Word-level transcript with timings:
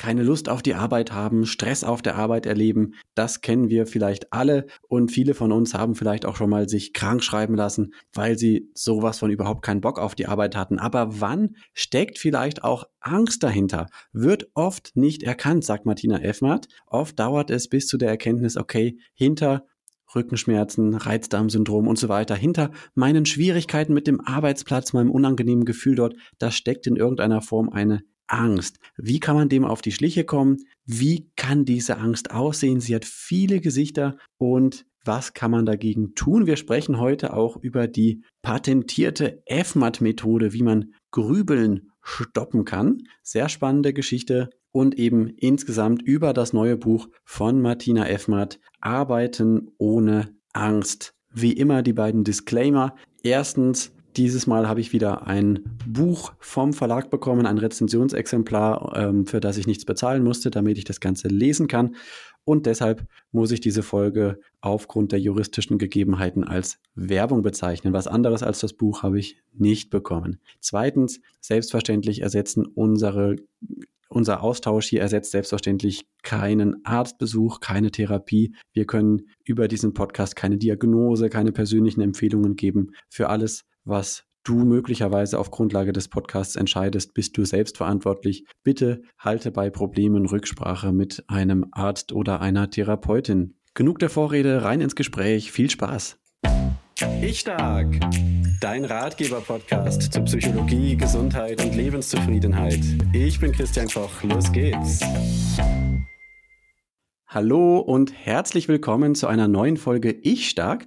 keine 0.00 0.22
Lust 0.22 0.48
auf 0.48 0.62
die 0.62 0.74
Arbeit 0.74 1.12
haben, 1.12 1.44
Stress 1.44 1.84
auf 1.84 2.00
der 2.00 2.16
Arbeit 2.16 2.46
erleben. 2.46 2.94
Das 3.14 3.42
kennen 3.42 3.68
wir 3.68 3.86
vielleicht 3.86 4.32
alle 4.32 4.66
und 4.88 5.12
viele 5.12 5.34
von 5.34 5.52
uns 5.52 5.74
haben 5.74 5.94
vielleicht 5.94 6.24
auch 6.24 6.36
schon 6.36 6.48
mal 6.48 6.70
sich 6.70 6.94
krank 6.94 7.22
schreiben 7.22 7.54
lassen, 7.54 7.92
weil 8.14 8.38
sie 8.38 8.70
sowas 8.72 9.18
von 9.18 9.30
überhaupt 9.30 9.60
keinen 9.60 9.82
Bock 9.82 9.98
auf 9.98 10.14
die 10.14 10.26
Arbeit 10.26 10.56
hatten. 10.56 10.78
Aber 10.78 11.20
wann 11.20 11.54
steckt 11.74 12.18
vielleicht 12.18 12.64
auch 12.64 12.84
Angst 13.00 13.42
dahinter? 13.42 13.88
Wird 14.14 14.48
oft 14.54 14.92
nicht 14.94 15.22
erkannt, 15.22 15.64
sagt 15.64 15.84
Martina 15.84 16.18
Effmert. 16.22 16.68
Oft 16.86 17.20
dauert 17.20 17.50
es 17.50 17.68
bis 17.68 17.86
zu 17.86 17.98
der 17.98 18.08
Erkenntnis, 18.08 18.56
okay, 18.56 18.98
hinter 19.12 19.66
Rückenschmerzen, 20.14 20.94
Reizdarmsyndrom 20.94 21.86
und 21.86 21.98
so 21.98 22.08
weiter. 22.08 22.34
Hinter 22.34 22.70
meinen 22.94 23.26
Schwierigkeiten 23.26 23.92
mit 23.92 24.06
dem 24.06 24.22
Arbeitsplatz, 24.22 24.94
meinem 24.94 25.10
unangenehmen 25.10 25.66
Gefühl 25.66 25.94
dort, 25.94 26.14
da 26.38 26.50
steckt 26.50 26.86
in 26.86 26.96
irgendeiner 26.96 27.42
Form 27.42 27.68
eine 27.68 28.02
Angst. 28.30 28.78
Wie 28.96 29.20
kann 29.20 29.36
man 29.36 29.48
dem 29.48 29.64
auf 29.64 29.82
die 29.82 29.92
Schliche 29.92 30.24
kommen? 30.24 30.58
Wie 30.84 31.30
kann 31.36 31.64
diese 31.64 31.98
Angst 31.98 32.30
aussehen? 32.30 32.80
Sie 32.80 32.94
hat 32.94 33.04
viele 33.04 33.60
Gesichter 33.60 34.16
und 34.38 34.86
was 35.04 35.32
kann 35.32 35.50
man 35.50 35.64
dagegen 35.64 36.14
tun? 36.14 36.46
Wir 36.46 36.56
sprechen 36.56 36.98
heute 36.98 37.32
auch 37.32 37.56
über 37.56 37.88
die 37.88 38.22
patentierte 38.42 39.42
FMAT-Methode, 39.48 40.52
wie 40.52 40.62
man 40.62 40.92
Grübeln 41.10 41.90
stoppen 42.02 42.64
kann. 42.64 42.98
Sehr 43.22 43.48
spannende 43.48 43.92
Geschichte 43.92 44.50
und 44.72 44.98
eben 44.98 45.28
insgesamt 45.28 46.02
über 46.02 46.32
das 46.32 46.52
neue 46.52 46.76
Buch 46.76 47.08
von 47.24 47.60
Martina 47.60 48.08
Effmatt, 48.08 48.60
Arbeiten 48.80 49.70
ohne 49.78 50.34
Angst. 50.52 51.14
Wie 51.32 51.52
immer 51.52 51.82
die 51.82 51.92
beiden 51.92 52.24
Disclaimer. 52.24 52.94
Erstens, 53.22 53.92
dieses 54.16 54.46
Mal 54.46 54.68
habe 54.68 54.80
ich 54.80 54.92
wieder 54.92 55.26
ein 55.26 55.78
Buch 55.86 56.32
vom 56.38 56.72
Verlag 56.72 57.10
bekommen, 57.10 57.46
ein 57.46 57.58
Rezensionsexemplar, 57.58 58.92
ähm, 58.96 59.26
für 59.26 59.40
das 59.40 59.56
ich 59.56 59.66
nichts 59.66 59.84
bezahlen 59.84 60.22
musste, 60.24 60.50
damit 60.50 60.78
ich 60.78 60.84
das 60.84 61.00
Ganze 61.00 61.28
lesen 61.28 61.68
kann. 61.68 61.96
Und 62.44 62.66
deshalb 62.66 63.06
muss 63.32 63.50
ich 63.52 63.60
diese 63.60 63.82
Folge 63.82 64.40
aufgrund 64.60 65.12
der 65.12 65.20
juristischen 65.20 65.78
Gegebenheiten 65.78 66.42
als 66.44 66.78
Werbung 66.94 67.42
bezeichnen. 67.42 67.92
Was 67.92 68.06
anderes 68.06 68.42
als 68.42 68.60
das 68.60 68.72
Buch 68.72 69.02
habe 69.02 69.18
ich 69.18 69.36
nicht 69.52 69.90
bekommen. 69.90 70.40
Zweitens, 70.60 71.20
selbstverständlich 71.40 72.22
ersetzen 72.22 72.66
unsere 72.66 73.36
unser 74.12 74.42
Austausch 74.42 74.86
hier 74.88 75.00
ersetzt 75.00 75.30
selbstverständlich 75.30 76.04
keinen 76.22 76.84
Arztbesuch, 76.84 77.60
keine 77.60 77.92
Therapie. 77.92 78.56
Wir 78.72 78.84
können 78.84 79.28
über 79.44 79.68
diesen 79.68 79.94
Podcast 79.94 80.34
keine 80.34 80.58
Diagnose, 80.58 81.30
keine 81.30 81.52
persönlichen 81.52 82.00
Empfehlungen 82.00 82.56
geben. 82.56 82.90
Für 83.08 83.28
alles, 83.28 83.64
was 83.84 84.24
du 84.44 84.64
möglicherweise 84.64 85.38
auf 85.38 85.50
Grundlage 85.50 85.92
des 85.92 86.08
Podcasts 86.08 86.56
entscheidest, 86.56 87.14
bist 87.14 87.36
du 87.36 87.44
selbst 87.44 87.76
verantwortlich. 87.76 88.44
Bitte 88.62 89.02
halte 89.18 89.50
bei 89.50 89.70
Problemen 89.70 90.26
Rücksprache 90.26 90.92
mit 90.92 91.24
einem 91.28 91.66
Arzt 91.72 92.12
oder 92.12 92.40
einer 92.40 92.70
Therapeutin. 92.70 93.54
Genug 93.74 93.98
der 93.98 94.10
Vorrede, 94.10 94.64
rein 94.64 94.80
ins 94.80 94.96
Gespräch. 94.96 95.52
Viel 95.52 95.70
Spaß. 95.70 96.18
Ich 97.22 97.40
stark. 97.40 97.88
Dein 98.60 98.84
Ratgeber-Podcast 98.84 100.12
zu 100.12 100.22
Psychologie, 100.22 100.96
Gesundheit 100.96 101.62
und 101.64 101.74
Lebenszufriedenheit. 101.74 102.80
Ich 103.14 103.40
bin 103.40 103.52
Christian 103.52 103.88
Koch. 103.88 104.22
Los 104.22 104.52
geht's. 104.52 105.00
Hallo 107.26 107.78
und 107.78 108.12
herzlich 108.12 108.66
willkommen 108.68 109.14
zu 109.14 109.28
einer 109.28 109.46
neuen 109.46 109.76
Folge 109.76 110.10
Ich 110.10 110.50
stark. 110.50 110.86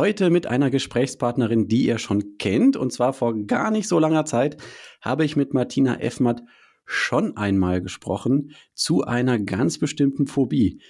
Heute 0.00 0.30
mit 0.30 0.46
einer 0.46 0.70
Gesprächspartnerin, 0.70 1.68
die 1.68 1.84
ihr 1.84 1.98
schon 1.98 2.38
kennt. 2.38 2.74
Und 2.74 2.90
zwar 2.90 3.12
vor 3.12 3.36
gar 3.46 3.70
nicht 3.70 3.86
so 3.86 3.98
langer 3.98 4.24
Zeit 4.24 4.56
habe 5.02 5.26
ich 5.26 5.36
mit 5.36 5.52
Martina 5.52 6.00
Effmatt 6.00 6.42
schon 6.86 7.36
einmal 7.36 7.82
gesprochen 7.82 8.52
zu 8.72 9.04
einer 9.04 9.38
ganz 9.38 9.76
bestimmten 9.76 10.26
Phobie. 10.26 10.80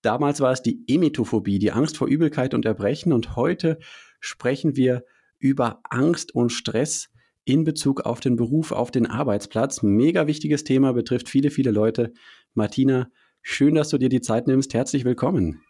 Damals 0.00 0.40
war 0.40 0.52
es 0.52 0.62
die 0.62 0.84
Emetophobie, 0.86 1.58
die 1.58 1.72
Angst 1.72 1.96
vor 1.96 2.06
Übelkeit 2.06 2.54
und 2.54 2.64
Erbrechen. 2.64 3.12
Und 3.12 3.34
heute 3.34 3.80
sprechen 4.20 4.76
wir 4.76 5.04
über 5.40 5.80
Angst 5.90 6.32
und 6.32 6.50
Stress 6.50 7.08
in 7.44 7.64
Bezug 7.64 8.02
auf 8.02 8.20
den 8.20 8.36
Beruf, 8.36 8.70
auf 8.70 8.92
den 8.92 9.08
Arbeitsplatz. 9.08 9.82
Mega 9.82 10.28
wichtiges 10.28 10.62
Thema, 10.62 10.92
betrifft 10.92 11.28
viele, 11.28 11.50
viele 11.50 11.72
Leute. 11.72 12.12
Martina, 12.54 13.10
schön, 13.40 13.74
dass 13.74 13.88
du 13.88 13.98
dir 13.98 14.08
die 14.08 14.20
Zeit 14.20 14.46
nimmst. 14.46 14.72
Herzlich 14.72 15.04
willkommen. 15.04 15.64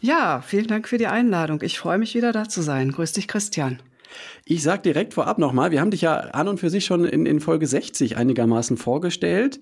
Ja, 0.00 0.40
vielen 0.40 0.66
Dank 0.66 0.88
für 0.88 0.96
die 0.96 1.06
Einladung. 1.06 1.60
Ich 1.62 1.78
freue 1.78 1.98
mich 1.98 2.14
wieder 2.14 2.32
da 2.32 2.48
zu 2.48 2.62
sein. 2.62 2.90
Grüß 2.90 3.12
dich, 3.12 3.28
Christian. 3.28 3.82
Ich 4.46 4.62
sage 4.62 4.80
direkt 4.82 5.12
vorab 5.12 5.38
nochmal, 5.38 5.70
wir 5.70 5.80
haben 5.80 5.90
dich 5.90 6.00
ja 6.00 6.16
an 6.16 6.48
und 6.48 6.58
für 6.58 6.70
sich 6.70 6.86
schon 6.86 7.04
in, 7.04 7.26
in 7.26 7.38
Folge 7.38 7.66
60 7.66 8.16
einigermaßen 8.16 8.78
vorgestellt. 8.78 9.60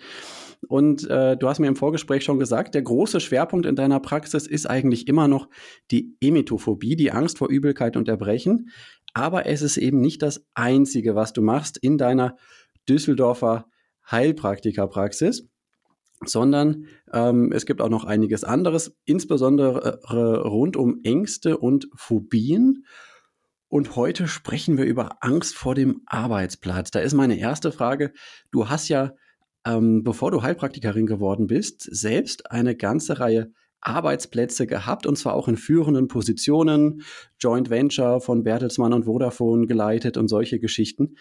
Und 0.69 1.09
äh, 1.11 1.37
du 1.37 1.49
hast 1.49 1.59
mir 1.59 1.67
im 1.67 1.77
Vorgespräch 1.77 2.25
schon 2.25 2.39
gesagt, 2.39 2.75
der 2.75 2.83
große 2.83 3.21
Schwerpunkt 3.21 3.67
in 3.67 3.77
deiner 3.77 4.01
Praxis 4.01 4.47
ist 4.47 4.67
eigentlich 4.67 5.09
immer 5.09 5.27
noch 5.27 5.49
die 5.91 6.17
Emetophobie, 6.21 6.95
die 6.95 7.11
Angst 7.11 7.39
vor 7.39 7.49
Übelkeit 7.49 7.97
und 7.97 8.09
Erbrechen. 8.09 8.71
Aber 9.15 9.47
es 9.47 9.63
ist 9.63 9.77
eben 9.77 10.01
nicht 10.01 10.23
das 10.23 10.47
Einzige, 10.55 11.17
was 11.17 11.33
du 11.33 11.43
machst 11.43 11.79
in 11.79 11.99
deiner 11.99 12.37
Düsseldorfer 12.89 13.67
Heilpraktikerpraxis, 14.11 15.49
sondern 16.25 16.87
ähm, 17.13 17.53
es 17.53 17.67
gibt 17.67 17.81
auch 17.81 17.89
noch 17.89 18.05
einiges 18.05 18.45
anderes, 18.45 18.97
insbesondere 19.05 20.01
rund 20.11 20.77
um 20.77 21.01
Ängste 21.05 21.59
und 21.59 21.89
Phobien. 21.95 22.85
Und 23.69 23.97
heute 23.97 24.29
sprechen 24.29 24.79
wir 24.79 24.85
über 24.85 25.19
Angst 25.21 25.55
vor 25.55 25.75
dem 25.75 26.03
Arbeitsplatz. 26.07 26.91
Da 26.91 27.01
ist 27.01 27.15
meine 27.15 27.39
erste 27.39 27.71
Frage. 27.71 28.13
Du 28.51 28.69
hast 28.69 28.89
ja 28.89 29.13
ähm, 29.69 30.03
bevor 30.03 30.31
du 30.31 30.43
Heilpraktikerin 30.43 31.07
geworden 31.07 31.47
bist, 31.47 31.83
selbst 31.83 32.51
eine 32.51 32.75
ganze 32.77 33.21
Reihe 33.21 33.53
Arbeitsplätze 33.81 34.67
gehabt 34.67 35.07
und 35.07 35.17
zwar 35.17 35.35
auch 35.35 35.49
in 35.49 35.57
führenden 35.57 36.09
Positionen, 36.09 37.03
Joint 37.39 37.71
Venture 37.71 38.21
von 38.21 38.43
Bertelsmann 38.43 38.93
und 38.93 39.05
Vodafone 39.05 39.67
geleitet 39.67 40.17
und 40.17 40.29
solche 40.29 40.59
Geschichten. 40.59 41.17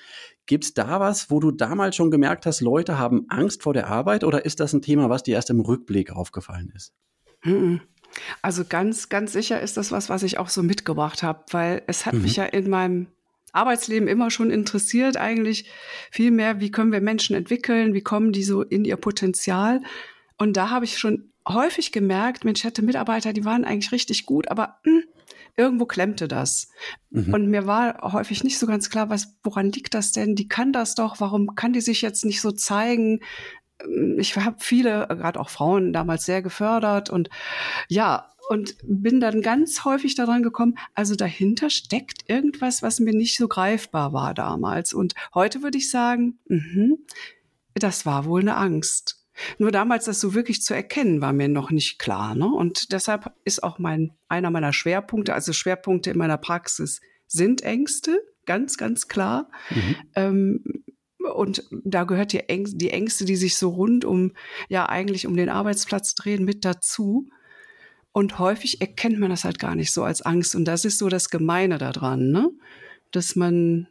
Gibt 0.45 0.63
es 0.63 0.73
da 0.73 0.99
was, 0.99 1.29
wo 1.29 1.39
du 1.39 1.51
damals 1.51 1.95
schon 1.95 2.11
gemerkt 2.11 2.45
hast, 2.45 2.61
Leute 2.61 2.97
haben 2.97 3.25
Angst 3.29 3.63
vor 3.63 3.73
der 3.73 3.87
Arbeit 3.87 4.23
oder 4.23 4.45
ist 4.45 4.59
das 4.59 4.73
ein 4.73 4.81
Thema, 4.81 5.09
was 5.09 5.23
dir 5.23 5.35
erst 5.35 5.49
im 5.49 5.59
Rückblick 5.59 6.11
aufgefallen 6.11 6.71
ist? 6.75 6.93
Also 8.41 8.63
ganz, 8.65 9.09
ganz 9.09 9.33
sicher 9.33 9.61
ist 9.61 9.77
das 9.77 9.91
was, 9.91 10.09
was 10.09 10.23
ich 10.23 10.37
auch 10.37 10.49
so 10.49 10.63
mitgebracht 10.63 11.23
habe, 11.23 11.43
weil 11.51 11.83
es 11.87 12.05
hat 12.05 12.13
mhm. 12.13 12.23
mich 12.23 12.37
ja 12.37 12.45
in 12.45 12.69
meinem 12.69 13.07
Arbeitsleben 13.53 14.07
immer 14.07 14.29
schon 14.29 14.51
interessiert, 14.51 15.17
eigentlich 15.17 15.69
viel 16.11 16.31
mehr, 16.31 16.59
wie 16.59 16.71
können 16.71 16.91
wir 16.91 17.01
Menschen 17.01 17.35
entwickeln, 17.35 17.93
wie 17.93 18.01
kommen 18.01 18.31
die 18.31 18.43
so 18.43 18.61
in 18.61 18.85
ihr 18.85 18.97
Potenzial. 18.97 19.81
Und 20.37 20.57
da 20.57 20.69
habe 20.69 20.85
ich 20.85 20.97
schon 20.97 21.31
häufig 21.47 21.91
gemerkt, 21.91 22.45
Mensch, 22.45 22.61
ich 22.61 22.65
hatte 22.65 22.81
Mitarbeiter, 22.81 23.33
die 23.33 23.45
waren 23.45 23.65
eigentlich 23.65 23.91
richtig 23.91 24.25
gut, 24.25 24.49
aber 24.49 24.79
mh, 24.83 24.91
hm, 24.91 25.03
irgendwo 25.55 25.85
klemmte 25.85 26.27
das. 26.27 26.69
Mhm. 27.09 27.33
Und 27.33 27.47
mir 27.47 27.65
war 27.65 28.13
häufig 28.13 28.43
nicht 28.43 28.59
so 28.59 28.67
ganz 28.67 28.89
klar, 28.89 29.09
was, 29.09 29.37
woran 29.43 29.71
liegt 29.71 29.93
das 29.93 30.11
denn? 30.11 30.35
Die 30.35 30.47
kann 30.47 30.71
das 30.71 30.95
doch, 30.95 31.19
warum 31.19 31.55
kann 31.55 31.73
die 31.73 31.81
sich 31.81 32.01
jetzt 32.01 32.25
nicht 32.25 32.41
so 32.41 32.51
zeigen? 32.51 33.21
Ich 34.17 34.35
habe 34.35 34.57
viele, 34.59 35.07
gerade 35.07 35.39
auch 35.39 35.49
Frauen 35.49 35.93
damals 35.93 36.25
sehr 36.25 36.41
gefördert 36.41 37.09
und 37.09 37.29
ja, 37.89 38.31
und 38.49 38.75
bin 38.83 39.19
dann 39.19 39.41
ganz 39.41 39.83
häufig 39.83 40.15
daran 40.15 40.41
gekommen, 40.41 40.77
also 40.93 41.15
dahinter 41.15 41.69
steckt 41.69 42.29
irgendwas, 42.29 42.81
was 42.81 42.99
mir 42.99 43.13
nicht 43.13 43.37
so 43.37 43.47
greifbar 43.47 44.13
war 44.13 44.33
damals. 44.33 44.93
Und 44.93 45.15
heute 45.33 45.63
würde 45.63 45.77
ich 45.77 45.89
sagen, 45.91 46.39
mh, 46.47 46.95
das 47.75 48.05
war 48.05 48.25
wohl 48.25 48.41
eine 48.41 48.55
Angst. 48.55 49.16
Nur 49.57 49.71
damals 49.71 50.05
das 50.05 50.19
so 50.19 50.33
wirklich 50.33 50.61
zu 50.61 50.73
erkennen, 50.73 51.21
war 51.21 51.33
mir 51.33 51.47
noch 51.47 51.71
nicht 51.71 51.99
klar. 51.99 52.35
Ne? 52.35 52.47
Und 52.47 52.91
deshalb 52.91 53.33
ist 53.43 53.63
auch 53.63 53.79
mein, 53.79 54.11
einer 54.27 54.51
meiner 54.51 54.73
Schwerpunkte, 54.73 55.33
also 55.33 55.53
Schwerpunkte 55.53 56.11
in 56.11 56.17
meiner 56.17 56.37
Praxis 56.37 57.01
sind 57.27 57.61
Ängste, 57.61 58.21
ganz, 58.45 58.77
ganz 58.77 59.07
klar. 59.07 59.49
Mhm. 59.69 59.95
Ähm, 60.15 60.63
und 61.33 61.63
da 61.83 62.05
gehört 62.05 62.31
die, 62.31 62.39
Ängste, 62.49 62.77
die 62.77 62.91
Ängste, 62.91 63.25
die 63.25 63.35
sich 63.35 63.57
so 63.57 63.69
rund 63.69 64.05
um, 64.05 64.33
ja, 64.69 64.87
eigentlich 64.87 65.27
um 65.27 65.35
den 65.35 65.49
Arbeitsplatz 65.49 66.15
drehen, 66.15 66.45
mit 66.45 66.63
dazu. 66.63 67.27
Und 68.11 68.39
häufig 68.39 68.81
erkennt 68.81 69.19
man 69.19 69.29
das 69.29 69.43
halt 69.43 69.59
gar 69.59 69.75
nicht 69.75 69.91
so 69.91 70.03
als 70.03 70.21
Angst. 70.21 70.55
Und 70.55 70.65
das 70.65 70.85
ist 70.85 70.97
so 70.97 71.09
das 71.09 71.29
Gemeine 71.29 71.77
daran, 71.77 72.31
ne? 72.31 72.49
Dass 73.11 73.35
man 73.35 73.87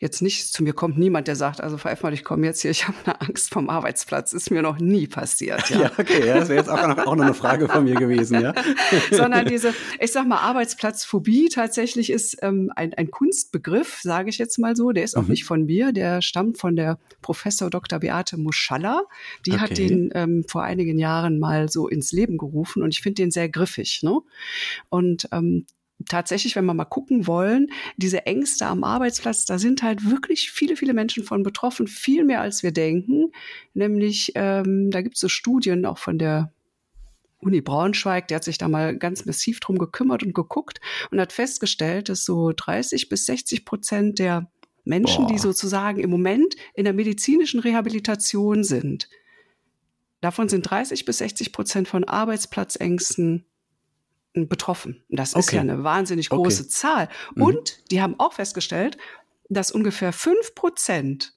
jetzt 0.00 0.22
nicht, 0.22 0.52
zu 0.52 0.62
mir 0.62 0.72
kommt 0.72 0.98
niemand, 0.98 1.28
der 1.28 1.36
sagt, 1.36 1.60
also 1.60 1.78
Frau 1.78 2.08
ich 2.08 2.24
komme 2.24 2.46
jetzt 2.46 2.62
hier, 2.62 2.70
ich 2.70 2.86
habe 2.88 2.96
eine 3.04 3.20
Angst 3.20 3.50
vom 3.50 3.70
Arbeitsplatz. 3.70 4.32
Ist 4.32 4.50
mir 4.50 4.60
noch 4.60 4.78
nie 4.78 5.06
passiert. 5.06 5.70
Ja, 5.70 5.80
ja 5.82 5.92
okay, 5.96 6.26
ja, 6.26 6.34
das 6.34 6.48
wäre 6.48 6.58
jetzt 6.58 6.68
auch 6.68 6.86
noch, 6.86 6.98
auch 7.06 7.14
noch 7.14 7.24
eine 7.24 7.34
Frage 7.34 7.68
von 7.68 7.84
mir 7.84 7.94
gewesen, 7.94 8.40
ja. 8.40 8.54
Sondern 9.10 9.46
diese, 9.46 9.72
ich 10.00 10.10
sag 10.10 10.26
mal, 10.26 10.38
Arbeitsplatzphobie 10.38 11.48
tatsächlich 11.48 12.10
ist 12.10 12.36
ähm, 12.42 12.72
ein, 12.74 12.92
ein 12.94 13.10
Kunstbegriff, 13.10 14.00
sage 14.02 14.30
ich 14.30 14.38
jetzt 14.38 14.58
mal 14.58 14.74
so. 14.74 14.90
Der 14.90 15.04
ist 15.04 15.16
auch 15.16 15.22
mhm. 15.22 15.30
nicht 15.30 15.44
von 15.44 15.64
mir, 15.64 15.92
der 15.92 16.22
stammt 16.22 16.58
von 16.58 16.74
der 16.74 16.98
Professor 17.22 17.70
Dr. 17.70 18.00
Beate 18.00 18.36
Muschalla. 18.36 19.04
Die 19.46 19.52
okay. 19.52 19.60
hat 19.60 19.78
den 19.78 20.10
ähm, 20.14 20.44
vor 20.48 20.64
einigen 20.64 20.98
Jahren 20.98 21.38
mal 21.38 21.68
so 21.68 21.88
ins 21.88 22.10
Leben 22.10 22.36
gerufen 22.36 22.82
und 22.82 22.92
ich 22.92 23.00
finde 23.00 23.22
den 23.22 23.30
sehr 23.30 23.48
griffig. 23.48 24.00
Ne? 24.02 24.20
Und 24.88 25.28
ähm, 25.30 25.66
tatsächlich, 26.08 26.56
wenn 26.56 26.64
wir 26.64 26.74
mal 26.74 26.84
gucken 26.84 27.26
wollen, 27.26 27.68
diese 27.96 28.26
Ängste 28.26 28.66
am 28.66 28.84
Arbeitsplatz, 28.84 29.44
da 29.44 29.58
sind 29.58 29.82
halt 29.82 30.08
wirklich 30.10 30.50
viele, 30.50 30.76
viele 30.76 30.94
Menschen 30.94 31.24
von 31.24 31.42
betroffen, 31.42 31.86
viel 31.86 32.24
mehr 32.24 32.40
als 32.40 32.62
wir 32.62 32.72
denken. 32.72 33.32
Nämlich, 33.74 34.32
ähm, 34.34 34.90
da 34.90 35.02
gibt 35.02 35.14
es 35.14 35.20
so 35.20 35.28
Studien 35.28 35.86
auch 35.86 35.98
von 35.98 36.18
der 36.18 36.52
Uni 37.38 37.60
Braunschweig, 37.60 38.28
der 38.28 38.36
hat 38.36 38.44
sich 38.44 38.58
da 38.58 38.68
mal 38.68 38.96
ganz 38.96 39.26
massiv 39.26 39.60
drum 39.60 39.78
gekümmert 39.78 40.22
und 40.22 40.34
geguckt 40.34 40.80
und 41.10 41.20
hat 41.20 41.32
festgestellt, 41.32 42.08
dass 42.08 42.24
so 42.24 42.52
30 42.56 43.08
bis 43.08 43.26
60 43.26 43.64
Prozent 43.64 44.18
der 44.18 44.50
Menschen, 44.84 45.26
Boah. 45.26 45.32
die 45.32 45.38
sozusagen 45.38 46.00
im 46.00 46.10
Moment 46.10 46.56
in 46.74 46.84
der 46.84 46.94
medizinischen 46.94 47.60
Rehabilitation 47.60 48.64
sind, 48.64 49.08
davon 50.20 50.48
sind 50.48 50.68
30 50.68 51.04
bis 51.04 51.18
60 51.18 51.52
Prozent 51.52 51.88
von 51.88 52.04
Arbeitsplatzängsten 52.04 53.44
betroffen. 54.34 55.02
Das 55.08 55.30
ist 55.30 55.36
okay. 55.36 55.56
ja 55.56 55.62
eine 55.62 55.84
wahnsinnig 55.84 56.28
große 56.28 56.62
okay. 56.62 56.70
Zahl. 56.70 57.08
Mhm. 57.34 57.42
Und 57.42 57.90
die 57.90 58.02
haben 58.02 58.18
auch 58.18 58.34
festgestellt, 58.34 58.98
dass 59.48 59.70
ungefähr 59.70 60.12
fünf 60.12 60.54
Prozent, 60.54 61.34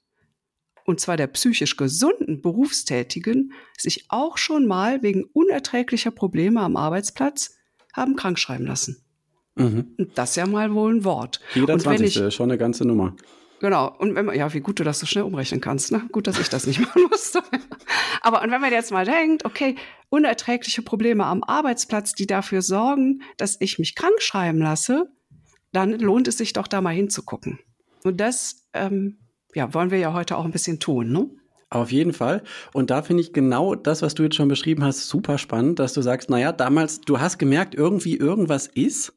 und 0.85 0.99
zwar 0.99 1.17
der 1.17 1.27
psychisch 1.27 1.77
gesunden 1.77 2.41
Berufstätigen, 2.41 3.53
sich 3.77 4.05
auch 4.09 4.38
schon 4.38 4.65
mal 4.65 5.03
wegen 5.03 5.25
unerträglicher 5.33 6.11
Probleme 6.11 6.61
am 6.61 6.75
Arbeitsplatz 6.75 7.57
haben 7.94 8.15
krankschreiben 8.15 8.65
lassen. 8.65 9.03
Mhm. 9.55 9.93
Und 9.97 10.17
das 10.17 10.31
ist 10.31 10.35
ja 10.38 10.47
mal 10.47 10.73
wohl 10.73 10.95
ein 10.95 11.03
Wort. 11.03 11.39
Jeder 11.53 11.73
und 11.73 11.81
20. 11.81 12.17
Ich, 12.17 12.35
schon 12.35 12.50
eine 12.50 12.57
ganze 12.57 12.85
Nummer. 12.85 13.15
Genau. 13.59 13.95
Und 13.97 14.15
wenn 14.15 14.25
man, 14.25 14.35
ja, 14.35 14.53
wie 14.53 14.59
gut 14.59 14.79
du 14.79 14.83
das 14.83 15.00
so 15.00 15.05
schnell 15.05 15.23
umrechnen 15.23 15.61
kannst, 15.61 15.91
ne? 15.91 16.03
Gut, 16.11 16.27
dass 16.27 16.39
ich 16.39 16.50
das 16.50 16.67
nicht 16.67 16.79
machen 16.81 17.03
musste. 17.09 17.41
Aber 18.27 18.41
und 18.41 18.51
wenn 18.51 18.59
man 18.59 18.74
jetzt 18.74 18.91
mal 18.91 19.06
denkt, 19.06 19.45
okay, 19.45 19.77
unerträgliche 20.09 20.81
Probleme 20.81 21.25
am 21.25 21.45
Arbeitsplatz, 21.45 22.12
die 22.12 22.27
dafür 22.27 22.62
sorgen, 22.62 23.21
dass 23.38 23.56
ich 23.62 23.79
mich 23.79 23.95
krank 23.95 24.21
schreiben 24.21 24.59
lasse, 24.59 25.09
dann 25.71 25.97
lohnt 25.97 26.27
es 26.27 26.38
sich 26.38 26.51
doch 26.51 26.68
da 26.68 26.81
mal 26.81 26.94
hinzugucken. 26.94 27.57
Und 28.03 28.19
das, 28.19 28.68
ähm, 28.74 29.19
ja, 29.56 29.74
wollen 29.74 29.91
wir 29.91 30.00
ja 30.00 30.12
heute 30.12 30.35
auch 30.35 30.44
ein 30.44 30.51
bisschen 30.51 30.81
tun, 30.81 31.13
ne? 31.13 31.29
Auf 31.69 31.94
jeden 31.94 32.12
Fall. 32.12 32.44
Und 32.74 32.89
da 32.89 33.01
finde 33.01 33.24
ich 33.24 33.31
genau 33.31 33.75
das, 33.75 34.01
was 34.01 34.13
du 34.13 34.24
jetzt 34.24 34.35
schon 34.35 34.50
beschrieben 34.50 34.83
hast, 34.83 35.07
super 35.07 35.38
spannend, 35.38 35.79
dass 35.79 35.94
du 35.94 36.01
sagst, 36.01 36.29
naja, 36.29 36.51
damals, 36.51 37.00
du 37.00 37.21
hast 37.21 37.38
gemerkt, 37.38 37.75
irgendwie 37.75 38.18
irgendwas 38.18 38.68
ist 38.68 39.16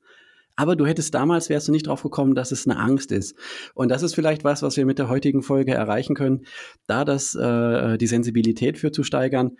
aber 0.60 0.76
du 0.76 0.84
hättest 0.84 1.14
damals, 1.14 1.48
wärst 1.48 1.68
du 1.68 1.72
nicht 1.72 1.86
drauf 1.86 2.02
gekommen, 2.02 2.34
dass 2.34 2.52
es 2.52 2.68
eine 2.68 2.78
Angst 2.78 3.12
ist. 3.12 3.34
Und 3.72 3.88
das 3.88 4.02
ist 4.02 4.14
vielleicht 4.14 4.44
was, 4.44 4.60
was 4.60 4.76
wir 4.76 4.84
mit 4.84 4.98
der 4.98 5.08
heutigen 5.08 5.42
Folge 5.42 5.72
erreichen 5.72 6.14
können, 6.14 6.42
da 6.86 7.06
das, 7.06 7.34
äh, 7.34 7.96
die 7.96 8.06
Sensibilität 8.06 8.76
für 8.76 8.92
zu 8.92 9.02
steigern, 9.02 9.52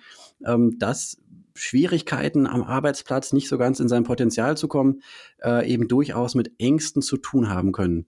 ähm, 0.45 0.79
dass 0.79 1.17
Schwierigkeiten 1.55 2.47
am 2.47 2.63
Arbeitsplatz 2.63 3.33
nicht 3.33 3.49
so 3.49 3.57
ganz 3.57 3.81
in 3.81 3.89
sein 3.89 4.05
Potenzial 4.05 4.59
zu 4.59 4.69
kommen, 4.69 5.01
äh, 5.43 5.67
eben 5.73 5.89
durchaus 5.89 6.35
mit 6.35 6.53
Ängsten 6.59 7.01
zu 7.01 7.17
tun 7.17 7.49
haben 7.49 7.73
können. 7.73 8.05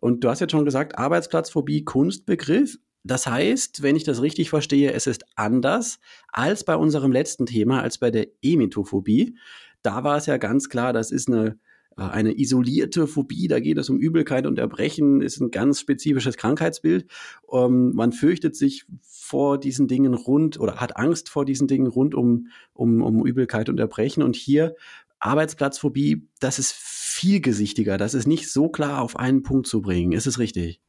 Und 0.00 0.24
du 0.24 0.30
hast 0.30 0.40
jetzt 0.40 0.52
schon 0.52 0.64
gesagt, 0.64 0.98
Arbeitsplatzphobie, 0.98 1.84
Kunstbegriff. 1.84 2.78
Das 3.02 3.26
heißt, 3.26 3.82
wenn 3.82 3.96
ich 3.96 4.04
das 4.04 4.22
richtig 4.22 4.48
verstehe, 4.48 4.94
es 4.94 5.06
ist 5.06 5.26
anders 5.36 5.98
als 6.32 6.64
bei 6.64 6.74
unserem 6.74 7.12
letzten 7.12 7.44
Thema, 7.44 7.82
als 7.82 7.98
bei 7.98 8.10
der 8.10 8.28
Emetophobie. 8.40 9.36
Da 9.82 10.04
war 10.04 10.16
es 10.16 10.24
ja 10.24 10.38
ganz 10.38 10.70
klar, 10.70 10.94
das 10.94 11.10
ist 11.10 11.28
eine 11.28 11.58
eine 11.96 12.38
isolierte 12.38 13.06
Phobie, 13.06 13.48
da 13.48 13.60
geht 13.60 13.78
es 13.78 13.88
um 13.90 13.98
Übelkeit 13.98 14.46
und 14.46 14.58
Erbrechen, 14.58 15.20
ist 15.20 15.40
ein 15.40 15.50
ganz 15.50 15.80
spezifisches 15.80 16.36
Krankheitsbild. 16.36 17.06
Ähm, 17.52 17.92
man 17.94 18.12
fürchtet 18.12 18.56
sich 18.56 18.84
vor 19.02 19.58
diesen 19.58 19.88
Dingen 19.88 20.14
rund 20.14 20.58
oder 20.58 20.76
hat 20.76 20.96
Angst 20.96 21.28
vor 21.28 21.44
diesen 21.44 21.68
Dingen 21.68 21.86
rund 21.86 22.14
um, 22.14 22.48
um, 22.72 23.02
um 23.02 23.26
Übelkeit 23.26 23.68
und 23.68 23.78
Erbrechen. 23.78 24.22
Und 24.22 24.36
hier 24.36 24.74
Arbeitsplatzphobie, 25.18 26.28
das 26.40 26.58
ist 26.58 26.72
vielgesichtiger, 26.72 27.96
das 27.96 28.14
ist 28.14 28.26
nicht 28.26 28.50
so 28.50 28.68
klar 28.68 29.00
auf 29.00 29.16
einen 29.16 29.42
Punkt 29.42 29.66
zu 29.66 29.80
bringen. 29.80 30.12
Ist 30.12 30.26
es 30.26 30.38
richtig? 30.38 30.80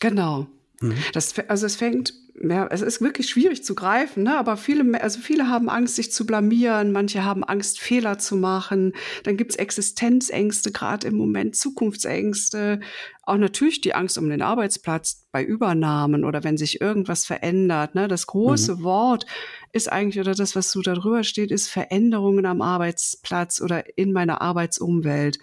Genau. 0.00 0.48
Mhm. 0.80 0.94
Das, 1.12 1.36
also 1.48 1.66
es 1.66 1.76
fängt, 1.76 2.14
ja, 2.40 2.68
es 2.68 2.82
ist 2.82 3.00
wirklich 3.00 3.28
schwierig 3.28 3.64
zu 3.64 3.74
greifen, 3.74 4.22
ne? 4.22 4.38
aber 4.38 4.56
viele, 4.56 5.02
also 5.02 5.18
viele 5.18 5.48
haben 5.48 5.68
Angst, 5.68 5.96
sich 5.96 6.12
zu 6.12 6.24
blamieren, 6.24 6.92
manche 6.92 7.24
haben 7.24 7.42
Angst, 7.42 7.80
Fehler 7.80 8.18
zu 8.18 8.36
machen. 8.36 8.92
Dann 9.24 9.36
gibt's 9.36 9.56
Existenzängste, 9.56 10.70
gerade 10.70 11.08
im 11.08 11.16
Moment, 11.16 11.56
Zukunftsängste. 11.56 12.80
Auch 13.22 13.36
natürlich 13.36 13.80
die 13.80 13.94
Angst 13.94 14.18
um 14.18 14.28
den 14.30 14.42
Arbeitsplatz 14.42 15.26
bei 15.32 15.42
Übernahmen 15.42 16.24
oder 16.24 16.44
wenn 16.44 16.56
sich 16.56 16.80
irgendwas 16.80 17.24
verändert. 17.24 17.94
Ne? 17.94 18.06
Das 18.06 18.26
große 18.26 18.76
mhm. 18.76 18.82
Wort 18.84 19.26
ist 19.72 19.90
eigentlich, 19.90 20.20
oder 20.20 20.34
das, 20.34 20.54
was 20.54 20.70
so 20.70 20.80
darüber 20.80 21.24
steht, 21.24 21.50
ist 21.50 21.68
Veränderungen 21.68 22.46
am 22.46 22.62
Arbeitsplatz 22.62 23.60
oder 23.60 23.98
in 23.98 24.12
meiner 24.12 24.40
Arbeitsumwelt 24.40 25.38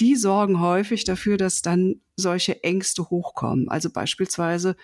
die 0.00 0.16
sorgen 0.16 0.60
häufig 0.60 1.04
dafür, 1.04 1.36
dass 1.36 1.62
dann 1.62 2.00
solche 2.16 2.62
Ängste 2.64 3.10
hochkommen. 3.10 3.68
Also 3.68 3.90
beispielsweise 3.90 4.76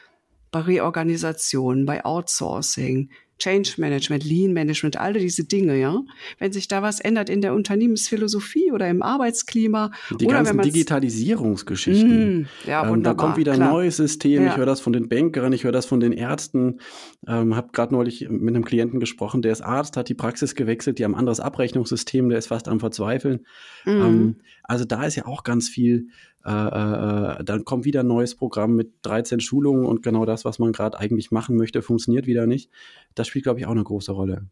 bei 0.51 0.61
Reorganisation, 0.61 1.87
bei 1.87 2.05
Outsourcing, 2.05 3.11
Change 3.39 3.75
Management, 3.77 4.25
Lean 4.25 4.53
Management, 4.55 4.99
alle 4.99 5.19
diese 5.19 5.45
Dinge, 5.45 5.79
ja. 5.79 6.01
Wenn 6.39 6.53
sich 6.53 6.69
da 6.69 6.81
was 6.81 7.01
ändert 7.01 7.29
in 7.29 7.43
der 7.43 7.53
Unternehmensphilosophie 7.53 8.73
oder 8.73 8.89
im 8.89 9.03
Arbeitsklima. 9.03 9.91
Die 10.19 10.27
oder 10.27 10.37
ganzen 10.37 10.63
Digitalisierungsgeschichten. 10.63 12.41
Mm, 12.41 12.47
ja, 12.67 12.89
ähm, 12.89 13.03
da 13.03 13.13
kommt 13.13 13.37
wieder 13.37 13.53
ein 13.53 13.61
neues 13.61 13.99
System. 13.99 14.45
Ja. 14.45 14.51
Ich 14.51 14.57
höre 14.57 14.65
das 14.65 14.81
von 14.81 14.95
den 14.95 15.11
Bankern, 15.11 15.53
ich 15.53 15.65
höre 15.65 15.73
das 15.73 15.85
von 15.85 16.01
den 16.01 16.13
Ärzten. 16.13 16.81
Ähm, 17.29 17.55
habe 17.55 17.69
gerade 17.73 17.93
neulich 17.93 18.27
mit 18.31 18.55
einem 18.55 18.65
Klienten 18.65 19.01
gesprochen, 19.01 19.43
der 19.43 19.53
ist 19.53 19.61
Arzt, 19.61 19.99
hat 19.99 20.09
die 20.09 20.15
Praxis 20.15 20.55
gewechselt, 20.55 20.99
die 20.99 21.05
haben 21.05 21.15
ein 21.15 21.19
anderes 21.19 21.41
Abrechnungssystem, 21.41 22.31
der 22.31 22.39
ist 22.39 22.47
fast 22.47 22.69
am 22.69 22.81
Verzweifeln. 22.81 23.45
Mm. 23.85 23.91
Ähm, 23.91 24.37
also 24.67 24.85
da 24.85 25.05
ist 25.05 25.17
ja 25.17 25.27
auch 25.27 25.45
ganz 25.45 25.69
viel 25.69 26.09
äh, 26.47 26.51
äh, 26.51 27.45
dann 27.45 27.65
kommt 27.65 27.85
wieder 27.85 28.01
ein 28.01 28.07
neues 28.07 28.37
Programm 28.37 28.77
mit 28.77 28.93
13 29.03 29.41
Schulungen 29.41 29.85
und 29.85 30.03
genau 30.03 30.25
das, 30.25 30.45
was 30.45 30.61
man 30.61 30.71
gerade 30.71 30.97
eigentlich 30.99 31.33
machen 31.33 31.57
möchte, 31.57 31.83
funktioniert 31.83 32.27
wieder 32.27 32.47
nicht. 32.47 32.71
Das 33.17 33.27
spielt, 33.27 33.45
glaube 33.45 33.59
ich, 33.59 33.67
auch 33.67 33.73
eine 33.73 33.83
große 33.83 34.13
Rolle. 34.13 34.47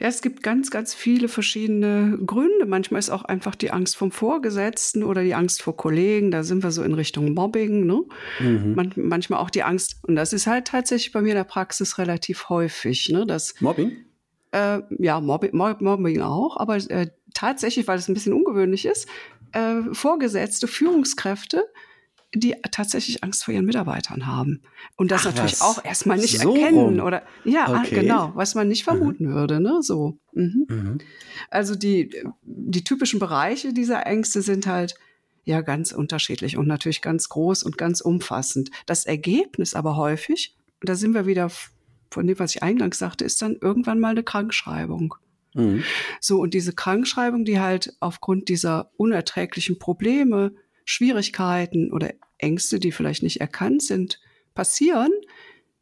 Ja, 0.00 0.08
es 0.08 0.22
gibt 0.22 0.42
ganz, 0.42 0.70
ganz 0.70 0.94
viele 0.94 1.28
verschiedene 1.28 2.18
Gründe. 2.24 2.66
Manchmal 2.66 2.98
ist 2.98 3.10
auch 3.10 3.24
einfach 3.24 3.54
die 3.54 3.70
Angst 3.70 3.96
vom 3.96 4.10
Vorgesetzten 4.10 5.02
oder 5.02 5.22
die 5.22 5.34
Angst 5.34 5.62
vor 5.62 5.76
Kollegen. 5.76 6.30
Da 6.30 6.44
sind 6.44 6.62
wir 6.62 6.70
so 6.70 6.82
in 6.82 6.94
Richtung 6.94 7.32
Mobbing. 7.32 7.86
Ne? 7.86 8.02
Mhm. 8.40 8.74
Man, 8.74 8.92
manchmal 8.96 9.40
auch 9.40 9.50
die 9.50 9.62
Angst, 9.62 9.96
und 10.06 10.16
das 10.16 10.32
ist 10.32 10.46
halt 10.46 10.66
tatsächlich 10.66 11.12
bei 11.12 11.22
mir 11.22 11.30
in 11.30 11.36
der 11.36 11.44
Praxis 11.44 11.98
relativ 11.98 12.48
häufig. 12.48 13.08
Ne? 13.10 13.26
Das, 13.26 13.54
Mobbing? 13.60 13.92
Äh, 14.52 14.80
ja, 14.98 15.20
Mobbing, 15.20 15.50
Mobbing 15.54 16.20
auch, 16.20 16.56
aber 16.58 16.76
äh, 16.76 17.08
tatsächlich, 17.34 17.88
weil 17.88 17.98
es 17.98 18.08
ein 18.08 18.14
bisschen 18.14 18.34
ungewöhnlich 18.34 18.84
ist, 18.84 19.08
äh, 19.52 19.82
Vorgesetzte, 19.92 20.68
Führungskräfte, 20.68 21.64
die 22.34 22.54
tatsächlich 22.70 23.22
Angst 23.22 23.44
vor 23.44 23.52
ihren 23.52 23.66
Mitarbeitern 23.66 24.26
haben. 24.26 24.62
Und 24.96 25.10
das 25.10 25.22
Ach, 25.22 25.26
natürlich 25.26 25.52
was? 25.52 25.62
auch 25.62 25.84
erstmal 25.84 26.16
nicht 26.16 26.38
so 26.38 26.54
erkennen 26.54 26.78
rum. 26.78 27.00
oder 27.00 27.22
ja, 27.44 27.80
okay. 27.80 28.00
genau, 28.00 28.32
was 28.34 28.54
man 28.54 28.68
nicht 28.68 28.84
vermuten 28.84 29.26
mhm. 29.26 29.34
würde, 29.34 29.60
ne? 29.60 29.80
So. 29.82 30.18
Mhm. 30.32 30.66
Mhm. 30.68 30.98
Also 31.50 31.74
die, 31.74 32.10
die 32.42 32.84
typischen 32.84 33.20
Bereiche 33.20 33.74
dieser 33.74 34.06
Ängste 34.06 34.40
sind 34.40 34.66
halt 34.66 34.94
ja 35.44 35.60
ganz 35.60 35.92
unterschiedlich 35.92 36.56
und 36.56 36.66
natürlich 36.66 37.02
ganz 37.02 37.28
groß 37.28 37.64
und 37.64 37.76
ganz 37.76 38.00
umfassend. 38.00 38.70
Das 38.86 39.04
Ergebnis 39.04 39.74
aber 39.74 39.96
häufig, 39.96 40.56
da 40.80 40.94
sind 40.94 41.14
wir 41.14 41.26
wieder 41.26 41.50
von 42.12 42.26
dem, 42.26 42.38
was 42.38 42.54
ich 42.54 42.62
eingangs 42.62 42.98
sagte, 42.98 43.24
ist 43.24 43.42
dann 43.42 43.56
irgendwann 43.60 44.00
mal 44.00 44.10
eine 44.10 44.22
Krankschreibung. 44.22 45.14
Mhm. 45.54 45.84
So, 46.20 46.40
und 46.40 46.54
diese 46.54 46.72
Krankschreibung, 46.72 47.44
die 47.44 47.60
halt 47.60 47.94
aufgrund 48.00 48.48
dieser 48.48 48.90
unerträglichen 48.96 49.78
Probleme, 49.78 50.54
Schwierigkeiten 50.84 51.92
oder 51.92 52.12
Ängste, 52.38 52.80
die 52.80 52.92
vielleicht 52.92 53.22
nicht 53.22 53.40
erkannt 53.40 53.82
sind, 53.82 54.20
passieren, 54.54 55.10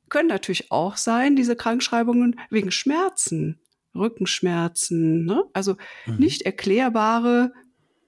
können 0.09 0.29
natürlich 0.29 0.71
auch 0.71 0.97
sein, 0.97 1.37
diese 1.37 1.57
Krankschreibungen 1.57 2.39
wegen 2.51 2.71
Schmerzen, 2.71 3.61
Rückenschmerzen, 3.95 5.25
ne? 5.25 5.45
also 5.53 5.77
mhm. 6.07 6.17
nicht 6.17 6.43
erklärbare 6.43 7.53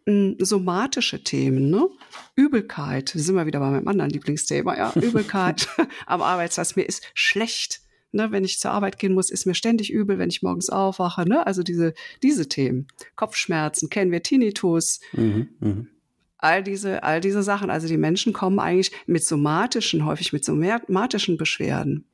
hm, 0.07 0.37
somatische 0.41 1.23
Themen, 1.23 1.71
ne? 1.71 1.89
Übelkeit, 2.35 3.13
sind 3.15 3.37
wir 3.37 3.47
wieder 3.47 3.61
bei 3.61 3.71
meinem 3.71 3.87
anderen 3.87 4.11
Lieblingsthema, 4.11 4.77
ja, 4.77 4.93
Übelkeit 4.97 5.69
am 6.07 6.23
Arbeitsplatz, 6.23 6.77
mir 6.77 6.85
ist 6.85 7.05
schlecht, 7.15 7.83
Ne, 8.13 8.31
wenn 8.31 8.45
ich 8.45 8.59
zur 8.59 8.73
Arbeit 8.73 8.99
gehen 8.99 9.15
muss, 9.15 9.31
ist 9.31 9.47
mir 9.47 9.55
ständig 9.55 9.91
übel, 9.91 10.19
wenn 10.19 10.29
ich 10.29 10.43
morgens 10.43 10.69
aufwache. 10.69 11.27
Ne? 11.27 11.47
Also 11.47 11.63
diese, 11.63 11.95
diese 12.23 12.47
Themen. 12.47 12.87
Kopfschmerzen, 13.17 13.89
kennen 13.89 14.13
wir 14.13 14.23
Tinnitus. 14.23 15.01
Mhm, 15.13 15.49
mh. 15.61 15.87
All 16.37 16.63
diese, 16.63 17.03
all 17.05 17.21
diese 17.21 17.43
Sachen. 17.43 17.71
Also 17.71 17.89
die 17.89 17.97
Menschen 17.97 18.33
kommen 18.33 18.59
eigentlich 18.59 18.93
mit 19.07 19.25
somatischen, 19.25 20.05
häufig 20.05 20.33
mit 20.33 20.45
somatischen 20.45 21.37
Beschwerden. 21.39 22.05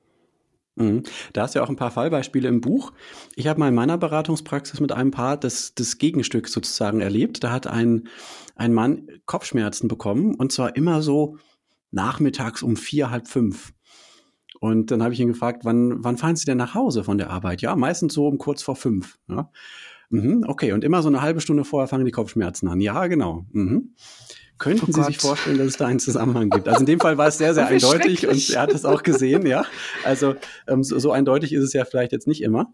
Mhm. 0.79 1.03
Da 1.33 1.43
hast 1.43 1.55
du 1.55 1.59
ja 1.59 1.65
auch 1.65 1.69
ein 1.69 1.77
paar 1.77 1.91
Fallbeispiele 1.91 2.49
im 2.49 2.61
Buch. 2.61 2.93
Ich 3.35 3.49
habe 3.49 3.59
mal 3.59 3.69
in 3.69 3.75
meiner 3.75 3.99
Beratungspraxis 3.99 4.81
mit 4.81 4.93
einem 4.93 5.11
Paar 5.11 5.37
das, 5.37 5.75
das 5.75 5.99
Gegenstück 5.99 6.49
sozusagen 6.49 7.01
erlebt. 7.01 7.43
Da 7.43 7.51
hat 7.51 7.67
ein, 7.67 8.09
ein 8.55 8.73
Mann 8.73 9.09
Kopfschmerzen 9.27 9.89
bekommen 9.89 10.35
und 10.35 10.53
zwar 10.53 10.77
immer 10.77 11.03
so 11.03 11.39
nachmittags 11.91 12.63
um 12.63 12.77
vier, 12.77 13.11
halb 13.11 13.29
fünf. 13.29 13.73
Und 14.61 14.91
dann 14.91 15.03
habe 15.03 15.15
ich 15.15 15.21
ihn 15.21 15.29
gefragt, 15.29 15.65
wann, 15.65 16.03
wann 16.03 16.17
fahren 16.17 16.37
Sie 16.37 16.45
denn 16.45 16.59
nach 16.59 16.75
Hause 16.75 17.05
von 17.05 17.19
der 17.19 17.31
Arbeit? 17.31 17.63
Ja, 17.63 17.77
meistens 17.77 18.15
so 18.15 18.27
um 18.27 18.39
kurz 18.39 18.63
vor 18.63 18.77
fünf. 18.77 19.19
Ja. 19.29 19.51
Mhm, 20.11 20.45
okay, 20.47 20.73
und 20.73 20.85
immer 20.85 21.03
so 21.03 21.09
eine 21.09 21.21
halbe 21.21 21.41
Stunde 21.41 21.65
vorher 21.65 21.87
fangen 21.87 22.05
die 22.05 22.13
Kopfschmerzen 22.13 22.69
an. 22.69 22.81
Ja, 22.81 23.07
genau. 23.07 23.45
Mhm. 23.53 23.91
Könnten 24.59 24.87
oh 24.89 24.93
Sie 24.93 25.03
sich 25.05 25.19
vorstellen, 25.19 25.59
dass 25.59 25.69
es 25.69 25.77
da 25.77 25.87
einen 25.87 26.01
Zusammenhang 26.01 26.51
gibt? 26.51 26.67
Also 26.67 26.81
in 26.81 26.87
dem 26.87 26.99
Fall 26.99 27.17
war 27.17 27.29
es 27.29 27.39
sehr, 27.39 27.55
sehr 27.55 27.67
eindeutig 27.69 28.27
und 28.27 28.51
er 28.51 28.63
hat 28.63 28.73
es 28.73 28.85
auch 28.85 29.05
gesehen, 29.05 29.47
ja. 29.47 29.65
Also 30.05 30.35
ähm, 30.67 30.83
so, 30.83 30.99
so, 30.99 31.13
eindeutig 31.13 31.53
ist 31.53 31.63
es 31.63 31.73
ja 31.73 31.85
vielleicht 31.85 32.11
jetzt 32.11 32.27
nicht 32.27 32.43
immer. 32.43 32.73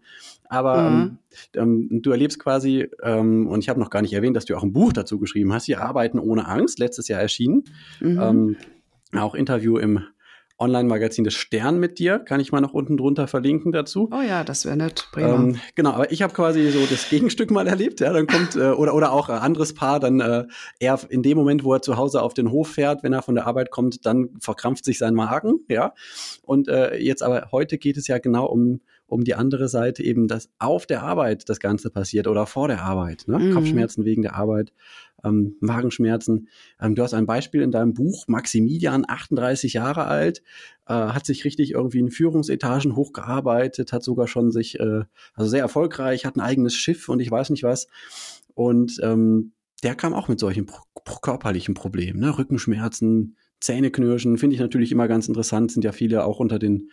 Aber 0.49 0.89
mhm. 0.89 1.17
ähm, 1.53 1.89
ähm 1.91 2.01
du 2.01 2.09
erlebst 2.09 2.39
quasi, 2.39 2.89
ähm, 3.03 3.47
und 3.47 3.59
ich 3.59 3.69
habe 3.69 3.79
noch 3.79 3.91
gar 3.91 4.01
nicht 4.01 4.13
erwähnt, 4.13 4.35
dass 4.35 4.45
du 4.45 4.55
auch 4.57 4.63
ein 4.63 4.73
Buch 4.73 4.93
dazu 4.93 5.19
geschrieben 5.19 5.53
hast, 5.53 5.65
hier 5.65 5.81
Arbeiten 5.81 6.17
ohne 6.17 6.47
Angst, 6.47 6.79
letztes 6.79 7.07
Jahr 7.07 7.21
erschienen. 7.21 7.65
Mhm. 7.99 8.19
Ähm, 8.19 8.55
auch 9.15 9.35
Interview 9.35 9.77
im 9.77 9.99
Online-Magazin 10.57 11.23
des 11.23 11.33
Stern 11.33 11.79
mit 11.79 11.99
dir. 11.99 12.19
Kann 12.19 12.39
ich 12.39 12.51
mal 12.51 12.61
noch 12.61 12.73
unten 12.73 12.97
drunter 12.97 13.27
verlinken 13.27 13.71
dazu. 13.71 14.09
Oh 14.11 14.21
ja, 14.21 14.43
das 14.43 14.65
wäre 14.65 14.77
nett. 14.77 15.09
Ähm, 15.17 15.59
genau, 15.75 15.91
aber 15.91 16.11
ich 16.11 16.21
habe 16.21 16.33
quasi 16.33 16.69
so 16.71 16.85
das 16.85 17.09
Gegenstück 17.09 17.51
mal 17.51 17.67
erlebt. 17.67 17.99
Ja, 17.99 18.13
dann 18.13 18.27
kommt 18.27 18.55
äh, 18.55 18.71
oder 18.71 18.93
oder 18.95 19.11
auch 19.11 19.29
ein 19.29 19.39
anderes 19.39 19.73
Paar, 19.73 19.99
dann 19.99 20.21
äh, 20.21 20.45
er 20.79 20.99
in 21.09 21.23
dem 21.23 21.37
Moment, 21.37 21.63
wo 21.63 21.73
er 21.73 21.81
zu 21.81 21.97
Hause 21.97 22.21
auf 22.21 22.33
den 22.33 22.51
Hof 22.51 22.69
fährt, 22.69 23.03
wenn 23.03 23.13
er 23.13 23.21
von 23.21 23.35
der 23.35 23.47
Arbeit 23.47 23.69
kommt, 23.69 24.05
dann 24.05 24.29
verkrampft 24.39 24.85
sich 24.85 24.97
sein 24.97 25.13
Magen. 25.13 25.59
Ja, 25.67 25.93
und 26.43 26.67
äh, 26.67 26.95
jetzt 26.97 27.21
aber 27.21 27.49
heute 27.51 27.77
geht 27.77 27.97
es 27.97 28.07
ja 28.07 28.17
genau 28.19 28.45
um 28.45 28.81
um 29.07 29.23
die 29.23 29.35
andere 29.35 29.67
Seite 29.67 30.03
eben, 30.03 30.27
dass 30.27 30.49
auf 30.59 30.85
der 30.85 31.03
Arbeit 31.03 31.47
das 31.49 31.59
Ganze 31.59 31.89
passiert 31.89 32.27
oder 32.27 32.45
vor 32.45 32.67
der 32.67 32.81
Arbeit. 32.83 33.25
Ne? 33.27 33.39
Mhm. 33.39 33.53
Kopfschmerzen 33.53 34.05
wegen 34.05 34.23
der 34.23 34.35
Arbeit 34.35 34.73
ähm, 35.25 35.55
Magenschmerzen. 35.59 36.47
Ähm, 36.79 36.95
du 36.95 37.03
hast 37.03 37.13
ein 37.13 37.25
Beispiel 37.25 37.61
in 37.61 37.71
deinem 37.71 37.93
Buch, 37.93 38.27
Maximilian, 38.27 39.05
38 39.07 39.73
Jahre 39.73 40.05
alt, 40.05 40.41
äh, 40.87 40.93
hat 40.93 41.25
sich 41.25 41.45
richtig 41.45 41.71
irgendwie 41.71 41.99
in 41.99 42.11
Führungsetagen 42.11 42.95
hochgearbeitet, 42.95 43.91
hat 43.91 44.03
sogar 44.03 44.27
schon 44.27 44.51
sich, 44.51 44.79
äh, 44.79 45.03
also 45.33 45.49
sehr 45.49 45.61
erfolgreich, 45.61 46.25
hat 46.25 46.35
ein 46.35 46.41
eigenes 46.41 46.75
Schiff 46.75 47.09
und 47.09 47.19
ich 47.19 47.31
weiß 47.31 47.49
nicht 47.49 47.63
was. 47.63 47.87
Und 48.53 48.99
ähm, 49.03 49.51
der 49.83 49.95
kam 49.95 50.13
auch 50.13 50.27
mit 50.27 50.39
solchen 50.39 50.65
pro 50.65 51.19
körperlichen 51.19 51.73
Problemen, 51.73 52.19
ne? 52.19 52.37
Rückenschmerzen, 52.37 53.35
Zähneknirschen, 53.59 54.37
finde 54.37 54.55
ich 54.55 54.59
natürlich 54.59 54.91
immer 54.91 55.07
ganz 55.07 55.27
interessant, 55.27 55.71
sind 55.71 55.83
ja 55.83 55.91
viele 55.91 56.25
auch 56.25 56.39
unter 56.39 56.59
den 56.59 56.89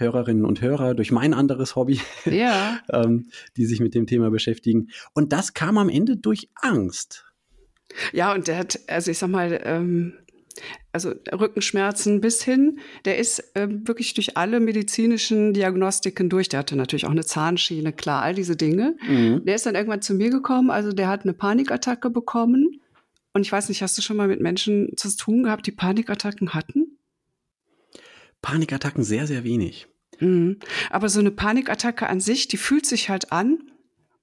Hörerinnen 0.00 0.44
und 0.44 0.60
Hörer 0.60 0.94
durch 0.94 1.12
mein 1.12 1.34
anderes 1.34 1.76
Hobby, 1.76 2.00
ja. 2.24 2.80
ähm, 2.90 3.28
die 3.56 3.66
sich 3.66 3.80
mit 3.80 3.94
dem 3.94 4.06
Thema 4.06 4.30
beschäftigen. 4.30 4.88
Und 5.14 5.32
das 5.32 5.54
kam 5.54 5.78
am 5.78 5.88
Ende 5.88 6.16
durch 6.16 6.48
Angst. 6.54 7.24
Ja, 8.12 8.32
und 8.34 8.48
der 8.48 8.58
hat, 8.58 8.78
also 8.86 9.10
ich 9.10 9.18
sag 9.18 9.30
mal, 9.30 9.60
ähm, 9.64 10.14
also 10.92 11.12
Rückenschmerzen 11.32 12.20
bis 12.20 12.42
hin, 12.42 12.80
der 13.04 13.18
ist 13.18 13.56
äh, 13.56 13.68
wirklich 13.68 14.14
durch 14.14 14.36
alle 14.36 14.60
medizinischen 14.60 15.54
Diagnostiken 15.54 16.28
durch. 16.28 16.48
Der 16.48 16.60
hatte 16.60 16.76
natürlich 16.76 17.06
auch 17.06 17.10
eine 17.10 17.24
Zahnschiene, 17.24 17.92
klar, 17.92 18.22
all 18.22 18.34
diese 18.34 18.56
Dinge. 18.56 18.96
Mhm. 19.06 19.44
Der 19.44 19.54
ist 19.54 19.66
dann 19.66 19.74
irgendwann 19.74 20.02
zu 20.02 20.14
mir 20.14 20.30
gekommen, 20.30 20.70
also 20.70 20.92
der 20.92 21.08
hat 21.08 21.22
eine 21.22 21.34
Panikattacke 21.34 22.10
bekommen. 22.10 22.80
Und 23.32 23.42
ich 23.42 23.52
weiß 23.52 23.68
nicht, 23.68 23.82
hast 23.82 23.96
du 23.96 24.02
schon 24.02 24.16
mal 24.16 24.28
mit 24.28 24.40
Menschen 24.40 24.96
zu 24.96 25.14
tun 25.16 25.44
gehabt, 25.44 25.66
die 25.66 25.72
Panikattacken 25.72 26.52
hatten? 26.52 26.98
Panikattacken 28.42 29.04
sehr, 29.04 29.26
sehr 29.26 29.44
wenig. 29.44 29.86
Mhm. 30.20 30.58
Aber 30.90 31.08
so 31.08 31.20
eine 31.20 31.30
Panikattacke 31.30 32.08
an 32.08 32.20
sich, 32.20 32.48
die 32.48 32.56
fühlt 32.56 32.86
sich 32.86 33.10
halt 33.10 33.32
an, 33.32 33.58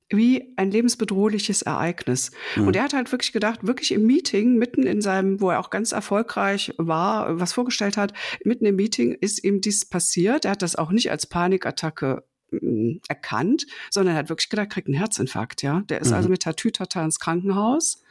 wie 0.09 0.53
ein 0.55 0.71
lebensbedrohliches 0.71 1.63
Ereignis. 1.63 2.31
Mhm. 2.55 2.67
Und 2.67 2.75
er 2.75 2.83
hat 2.83 2.93
halt 2.93 3.11
wirklich 3.11 3.33
gedacht, 3.33 3.67
wirklich 3.67 3.91
im 3.91 4.05
Meeting, 4.05 4.55
mitten 4.55 4.83
in 4.83 5.01
seinem, 5.01 5.41
wo 5.41 5.49
er 5.49 5.59
auch 5.59 5.69
ganz 5.69 5.91
erfolgreich 5.91 6.73
war, 6.77 7.39
was 7.39 7.53
vorgestellt 7.53 7.97
hat, 7.97 8.13
mitten 8.43 8.65
im 8.65 8.77
Meeting 8.77 9.13
ist 9.13 9.43
ihm 9.43 9.59
dies 9.59 9.85
passiert. 9.85 10.45
Er 10.45 10.51
hat 10.51 10.61
das 10.61 10.75
auch 10.75 10.91
nicht 10.91 11.11
als 11.11 11.25
Panikattacke 11.25 12.23
mm, 12.51 12.97
erkannt, 13.09 13.67
sondern 13.91 14.15
er 14.15 14.19
hat 14.19 14.29
wirklich 14.29 14.49
gedacht, 14.49 14.69
kriegt 14.69 14.87
einen 14.87 14.97
Herzinfarkt, 14.97 15.61
ja. 15.61 15.81
Der 15.89 15.99
ist 15.99 16.09
mhm. 16.09 16.15
also 16.15 16.29
mit 16.29 16.43
Tatütata 16.43 17.03
ins 17.03 17.19
Krankenhaus. 17.19 18.01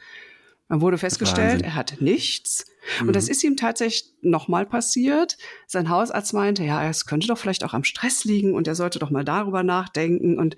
Dann 0.69 0.81
wurde 0.81 0.97
festgestellt, 0.97 1.53
Wahnsinn. 1.53 1.65
er 1.65 1.75
hat 1.75 2.01
nichts. 2.01 2.65
Mhm. 2.99 3.07
Und 3.07 3.15
das 3.15 3.25
mhm. 3.25 3.31
ist 3.31 3.43
ihm 3.43 3.57
tatsächlich 3.57 4.13
nochmal 4.21 4.65
passiert. 4.65 5.37
Sein 5.65 5.89
Hausarzt 5.89 6.33
meinte, 6.33 6.63
ja, 6.63 6.87
es 6.89 7.05
könnte 7.05 7.27
doch 7.27 7.37
vielleicht 7.37 7.63
auch 7.63 7.73
am 7.73 7.83
Stress 7.83 8.25
liegen 8.25 8.53
und 8.53 8.67
er 8.67 8.75
sollte 8.75 8.99
doch 8.99 9.09
mal 9.09 9.23
darüber 9.23 9.63
nachdenken. 9.63 10.37
Und 10.37 10.57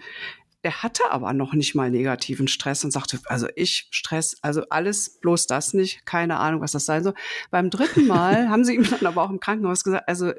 er 0.62 0.84
hatte 0.84 1.04
aber 1.12 1.32
noch 1.34 1.54
nicht 1.54 1.76
mal 1.76 1.90
negativen 1.90 2.48
Stress 2.48 2.84
und 2.84 2.92
sagte, 2.92 3.20
also 3.26 3.48
ich 3.56 3.88
Stress, 3.92 4.38
also 4.42 4.64
alles 4.70 5.20
bloß 5.20 5.48
das 5.48 5.74
nicht, 5.74 6.06
keine 6.06 6.38
Ahnung, 6.38 6.62
was 6.62 6.74
das 6.74 6.86
sein 6.86 7.04
soll. 7.04 7.14
Beim 7.50 7.70
dritten 7.70 8.08
Mal 8.08 8.50
haben 8.50 8.66
sie 8.66 8.76
ihm 8.76 8.84
dann 8.90 9.06
aber 9.06 9.24
auch 9.24 9.30
im 9.30 9.40
Krankenhaus 9.40 9.84
gesagt, 9.84 10.08
also 10.08 10.34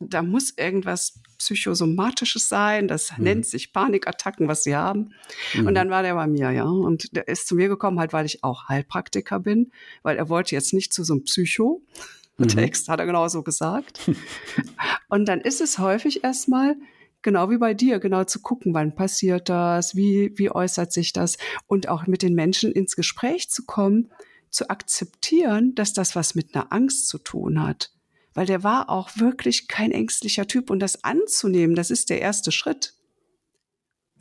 da 0.00 0.22
muss 0.22 0.50
irgendwas 0.56 1.20
psychosomatisches 1.38 2.48
sein, 2.48 2.88
das 2.88 3.16
mhm. 3.16 3.24
nennt 3.24 3.46
sich 3.46 3.72
Panikattacken, 3.72 4.48
was 4.48 4.64
sie 4.64 4.76
haben. 4.76 5.14
Mhm. 5.54 5.66
Und 5.66 5.74
dann 5.74 5.90
war 5.90 6.02
der 6.02 6.14
bei 6.14 6.26
mir, 6.26 6.50
ja, 6.50 6.64
und 6.64 7.14
der 7.16 7.28
ist 7.28 7.48
zu 7.48 7.54
mir 7.54 7.68
gekommen, 7.68 7.98
halt, 7.98 8.12
weil 8.12 8.26
ich 8.26 8.44
auch 8.44 8.68
Heilpraktiker 8.68 9.40
bin, 9.40 9.72
weil 10.02 10.16
er 10.16 10.28
wollte 10.28 10.54
jetzt 10.54 10.72
nicht 10.72 10.92
zu 10.92 11.04
so 11.04 11.14
einem 11.14 11.24
Psycho. 11.24 11.82
Mhm. 12.36 12.48
Text 12.48 12.88
hat 12.88 13.00
er 13.00 13.06
genau 13.06 13.28
so 13.28 13.42
gesagt. 13.42 14.00
und 15.08 15.26
dann 15.26 15.40
ist 15.40 15.60
es 15.60 15.78
häufig 15.78 16.24
erstmal, 16.24 16.76
genau 17.22 17.50
wie 17.50 17.58
bei 17.58 17.74
dir, 17.74 18.00
genau 18.00 18.24
zu 18.24 18.40
gucken, 18.40 18.74
wann 18.74 18.94
passiert 18.94 19.48
das, 19.48 19.94
wie, 19.94 20.32
wie 20.36 20.50
äußert 20.50 20.92
sich 20.92 21.12
das 21.12 21.38
und 21.66 21.88
auch 21.88 22.06
mit 22.06 22.22
den 22.22 22.34
Menschen 22.34 22.72
ins 22.72 22.96
Gespräch 22.96 23.50
zu 23.50 23.64
kommen, 23.64 24.10
zu 24.50 24.70
akzeptieren, 24.70 25.74
dass 25.74 25.92
das 25.92 26.14
was 26.14 26.34
mit 26.34 26.54
einer 26.54 26.72
Angst 26.72 27.08
zu 27.08 27.18
tun 27.18 27.62
hat. 27.62 27.93
Weil 28.34 28.46
der 28.46 28.62
war 28.62 28.90
auch 28.90 29.10
wirklich 29.16 29.68
kein 29.68 29.92
ängstlicher 29.92 30.46
Typ 30.46 30.70
und 30.70 30.80
das 30.80 31.04
anzunehmen, 31.04 31.76
das 31.76 31.90
ist 31.90 32.10
der 32.10 32.20
erste 32.20 32.52
Schritt 32.52 32.94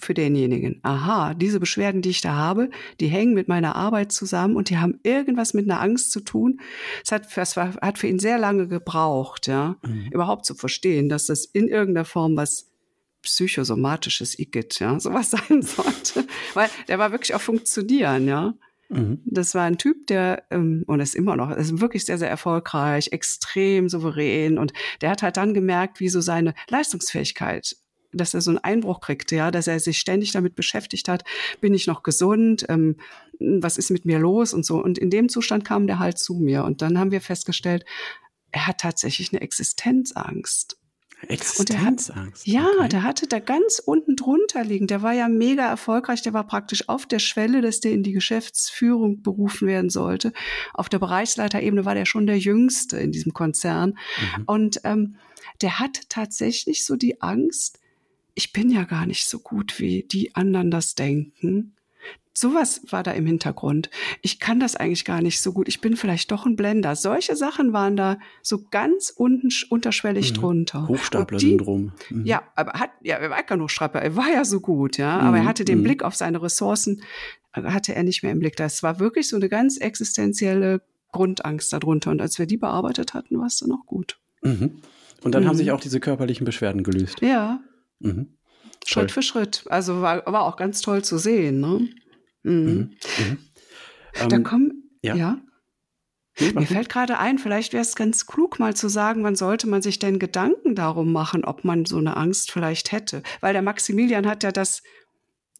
für 0.04 0.14
denjenigen. 0.14 0.80
Aha, 0.84 1.34
diese 1.34 1.60
Beschwerden, 1.60 2.02
die 2.02 2.10
ich 2.10 2.22
da 2.22 2.34
habe, 2.34 2.70
die 3.00 3.08
hängen 3.08 3.34
mit 3.34 3.48
meiner 3.48 3.76
Arbeit 3.76 4.12
zusammen 4.12 4.56
und 4.56 4.70
die 4.70 4.78
haben 4.78 5.00
irgendwas 5.04 5.54
mit 5.54 5.70
einer 5.70 5.82
Angst 5.82 6.12
zu 6.12 6.20
tun. 6.20 6.60
Es 7.04 7.12
hat, 7.12 7.36
das 7.36 7.58
war, 7.58 7.74
hat 7.76 7.98
für 7.98 8.08
ihn 8.08 8.20
sehr 8.20 8.38
lange 8.38 8.68
gebraucht, 8.68 9.48
ja, 9.48 9.78
mhm. 9.82 10.10
überhaupt 10.12 10.46
zu 10.46 10.56
verstehen, 10.56 11.10
dass 11.10 11.28
das 11.28 11.46
in 11.46 11.68
irgendeiner 11.68 12.06
Form 12.06 12.36
was 12.36 12.70
psychosomatisches 13.24 14.38
Igitt, 14.38 14.80
ja, 14.80 15.00
sowas 15.00 15.32
sein 15.50 15.62
sollte. 15.62 16.28
Weil 16.54 16.70
der 16.88 17.00
war 17.00 17.12
wirklich 17.12 17.34
auch 17.34 17.42
funktionieren, 17.42 18.28
ja. 18.28 18.54
Mhm. 18.94 19.22
Das 19.26 19.56
war 19.56 19.64
ein 19.64 19.78
Typ, 19.78 20.08
der, 20.08 20.44
ähm, 20.52 20.84
und 20.88 21.00
ist 21.00 21.16
immer 21.16 21.36
noch, 21.36 21.52
ist 21.52 21.80
wirklich 21.82 22.06
sehr, 22.06 22.18
sehr 22.18 22.30
erfolgreich, 22.30 23.10
extrem 23.12 23.90
souverän 23.90 24.58
und 24.58 24.74
der 25.02 25.10
hat 25.10 25.24
halt 25.24 25.38
dann 25.38 25.54
gemerkt, 25.54 26.00
wie 26.00 26.10
so 26.10 26.22
seine 26.22 26.54
Leistungsfähigkeit 26.70 27.76
dass 28.16 28.34
er 28.34 28.42
so 28.42 28.52
einen 28.52 28.60
Einbruch 28.60 29.02
kriegte, 29.02 29.36
ja, 29.36 29.52
dass 29.52 29.68
er 29.68 29.80
sich 29.80 29.98
ständig 29.98 30.32
damit 30.32 30.56
beschäftigt 30.56 31.08
hat, 31.10 31.24
bin 31.62 31.74
ich 31.74 31.88
noch 31.88 32.04
gesund, 32.04 32.66
ähm, 32.70 32.98
was 33.40 33.78
ist 33.78 33.90
mit 33.90 34.06
mir 34.06 34.20
los 34.20 34.54
und 34.54 34.66
so. 34.66 34.82
Und 34.82 34.98
in 34.98 35.10
dem 35.10 35.30
Zustand 35.30 35.66
kam 35.66 35.88
der 35.88 36.00
halt 36.00 36.18
zu 36.20 36.36
mir. 36.36 36.64
Und 36.64 36.82
dann 36.82 37.00
haben 37.00 37.12
wir 37.12 37.22
festgestellt, 37.22 37.86
er 38.52 38.68
hat 38.68 38.80
tatsächlich 38.80 39.34
eine 39.34 39.42
Existenzangst. 39.42 40.78
Existenzangst. 41.30 42.46
ja, 42.48 42.68
okay. 42.78 42.90
der 42.90 43.04
hatte 43.04 43.28
da 43.28 43.40
ganz 43.40 43.80
unten 43.80 44.16
drunter 44.16 44.64
liegen. 44.64 44.88
Der 44.88 45.02
war 45.02 45.14
ja 45.14 45.28
mega 45.28 45.68
erfolgreich. 45.68 46.22
Der 46.22 46.34
war 46.34 46.46
praktisch 46.46 46.90
auf 46.90 47.06
der 47.06 47.20
Schwelle, 47.20 47.62
dass 47.62 47.80
der 47.80 47.92
in 47.92 48.04
die 48.04 48.12
Geschäftsführung 48.12 49.22
berufen 49.22 49.68
werden 49.68 49.90
sollte. 49.90 50.34
Auf 50.74 50.90
der 50.90 51.00
Bereichsleiterebene 51.00 51.86
war 51.86 51.96
der 51.96 52.06
schon 52.06 52.28
der 52.28 52.40
Jüngste 52.40 52.98
in 52.98 53.12
diesem 53.12 53.34
Konzern. 53.34 53.98
Mhm. 54.38 54.44
Und 54.46 54.82
ähm, 54.84 55.16
der 55.62 55.80
hat 55.80 56.10
tatsächlich 56.10 56.86
so 56.86 56.96
die 56.96 57.22
Angst, 57.22 57.80
ich 58.36 58.54
bin 58.54 58.70
ja 58.70 58.84
gar 58.84 59.06
nicht 59.06 59.26
so 59.28 59.40
gut, 59.40 59.80
wie 59.80 60.04
die 60.04 60.36
anderen 60.36 60.72
das 60.72 60.96
denken. 60.96 61.76
Sowas 62.36 62.82
war 62.90 63.04
da 63.04 63.12
im 63.12 63.28
Hintergrund. 63.28 63.92
Ich 64.24 64.40
kann 64.40 64.60
das 64.60 64.76
eigentlich 64.76 65.06
gar 65.06 65.22
nicht 65.22 65.40
so 65.40 65.54
gut. 65.54 65.68
Ich 65.68 65.82
bin 65.82 65.96
vielleicht 65.96 66.32
doch 66.32 66.48
ein 66.48 66.56
Blender. 66.56 66.96
Solche 66.96 67.36
Sachen 67.36 67.74
waren 67.74 67.96
da 67.96 68.18
so 68.42 68.64
ganz 68.72 69.14
unten 69.16 69.50
unterschwellig 69.70 70.32
mhm. 70.32 70.36
drunter. 70.38 70.88
Hochstapler-Syndrom. 70.88 71.92
Mhm. 72.10 72.26
Ja, 72.26 72.42
aber 72.56 72.74
hat, 72.74 72.90
ja, 73.04 73.18
er 73.18 73.30
war 73.30 73.44
kein 73.44 73.62
Hochstapler. 73.62 74.02
Er 74.02 74.16
war 74.16 74.30
ja 74.30 74.46
so 74.46 74.62
gut, 74.62 74.98
ja. 74.98 75.20
Mhm. 75.20 75.28
Aber 75.28 75.38
er 75.38 75.46
hatte 75.46 75.64
den 75.64 75.80
mhm. 75.80 75.84
Blick 75.84 76.04
auf 76.04 76.16
seine 76.16 76.42
Ressourcen, 76.42 77.04
äh, 77.54 77.62
hatte 77.64 77.94
er 77.94 78.02
nicht 78.02 78.24
mehr 78.24 78.32
im 78.32 78.40
Blick. 78.40 78.56
Das 78.56 78.82
war 78.82 79.00
wirklich 79.00 79.30
so 79.30 79.36
eine 79.36 79.48
ganz 79.48 79.78
existenzielle 79.78 80.82
Grundangst 81.12 81.72
darunter. 81.72 82.10
Und 82.10 82.20
als 82.20 82.40
wir 82.40 82.48
die 82.48 82.58
bearbeitet 82.58 83.14
hatten, 83.14 83.38
war 83.38 83.46
es 83.46 83.58
dann 83.58 83.72
auch 83.72 83.86
gut. 83.86 84.20
Mhm. 84.42 84.82
Und 85.22 85.36
dann 85.36 85.48
haben 85.48 85.56
sich 85.56 85.72
auch 85.72 85.80
diese 85.80 86.00
körperlichen 86.00 86.46
Beschwerden 86.46 86.84
gelöst. 86.84 87.22
Ja. 87.22 87.60
Schritt 88.86 89.12
für 89.12 89.22
Schritt. 89.22 89.66
Also 89.70 90.02
war, 90.02 90.26
war 90.26 90.44
auch 90.44 90.58
ganz 90.58 90.82
toll 90.82 91.04
zu 91.04 91.18
sehen, 91.18 91.62
ne? 91.62 91.88
Mhm. 92.44 92.64
Mhm. 92.64 92.98
mhm. 93.18 93.38
Da 94.30 94.36
ähm, 94.36 94.44
kommen, 94.44 94.84
ja. 95.02 95.16
ja. 95.16 95.42
Mir 96.40 96.66
fällt 96.66 96.90
gerade 96.90 97.20
ein, 97.20 97.38
vielleicht 97.38 97.74
wäre 97.74 97.84
es 97.84 97.96
ganz 97.96 98.26
klug, 98.26 98.58
mal 98.58 98.76
zu 98.76 98.90
sagen, 98.90 99.24
wann 99.24 99.36
sollte 99.36 99.68
man 99.68 99.84
sich 99.84 100.00
denn 100.00 100.18
Gedanken 100.18 100.74
darum 100.74 101.12
machen, 101.12 101.46
ob 101.46 101.64
man 101.64 101.86
so 101.86 101.98
eine 101.98 102.18
Angst 102.18 102.52
vielleicht 102.52 102.92
hätte. 102.92 103.22
Weil 103.40 103.54
der 103.54 103.62
Maximilian 103.62 104.26
hat 104.26 104.42
ja 104.44 104.52
das 104.52 104.82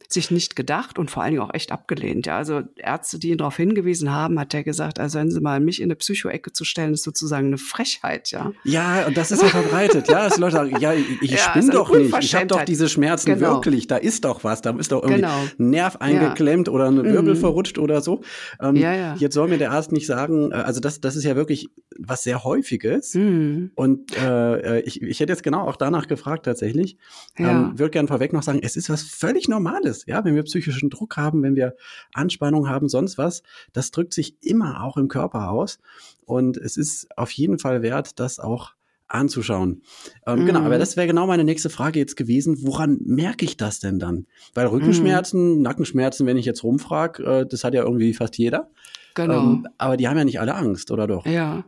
sich 0.10 0.32
nicht 0.32 0.56
gedacht 0.56 1.00
und 1.00 1.12
vor 1.12 1.24
allen 1.24 1.34
Dingen 1.34 1.44
auch 1.44 1.54
echt 1.54 1.72
abgelehnt. 1.72 2.26
Ja, 2.26 2.38
also 2.38 2.62
Ärzte, 2.76 3.20
die 3.20 3.30
ihn 3.30 3.38
darauf 3.38 3.58
hingewiesen 3.58 4.12
haben, 4.12 4.40
hat 4.40 4.54
er 4.54 4.64
gesagt, 4.64 5.00
also 5.00 5.20
wenn 5.20 5.32
Sie 5.32 5.40
mal 5.40 5.60
mich 5.60 5.82
in 5.82 5.86
eine 5.86 5.96
Psychoecke 5.96 6.54
zu 6.54 6.66
stellen, 6.66 6.94
ist 6.94 7.04
sozusagen 7.04 7.48
eine 7.48 7.58
Frechheit, 7.58 8.32
ja. 8.32 8.52
Ja, 8.64 9.08
und 9.08 9.18
das 9.18 9.32
ist 9.32 9.42
ja 9.42 9.48
verbreitet, 9.50 10.08
ja, 10.08 10.24
dass 10.26 10.38
Leute 10.38 10.58
sagen, 10.58 10.78
ja, 10.80 10.94
ich, 10.94 11.22
ich 11.22 11.32
ja, 11.32 11.38
spinne 11.38 11.72
doch 11.72 11.92
nicht, 11.96 12.16
ich 12.20 12.36
habe 12.36 12.48
doch 12.48 12.64
diese 12.64 12.90
Schmerzen 12.90 13.34
genau. 13.34 13.56
wirklich, 13.56 13.88
da 13.88 13.98
ist 13.98 14.26
doch 14.26 14.44
was, 14.44 14.62
da 14.62 14.72
ist 14.72 14.92
doch 14.92 15.04
irgendwie 15.04 15.22
genau. 15.22 15.40
ein 15.60 15.70
Nerv 15.70 15.98
eingeklemmt 15.98 16.68
ja. 16.68 16.74
oder 16.74 16.88
ein 16.88 17.04
Wirbel 17.04 17.36
mhm. 17.36 17.40
verrutscht 17.40 17.78
oder 17.78 18.02
so. 18.02 18.22
Ähm, 18.62 18.76
ja, 18.76 18.94
ja. 18.94 19.16
Jetzt 19.16 19.34
soll 19.34 19.48
mir 19.48 19.58
der 19.58 19.72
Arzt 19.72 19.92
nicht 19.92 20.06
sagen, 20.06 20.52
äh, 20.52 20.56
also 20.56 20.80
das, 20.80 21.02
das 21.02 21.16
ist 21.16 21.24
ja 21.24 21.36
wirklich 21.36 21.70
was 21.98 22.24
sehr 22.24 22.44
häufiges 22.44 23.14
mhm. 23.14 23.72
und 23.76 24.16
äh, 24.18 24.80
ich, 24.82 25.02
ich 25.02 25.20
hätte 25.20 25.32
jetzt 25.32 25.44
genau 25.44 25.68
auch 25.68 25.76
danach 25.76 26.08
gefragt 26.08 26.46
tatsächlich. 26.46 26.98
Ja. 27.38 27.52
Ähm, 27.52 27.80
Würde 27.80 27.92
gern 27.92 28.08
vorweg 28.08 28.34
noch 28.34 28.44
sagen, 28.44 28.60
es 28.62 28.76
ist 28.76 28.90
was 28.90 29.04
völlig 29.04 29.48
Normales, 29.48 30.03
ja, 30.08 30.24
wenn 30.26 30.36
wir 30.36 30.44
psychischen 30.44 30.90
Druck 30.90 31.18
haben, 31.18 31.44
wenn 31.44 31.56
wir 31.56 31.76
Anspannung 32.14 32.70
haben, 32.70 32.90
sonst 32.90 33.18
was, 33.18 33.44
das 33.74 33.92
drückt 33.92 34.14
sich 34.14 34.36
immer 34.42 34.84
auch 34.84 34.98
im 34.98 35.08
Körper 35.08 35.50
aus. 35.50 35.80
Und 36.26 36.58
es 36.58 36.78
ist 36.78 37.08
auf 37.18 37.32
jeden 37.32 37.60
Fall 37.60 37.82
wert, 37.82 38.20
das 38.20 38.40
auch 38.40 38.74
anzuschauen. 39.08 39.84
Ähm, 40.26 40.42
mhm. 40.42 40.46
Genau, 40.48 40.60
aber 40.60 40.76
mhm. 40.76 40.80
das 40.80 40.98
wäre 40.98 41.08
genau 41.08 41.28
meine 41.28 41.44
nächste 41.44 41.70
Frage 41.70 42.00
jetzt 42.00 42.16
gewesen. 42.16 42.58
Woran 42.62 43.00
merke 43.06 43.46
ich 43.46 43.58
das 43.58 43.80
denn 43.80 44.00
dann? 44.00 44.26
Weil 44.54 44.68
Rückenschmerzen, 44.68 45.58
mhm. 45.58 45.62
Nackenschmerzen, 45.62 46.26
wenn 46.26 46.38
ich 46.38 46.46
jetzt 46.46 46.64
rumfrage, 46.64 47.24
äh, 47.24 47.46
das 47.46 47.64
hat 47.64 47.74
ja 47.74 47.84
irgendwie 47.84 48.14
fast 48.14 48.38
jeder. 48.38 48.70
Genau. 49.14 49.42
Ähm, 49.42 49.68
aber 49.78 49.98
die 49.98 50.08
haben 50.08 50.18
ja 50.18 50.26
nicht 50.26 50.40
alle 50.40 50.56
Angst, 50.56 50.90
oder 50.92 51.08
doch? 51.08 51.26
Ja. 51.26 51.66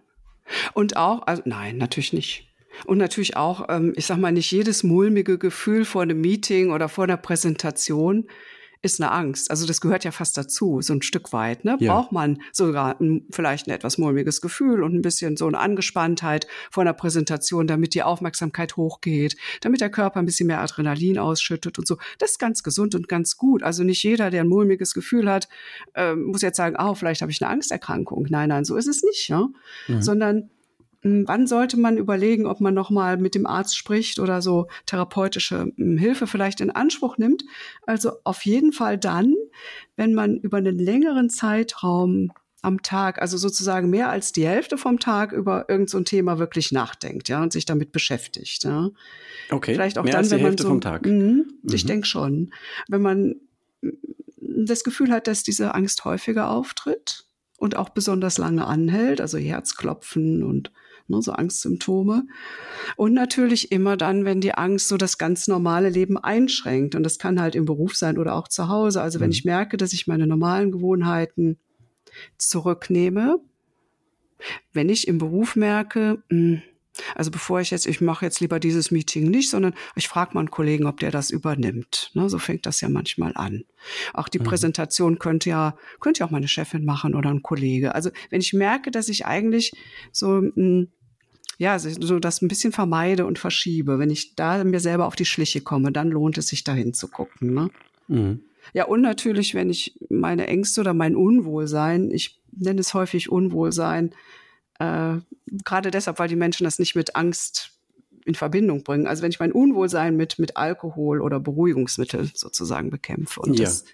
Und 0.73 0.97
auch, 0.97 1.25
also 1.27 1.43
nein, 1.45 1.77
natürlich 1.77 2.13
nicht. 2.13 2.47
Und 2.85 2.97
natürlich 2.97 3.37
auch, 3.37 3.67
ähm, 3.69 3.93
ich 3.95 4.05
sag 4.05 4.17
mal, 4.17 4.31
nicht 4.31 4.51
jedes 4.51 4.83
mulmige 4.83 5.37
Gefühl 5.37 5.85
vor 5.85 6.01
einem 6.01 6.21
Meeting 6.21 6.71
oder 6.71 6.89
vor 6.89 7.05
einer 7.05 7.17
Präsentation 7.17 8.27
ist 8.85 9.01
eine 9.01 9.11
Angst. 9.11 9.49
Also 9.49 9.65
das 9.65 9.81
gehört 9.81 10.03
ja 10.03 10.11
fast 10.11 10.37
dazu, 10.37 10.79
so 10.81 10.93
ein 10.93 11.01
Stück 11.01 11.33
weit. 11.33 11.65
Ne? 11.65 11.75
Ja. 11.79 11.93
Braucht 11.93 12.11
man 12.11 12.41
sogar 12.51 13.01
ein, 13.01 13.25
vielleicht 13.31 13.67
ein 13.67 13.71
etwas 13.71 13.97
mulmiges 13.97 14.41
Gefühl 14.41 14.83
und 14.83 14.93
ein 14.93 15.01
bisschen 15.01 15.35
so 15.35 15.47
eine 15.47 15.57
Angespanntheit 15.57 16.47
vor 16.71 16.81
einer 16.81 16.93
Präsentation, 16.93 17.67
damit 17.67 17.95
die 17.95 18.03
Aufmerksamkeit 18.03 18.77
hochgeht, 18.77 19.35
damit 19.61 19.81
der 19.81 19.89
Körper 19.89 20.19
ein 20.19 20.25
bisschen 20.25 20.47
mehr 20.47 20.61
Adrenalin 20.61 21.17
ausschüttet 21.17 21.79
und 21.79 21.87
so. 21.87 21.97
Das 22.19 22.31
ist 22.31 22.39
ganz 22.39 22.61
gesund 22.61 22.93
und 22.95 23.09
ganz 23.09 23.37
gut. 23.37 23.63
Also 23.63 23.83
nicht 23.83 24.03
jeder, 24.03 24.29
der 24.29 24.41
ein 24.41 24.47
mulmiges 24.47 24.93
Gefühl 24.93 25.29
hat, 25.29 25.49
äh, 25.95 26.13
muss 26.13 26.43
jetzt 26.43 26.57
sagen, 26.57 26.75
oh, 26.79 26.93
vielleicht 26.93 27.21
habe 27.21 27.31
ich 27.31 27.41
eine 27.41 27.51
Angsterkrankung. 27.51 28.27
Nein, 28.29 28.49
nein, 28.49 28.65
so 28.65 28.75
ist 28.75 28.87
es 28.87 29.03
nicht. 29.03 29.27
Ja? 29.27 29.47
Mhm. 29.87 30.01
Sondern 30.01 30.49
wann 31.05 31.45
sollte 31.45 31.77
man 31.77 31.97
überlegen, 31.97 32.47
ob 32.47 32.61
man 32.61 32.73
nochmal 32.73 33.17
mit 33.17 33.35
dem 33.35 33.45
Arzt 33.45 33.77
spricht 33.77 34.17
oder 34.17 34.41
so 34.41 34.67
therapeutische 34.87 35.71
hm, 35.75 35.97
Hilfe 35.97 36.25
vielleicht 36.25 36.61
in 36.61 36.71
Anspruch 36.71 37.17
nimmt? 37.17 37.43
Also 37.85 38.13
auf 38.23 38.43
jeden 38.45 38.71
Fall 38.71 38.97
dann, 38.97 39.35
wenn 39.95 40.13
man 40.13 40.37
über 40.37 40.57
einen 40.57 40.77
längeren 40.79 41.29
Zeitraum 41.29 42.31
am 42.63 42.81
Tag, 42.81 43.21
also 43.21 43.37
sozusagen 43.37 43.91
mehr 43.91 44.09
als 44.09 44.31
die 44.31 44.47
Hälfte 44.47 44.79
vom 44.79 44.99
Tag 44.99 45.31
über 45.31 45.69
irgendein 45.69 45.87
so 45.87 46.01
Thema 46.01 46.39
wirklich 46.39 46.71
nachdenkt, 46.71 47.29
ja, 47.29 47.43
und 47.43 47.53
sich 47.53 47.65
damit 47.65 47.91
beschäftigt, 47.91 48.63
ja. 48.63 48.89
Okay. 49.51 49.75
Vielleicht 49.75 49.99
auch 49.99 50.03
mehr 50.03 50.13
dann, 50.13 50.19
als 50.21 50.29
die 50.29 50.35
wenn 50.35 50.41
Hälfte 50.41 50.63
man 50.63 50.67
so, 50.67 50.69
vom 50.69 50.81
Tag. 50.81 51.05
Mh, 51.05 51.11
mhm. 51.11 51.45
Ich 51.71 51.85
denke 51.85 52.07
schon, 52.07 52.51
wenn 52.87 53.03
man 53.03 53.35
hm, 53.83 53.97
das 54.65 54.83
Gefühl 54.83 55.11
hat, 55.11 55.27
dass 55.27 55.43
diese 55.43 55.75
Angst 55.75 56.03
häufiger 56.05 56.49
auftritt 56.49 57.25
und 57.57 57.75
auch 57.75 57.89
besonders 57.89 58.39
lange 58.39 58.65
anhält, 58.65 59.21
also 59.21 59.37
Herzklopfen 59.37 60.41
und 60.43 60.71
ne, 61.07 61.21
so 61.21 61.31
Angstsymptome. 61.31 62.23
Und 62.95 63.13
natürlich 63.13 63.71
immer 63.71 63.97
dann, 63.97 64.25
wenn 64.25 64.41
die 64.41 64.53
Angst 64.53 64.87
so 64.87 64.97
das 64.97 65.17
ganz 65.17 65.47
normale 65.47 65.89
Leben 65.89 66.17
einschränkt. 66.17 66.95
Und 66.95 67.03
das 67.03 67.19
kann 67.19 67.39
halt 67.39 67.55
im 67.55 67.65
Beruf 67.65 67.95
sein 67.95 68.17
oder 68.17 68.35
auch 68.35 68.47
zu 68.47 68.67
Hause. 68.67 69.01
Also 69.01 69.19
wenn 69.19 69.27
mhm. 69.27 69.33
ich 69.33 69.45
merke, 69.45 69.77
dass 69.77 69.93
ich 69.93 70.07
meine 70.07 70.27
normalen 70.27 70.71
Gewohnheiten 70.71 71.57
zurücknehme, 72.37 73.39
wenn 74.73 74.89
ich 74.89 75.07
im 75.07 75.17
Beruf 75.17 75.55
merke, 75.55 76.23
mh, 76.29 76.37
hm, 76.37 76.61
also 77.13 77.31
bevor 77.31 77.59
ich 77.59 77.71
jetzt, 77.71 77.87
ich 77.87 78.01
mache 78.01 78.25
jetzt 78.25 78.39
lieber 78.39 78.59
dieses 78.59 78.91
Meeting 78.91 79.29
nicht, 79.29 79.49
sondern 79.49 79.73
ich 79.95 80.07
frage 80.07 80.33
mal 80.33 80.41
einen 80.41 80.51
Kollegen, 80.51 80.85
ob 80.85 80.99
der 80.99 81.11
das 81.11 81.29
übernimmt. 81.29 82.11
Ne, 82.13 82.29
so 82.29 82.37
fängt 82.37 82.65
das 82.65 82.81
ja 82.81 82.89
manchmal 82.89 83.33
an. 83.35 83.63
Auch 84.13 84.29
die 84.29 84.39
mhm. 84.39 84.43
Präsentation 84.43 85.19
könnte 85.19 85.49
ja, 85.49 85.77
könnte 85.99 86.21
ja 86.21 86.25
auch 86.25 86.31
meine 86.31 86.47
Chefin 86.47 86.85
machen 86.85 87.15
oder 87.15 87.29
ein 87.29 87.41
Kollege. 87.41 87.95
Also 87.95 88.11
wenn 88.29 88.41
ich 88.41 88.53
merke, 88.53 88.91
dass 88.91 89.09
ich 89.09 89.25
eigentlich 89.25 89.73
so, 90.11 90.41
mh, 90.41 90.51
hm, 90.55 90.87
ja, 91.57 91.79
so 91.79 92.19
das 92.19 92.41
ein 92.41 92.47
bisschen 92.47 92.71
vermeide 92.71 93.25
und 93.25 93.39
verschiebe, 93.39 93.99
wenn 93.99 94.09
ich 94.09 94.35
da 94.35 94.63
mir 94.63 94.79
selber 94.79 95.05
auf 95.05 95.15
die 95.15 95.25
Schliche 95.25 95.61
komme, 95.61 95.91
dann 95.91 96.09
lohnt 96.09 96.37
es 96.37 96.47
sich 96.47 96.63
dahin 96.63 96.93
zu 96.93 97.07
gucken. 97.07 97.53
Ne? 97.53 97.69
Mhm. 98.07 98.41
Ja, 98.73 98.85
und 98.85 99.01
natürlich, 99.01 99.53
wenn 99.53 99.69
ich 99.69 99.97
meine 100.09 100.47
Ängste 100.47 100.81
oder 100.81 100.93
mein 100.93 101.15
Unwohlsein, 101.15 102.11
ich 102.11 102.41
nenne 102.51 102.81
es 102.81 102.93
häufig 102.93 103.29
Unwohlsein, 103.29 104.13
äh, 104.79 105.17
gerade 105.63 105.91
deshalb, 105.91 106.19
weil 106.19 106.27
die 106.27 106.35
Menschen 106.35 106.63
das 106.63 106.79
nicht 106.79 106.95
mit 106.95 107.15
Angst 107.15 107.71
in 108.25 108.33
Verbindung 108.33 108.83
bringen. 108.83 109.05
Also 109.05 109.21
wenn 109.21 109.29
ich 109.29 109.39
mein 109.39 109.51
Unwohlsein 109.51 110.17
mit, 110.17 110.39
mit 110.39 110.57
Alkohol 110.57 111.21
oder 111.21 111.39
Beruhigungsmittel 111.39 112.31
sozusagen 112.33 112.89
bekämpfe. 112.89 113.39
Und 113.39 113.59
ja. 113.59 113.65
das, 113.65 113.85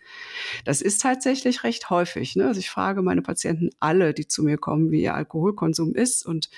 das 0.64 0.82
ist 0.82 1.02
tatsächlich 1.02 1.64
recht 1.66 1.90
häufig. 1.90 2.38
Ne? 2.38 2.48
Also 2.48 2.60
ich 2.60 2.70
frage 2.70 3.02
meine 3.02 3.22
Patienten 3.22 3.72
alle, 3.82 4.14
die 4.14 4.28
zu 4.28 4.42
mir 4.44 4.58
kommen, 4.58 4.90
wie 4.90 5.02
ihr 5.02 5.16
Alkoholkonsum 5.16 5.94
ist. 5.94 6.26
Und 6.26 6.50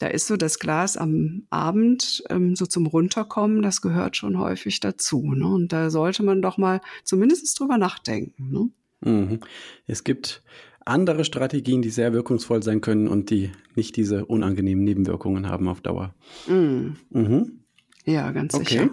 da 0.00 0.06
ist 0.06 0.26
so 0.26 0.36
das 0.36 0.58
Glas 0.58 0.96
am 0.96 1.42
Abend 1.50 2.24
ähm, 2.30 2.56
so 2.56 2.64
zum 2.64 2.86
Runterkommen, 2.86 3.60
das 3.60 3.82
gehört 3.82 4.16
schon 4.16 4.38
häufig 4.38 4.80
dazu. 4.80 5.34
Ne? 5.34 5.46
Und 5.46 5.74
da 5.74 5.90
sollte 5.90 6.22
man 6.22 6.40
doch 6.40 6.56
mal 6.56 6.80
zumindest 7.04 7.60
drüber 7.60 7.76
nachdenken. 7.76 8.50
Ne? 8.50 8.70
Mhm. 9.02 9.40
Es 9.86 10.02
gibt 10.02 10.42
andere 10.86 11.26
Strategien, 11.26 11.82
die 11.82 11.90
sehr 11.90 12.14
wirkungsvoll 12.14 12.62
sein 12.62 12.80
können 12.80 13.08
und 13.08 13.28
die 13.28 13.52
nicht 13.74 13.94
diese 13.96 14.24
unangenehmen 14.24 14.84
Nebenwirkungen 14.84 15.50
haben 15.50 15.68
auf 15.68 15.82
Dauer. 15.82 16.14
Mm. 16.48 16.96
Mhm. 17.10 17.60
Ja, 18.06 18.32
ganz 18.32 18.54
okay. 18.54 18.64
sicher. 18.64 18.90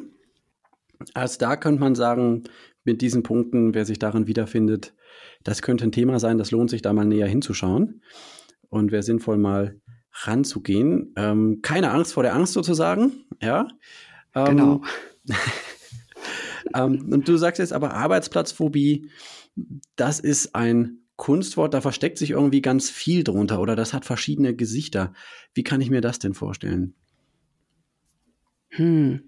Also 1.13 1.39
da 1.39 1.56
könnte 1.56 1.80
man 1.80 1.96
sagen, 1.96 2.43
mit 2.84 3.02
diesen 3.02 3.24
Punkten, 3.24 3.74
wer 3.74 3.86
sich 3.86 3.98
darin 3.98 4.28
wiederfindet, 4.28 4.93
das 5.43 5.62
könnte 5.62 5.86
ein 5.86 5.93
Thema 5.93 6.20
sein, 6.20 6.38
das 6.38 6.52
lohnt 6.52 6.70
sich 6.70 6.82
da 6.82 6.91
mal 6.91 7.06
näher 7.06 7.28
hinzuschauen. 7.28 8.02
Und 8.70 8.91
wäre 8.91 9.04
sinnvoll, 9.04 9.38
mal 9.38 9.80
ranzugehen. 10.25 11.13
Ähm, 11.15 11.60
keine 11.62 11.91
Angst 11.91 12.13
vor 12.13 12.23
der 12.23 12.36
Angst 12.36 12.53
sozusagen, 12.53 13.12
ja. 13.41 13.67
Ähm, 14.34 14.45
genau. 14.45 14.82
ähm, 16.75 17.12
und 17.12 17.27
du 17.27 17.38
sagst 17.38 17.60
jetzt 17.60 17.73
aber 17.73 17.93
Arbeitsplatzphobie, 17.93 19.10
das 19.95 20.19
ist 20.19 20.56
ein 20.56 20.99
Kunstwort, 21.15 21.73
da 21.73 21.82
versteckt 21.82 22.17
sich 22.17 22.32
irgendwie 22.32 22.62
ganz 22.62 22.89
viel 22.89 23.23
drunter 23.23 23.60
oder 23.60 23.75
das 23.75 23.93
hat 23.93 24.06
verschiedene 24.06 24.56
Gesichter. 24.56 25.13
Wie 25.53 25.63
kann 25.63 25.82
ich 25.82 25.89
mir 25.89 26.01
das 26.01 26.19
denn 26.19 26.34
vorstellen? 26.34 26.93
Hm. 28.69 29.23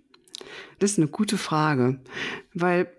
Das 0.78 0.91
ist 0.91 0.99
eine 0.99 1.08
gute 1.08 1.38
Frage, 1.38 2.02
weil 2.54 2.93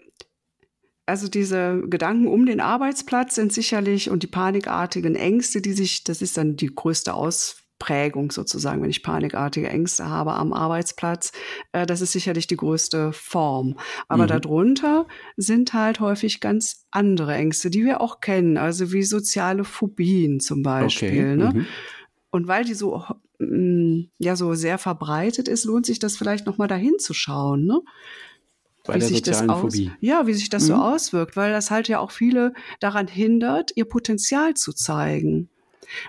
also 1.07 1.29
diese 1.29 1.83
Gedanken 1.89 2.29
um 2.29 2.47
den 2.47 2.61
Arbeitsplatz 2.61 3.35
sind 3.35 3.53
sicherlich 3.53 4.11
und 4.11 4.23
die 4.23 4.29
panikartigen 4.29 5.17
Ängste, 5.17 5.61
die 5.61 5.73
sich, 5.73 6.05
das 6.05 6.23
ist 6.23 6.37
dann 6.37 6.57
die 6.57 6.73
größte 6.73 7.15
Aus, 7.15 7.57
Prägung 7.81 8.31
sozusagen, 8.31 8.81
wenn 8.83 8.91
ich 8.91 9.03
panikartige 9.03 9.69
Ängste 9.69 10.09
habe 10.09 10.35
am 10.35 10.53
Arbeitsplatz. 10.53 11.33
Äh, 11.73 11.87
das 11.87 12.01
ist 12.01 12.13
sicherlich 12.13 12.47
die 12.47 12.57
größte 12.57 13.13
Form. 13.13 13.77
Aber 14.07 14.25
mhm. 14.25 14.29
darunter 14.29 15.07
sind 15.37 15.73
halt 15.73 15.99
häufig 15.99 16.41
ganz 16.41 16.87
andere 16.93 17.35
Ängste, 17.35 17.71
die 17.71 17.85
wir 17.85 18.01
auch 18.01 18.21
kennen, 18.21 18.57
also 18.57 18.93
wie 18.93 19.03
soziale 19.03 19.65
Phobien 19.65 20.39
zum 20.39 20.63
Beispiel. 20.63 21.09
Okay. 21.09 21.37
Ne? 21.37 21.53
Mhm. 21.53 21.67
Und 22.31 22.47
weil 22.47 22.65
die 22.65 22.75
so 22.75 23.03
mm, 23.41 24.03
ja 24.19 24.37
so 24.37 24.55
sehr 24.55 24.79
verbreitet 24.79 25.49
ist, 25.49 25.65
lohnt 25.65 25.87
sich 25.87 25.99
das 25.99 26.17
vielleicht 26.17 26.47
noch 26.47 26.59
mal 26.59 26.69
dahin 26.69 26.99
zu 26.99 27.15
schauen. 27.15 27.65
Ne? 27.65 27.81
Bei 28.85 28.97
wie 28.97 29.01
sich 29.01 29.23
das 29.23 29.49
aus, 29.49 29.61
Phobie. 29.61 29.91
ja, 30.01 30.27
wie 30.27 30.35
sich 30.35 30.51
das 30.51 30.65
mhm. 30.65 30.69
so 30.69 30.75
auswirkt, 30.75 31.37
weil 31.37 31.51
das 31.51 31.71
halt 31.71 31.89
ja 31.89 31.99
auch 31.99 32.11
viele 32.11 32.53
daran 32.79 33.09
hindert, 33.09 33.73
ihr 33.75 33.87
Potenzial 33.87 34.55
zu 34.55 34.73
zeigen. 34.73 35.49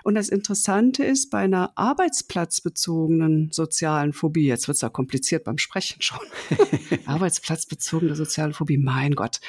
Und 0.02 0.14
das 0.14 0.28
Interessante 0.28 1.04
ist, 1.04 1.30
bei 1.30 1.38
einer 1.38 1.72
arbeitsplatzbezogenen 1.76 3.50
sozialen 3.52 4.12
Phobie, 4.12 4.46
jetzt 4.46 4.68
wird 4.68 4.76
es 4.76 4.82
ja 4.82 4.88
kompliziert 4.88 5.44
beim 5.44 5.58
Sprechen 5.58 6.02
schon, 6.02 6.20
arbeitsplatzbezogene 7.06 8.14
soziale 8.16 8.52
Phobie, 8.52 8.78
mein 8.78 9.14
Gott. 9.14 9.40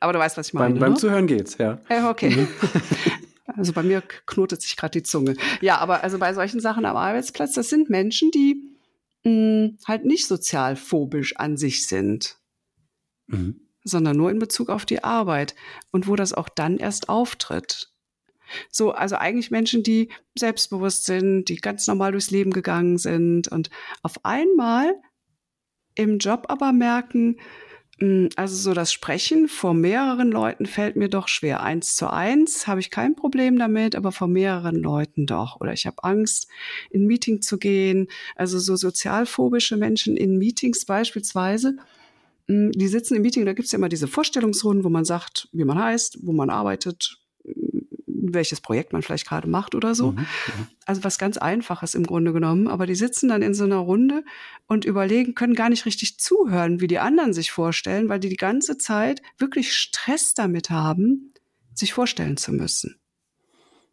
Aber 0.00 0.12
du 0.12 0.18
weißt, 0.18 0.36
was 0.36 0.48
ich 0.48 0.54
meine. 0.54 0.74
Beim, 0.74 0.80
beim 0.80 0.92
ne? 0.92 0.98
Zuhören 0.98 1.26
geht's, 1.26 1.58
ja. 1.58 1.78
Ja, 1.88 2.10
okay. 2.10 2.30
Mhm. 2.30 2.48
Also 3.56 3.72
bei 3.72 3.82
mir 3.82 4.00
knotet 4.26 4.62
sich 4.62 4.76
gerade 4.76 4.92
die 4.92 5.02
Zunge. 5.02 5.34
Ja, 5.60 5.78
aber 5.78 6.04
also 6.04 6.18
bei 6.18 6.32
solchen 6.34 6.60
Sachen 6.60 6.84
am 6.84 6.96
Arbeitsplatz, 6.96 7.52
das 7.52 7.68
sind 7.68 7.90
Menschen, 7.90 8.30
die 8.30 8.62
mh, 9.24 9.30
hm, 9.30 9.78
halt 9.86 10.04
nicht 10.04 10.28
sozial 10.28 10.76
phobisch 10.76 11.36
an 11.36 11.56
sich 11.56 11.86
sind. 11.86 12.38
Mhm. 13.26 13.60
sondern 13.84 14.16
nur 14.16 14.30
in 14.30 14.38
Bezug 14.38 14.68
auf 14.68 14.84
die 14.84 15.04
Arbeit 15.04 15.54
und 15.90 16.06
wo 16.06 16.16
das 16.16 16.32
auch 16.32 16.48
dann 16.48 16.76
erst 16.76 17.08
auftritt. 17.08 17.89
So, 18.70 18.92
also 18.92 19.16
eigentlich 19.16 19.50
Menschen, 19.50 19.82
die 19.82 20.10
selbstbewusst 20.38 21.04
sind, 21.04 21.44
die 21.44 21.56
ganz 21.56 21.86
normal 21.86 22.12
durchs 22.12 22.30
Leben 22.30 22.52
gegangen 22.52 22.98
sind 22.98 23.48
und 23.48 23.70
auf 24.02 24.24
einmal 24.24 24.94
im 25.94 26.18
Job 26.18 26.46
aber 26.48 26.72
merken, 26.72 27.36
Mm, 28.00 28.28
also 28.36 28.56
so 28.56 28.74
das 28.74 28.92
Sprechen 28.92 29.46
vor 29.46 29.74
mehreren 29.74 30.30
Leuten 30.30 30.66
fällt 30.66 30.96
mir 30.96 31.08
doch 31.08 31.28
schwer. 31.28 31.62
Eins 31.62 31.96
zu 31.96 32.10
eins 32.10 32.66
habe 32.66 32.80
ich 32.80 32.90
kein 32.90 33.14
Problem 33.14 33.58
damit, 33.58 33.94
aber 33.94 34.10
vor 34.10 34.28
mehreren 34.28 34.76
Leuten 34.76 35.26
doch. 35.26 35.60
Oder 35.60 35.72
ich 35.74 35.86
habe 35.86 36.02
Angst, 36.02 36.48
in 36.90 37.06
Meeting 37.06 37.42
zu 37.42 37.58
gehen. 37.58 38.08
Also 38.36 38.58
so 38.58 38.76
sozialphobische 38.76 39.76
Menschen 39.76 40.16
in 40.16 40.38
Meetings 40.38 40.86
beispielsweise, 40.86 41.76
mm, 42.48 42.70
die 42.72 42.88
sitzen 42.88 43.16
im 43.16 43.22
Meeting, 43.22 43.44
da 43.46 43.52
gibt 43.52 43.66
es 43.66 43.72
ja 43.72 43.78
immer 43.78 43.88
diese 43.90 44.08
Vorstellungsrunden, 44.08 44.84
wo 44.84 44.88
man 44.88 45.04
sagt, 45.04 45.48
wie 45.52 45.64
man 45.64 45.78
heißt, 45.78 46.20
wo 46.22 46.32
man 46.32 46.50
arbeitet, 46.50 47.18
welches 48.22 48.60
Projekt 48.60 48.92
man 48.92 49.02
vielleicht 49.02 49.26
gerade 49.26 49.48
macht 49.48 49.74
oder 49.74 49.94
so. 49.94 50.12
Mhm, 50.12 50.26
also 50.86 51.04
was 51.04 51.18
ganz 51.18 51.36
Einfaches 51.36 51.94
im 51.94 52.04
Grunde 52.04 52.32
genommen. 52.32 52.68
Aber 52.68 52.86
die 52.86 52.94
sitzen 52.94 53.28
dann 53.28 53.42
in 53.42 53.54
so 53.54 53.64
einer 53.64 53.76
Runde 53.76 54.24
und 54.66 54.84
überlegen, 54.84 55.34
können 55.34 55.54
gar 55.54 55.68
nicht 55.68 55.86
richtig 55.86 56.18
zuhören, 56.18 56.80
wie 56.80 56.86
die 56.86 56.98
anderen 56.98 57.32
sich 57.32 57.50
vorstellen, 57.52 58.08
weil 58.08 58.20
die 58.20 58.28
die 58.28 58.36
ganze 58.36 58.78
Zeit 58.78 59.22
wirklich 59.38 59.74
Stress 59.74 60.34
damit 60.34 60.70
haben, 60.70 61.32
sich 61.74 61.92
vorstellen 61.92 62.36
zu 62.36 62.52
müssen. 62.52 63.00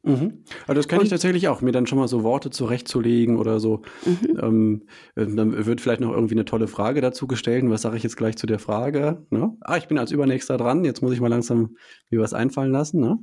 Mhm. 0.08 0.44
Also 0.68 0.76
das 0.76 0.88
kann 0.88 1.00
und, 1.00 1.06
ich 1.06 1.10
tatsächlich 1.10 1.48
auch, 1.48 1.62
mir 1.62 1.72
dann 1.72 1.86
schon 1.86 2.00
mal 2.00 2.08
so 2.08 2.24
Worte 2.24 2.50
zurechtzulegen 2.50 3.38
oder 3.38 3.60
so. 3.60 3.82
Mhm. 4.06 4.40
Ähm, 4.42 4.84
dann 5.16 5.66
wird 5.66 5.82
vielleicht 5.82 6.02
noch 6.02 6.12
irgendwie 6.12 6.36
eine 6.36 6.46
tolle 6.46 6.68
Frage 6.68 7.02
dazu 7.02 7.28
gestellt. 7.28 7.64
Und 7.64 7.72
was 7.72 7.82
sage 7.82 7.98
ich 7.98 8.04
jetzt 8.04 8.16
gleich 8.16 8.38
zu 8.38 8.48
der 8.48 8.60
Frage? 8.60 9.26
Ne? 9.30 9.56
Ah, 9.62 9.78
ich 9.78 9.88
bin 9.88 9.98
als 9.98 10.12
Übernächster 10.12 10.58
dran, 10.58 10.86
jetzt 10.86 11.02
muss 11.02 11.14
ich 11.14 11.20
mal 11.20 11.28
langsam 11.28 11.76
mir 12.10 12.22
was 12.22 12.34
einfallen 12.34 12.72
lassen. 12.72 13.02
Ne? 13.02 13.18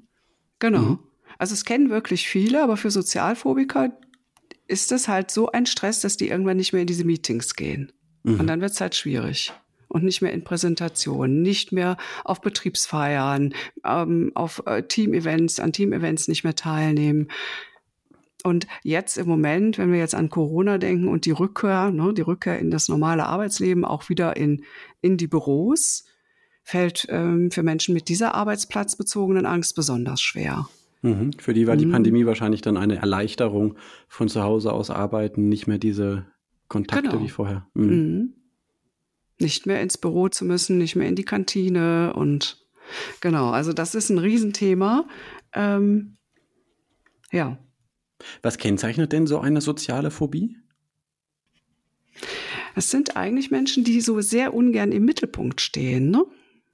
Genau. 0.64 0.80
Mhm. 0.80 0.98
Also 1.36 1.52
es 1.52 1.66
kennen 1.66 1.90
wirklich 1.90 2.26
viele, 2.26 2.62
aber 2.62 2.78
für 2.78 2.90
Sozialphobiker 2.90 3.92
ist 4.66 4.92
es 4.92 5.08
halt 5.08 5.30
so 5.30 5.50
ein 5.50 5.66
Stress, 5.66 6.00
dass 6.00 6.16
die 6.16 6.28
irgendwann 6.28 6.56
nicht 6.56 6.72
mehr 6.72 6.80
in 6.80 6.86
diese 6.86 7.04
Meetings 7.04 7.54
gehen. 7.54 7.92
Mhm. 8.22 8.40
Und 8.40 8.46
dann 8.46 8.62
wird 8.62 8.72
es 8.72 8.80
halt 8.80 8.94
schwierig. 8.94 9.52
Und 9.88 10.04
nicht 10.04 10.22
mehr 10.22 10.32
in 10.32 10.42
Präsentationen, 10.42 11.42
nicht 11.42 11.70
mehr 11.70 11.98
auf 12.24 12.40
Betriebsfeiern, 12.40 13.52
ähm, 13.84 14.32
auf 14.34 14.62
äh, 14.64 14.82
Team-Events, 14.82 15.60
an 15.60 15.72
Team-Events 15.72 16.28
nicht 16.28 16.44
mehr 16.44 16.54
teilnehmen. 16.54 17.28
Und 18.42 18.66
jetzt 18.82 19.18
im 19.18 19.28
Moment, 19.28 19.76
wenn 19.76 19.92
wir 19.92 19.98
jetzt 19.98 20.14
an 20.14 20.30
Corona 20.30 20.78
denken 20.78 21.08
und 21.08 21.26
die 21.26 21.30
Rückkehr, 21.32 21.90
ne, 21.90 22.14
die 22.14 22.22
Rückkehr 22.22 22.58
in 22.58 22.70
das 22.70 22.88
normale 22.88 23.26
Arbeitsleben, 23.26 23.84
auch 23.84 24.08
wieder 24.08 24.38
in, 24.38 24.64
in 25.02 25.18
die 25.18 25.28
Büros, 25.28 26.06
fällt 26.64 27.06
ähm, 27.10 27.50
für 27.50 27.62
Menschen 27.62 27.94
mit 27.94 28.08
dieser 28.08 28.34
arbeitsplatzbezogenen 28.34 29.46
Angst 29.46 29.76
besonders 29.76 30.20
schwer. 30.20 30.66
Mhm. 31.02 31.34
Für 31.38 31.52
die 31.52 31.66
war 31.66 31.76
die 31.76 31.86
mhm. 31.86 31.92
Pandemie 31.92 32.24
wahrscheinlich 32.24 32.62
dann 32.62 32.78
eine 32.78 32.96
Erleichterung 32.96 33.76
von 34.08 34.28
zu 34.28 34.42
Hause 34.42 34.72
aus 34.72 34.90
arbeiten, 34.90 35.48
nicht 35.50 35.66
mehr 35.66 35.78
diese 35.78 36.26
Kontakte 36.68 37.10
genau. 37.10 37.22
wie 37.22 37.28
vorher. 37.28 37.66
Mhm. 37.74 37.86
mhm. 37.86 38.32
Nicht 39.40 39.66
mehr 39.66 39.82
ins 39.82 39.98
Büro 39.98 40.28
zu 40.28 40.44
müssen, 40.44 40.78
nicht 40.78 40.94
mehr 40.94 41.08
in 41.08 41.16
die 41.16 41.24
Kantine 41.24 42.12
und 42.14 42.64
genau, 43.20 43.50
also 43.50 43.72
das 43.72 43.96
ist 43.96 44.08
ein 44.08 44.18
Riesenthema. 44.18 45.08
Ähm, 45.52 46.16
ja. 47.32 47.58
Was 48.42 48.58
kennzeichnet 48.58 49.12
denn 49.12 49.26
so 49.26 49.40
eine 49.40 49.60
soziale 49.60 50.12
Phobie? 50.12 50.56
Es 52.76 52.90
sind 52.90 53.16
eigentlich 53.16 53.50
Menschen, 53.50 53.82
die 53.82 54.00
so 54.00 54.20
sehr 54.20 54.54
ungern 54.54 54.92
im 54.92 55.04
Mittelpunkt 55.04 55.60
stehen. 55.60 56.10
Ne? 56.10 56.24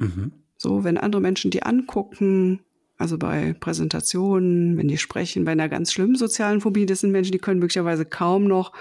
Mhm. 0.01 0.33
So, 0.57 0.85
wenn 0.85 0.99
andere 0.99 1.23
Menschen 1.23 1.51
die 1.51 1.63
angucken, 1.63 2.61
also 2.99 3.17
bei 3.17 3.55
Präsentationen, 3.55 4.77
wenn 4.77 4.89
die 4.89 4.99
sprechen, 4.99 5.45
bei 5.45 5.53
einer 5.53 5.69
ganz 5.69 5.93
schlimmen 5.93 6.17
sozialen 6.17 6.61
Phobie, 6.61 6.85
das 6.85 7.01
sind 7.01 7.13
Menschen, 7.13 7.33
die 7.33 7.39
können 7.39 7.61
möglicherweise 7.61 8.05
kaum 8.05 8.45
noch 8.45 8.73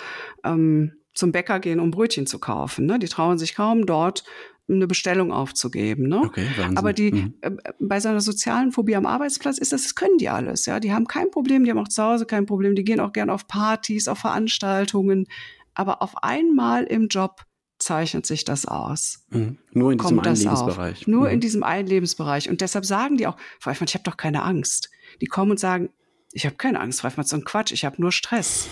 ähm, 0.43 0.93
zum 1.13 1.31
Bäcker 1.31 1.59
gehen, 1.59 1.79
um 1.79 1.91
Brötchen 1.91 2.25
zu 2.25 2.39
kaufen. 2.39 2.85
Ne? 2.85 2.99
Die 2.99 3.07
trauen 3.07 3.37
sich 3.37 3.55
kaum 3.55 3.85
dort 3.85 4.23
eine 4.69 4.87
Bestellung 4.87 5.31
aufzugeben. 5.31 6.07
Ne? 6.07 6.19
Okay, 6.19 6.47
Wahnsinn. 6.57 6.77
Aber 6.77 6.93
die 6.93 7.11
mhm. 7.11 7.33
äh, 7.41 7.51
bei 7.79 7.99
so 7.99 8.09
einer 8.09 8.21
sozialen 8.21 8.71
Phobie 8.71 8.95
am 8.95 9.05
Arbeitsplatz 9.05 9.57
ist 9.57 9.71
das, 9.71 9.83
das 9.83 9.95
können 9.95 10.17
die 10.17 10.29
alles. 10.29 10.65
Ja, 10.65 10.79
die 10.79 10.93
haben 10.93 11.07
kein 11.07 11.31
Problem, 11.31 11.63
die 11.63 11.71
haben 11.71 11.79
auch 11.79 11.87
zu 11.87 12.03
Hause 12.03 12.25
kein 12.25 12.45
Problem, 12.45 12.75
die 12.75 12.83
gehen 12.83 12.99
auch 12.99 13.13
gern 13.13 13.29
auf 13.29 13.47
Partys, 13.47 14.07
auf 14.07 14.19
Veranstaltungen. 14.19 15.27
Aber 15.73 16.01
auf 16.01 16.23
einmal 16.23 16.83
im 16.83 17.07
Job 17.07 17.45
zeichnet 17.79 18.25
sich 18.25 18.45
das 18.45 18.65
aus. 18.65 19.25
Mhm. 19.29 19.57
Nur 19.71 19.91
in 19.91 19.97
diesem 19.97 20.19
einen 20.19 20.35
Lebensbereich. 20.35 21.07
Nur 21.07 21.25
mhm. 21.27 21.33
in 21.33 21.39
diesem 21.39 21.63
einen 21.63 21.87
Lebensbereich. 21.87 22.49
Und 22.49 22.61
deshalb 22.61 22.85
sagen 22.85 23.17
die 23.17 23.27
auch, 23.27 23.37
Frau 23.59 23.71
Eifmann, 23.71 23.87
ich 23.87 23.95
habe 23.95 24.03
doch 24.03 24.17
keine 24.17 24.43
Angst. 24.43 24.89
Die 25.21 25.25
kommen 25.25 25.51
und 25.51 25.59
sagen, 25.59 25.89
ich 26.31 26.45
habe 26.45 26.57
keine 26.57 26.79
Angst, 26.79 27.01
Frau 27.01 27.07
Eifmann, 27.07 27.25
so 27.25 27.35
ein 27.35 27.43
Quatsch, 27.43 27.71
ich 27.71 27.85
habe 27.85 27.99
nur 27.99 28.11
Stress. 28.11 28.67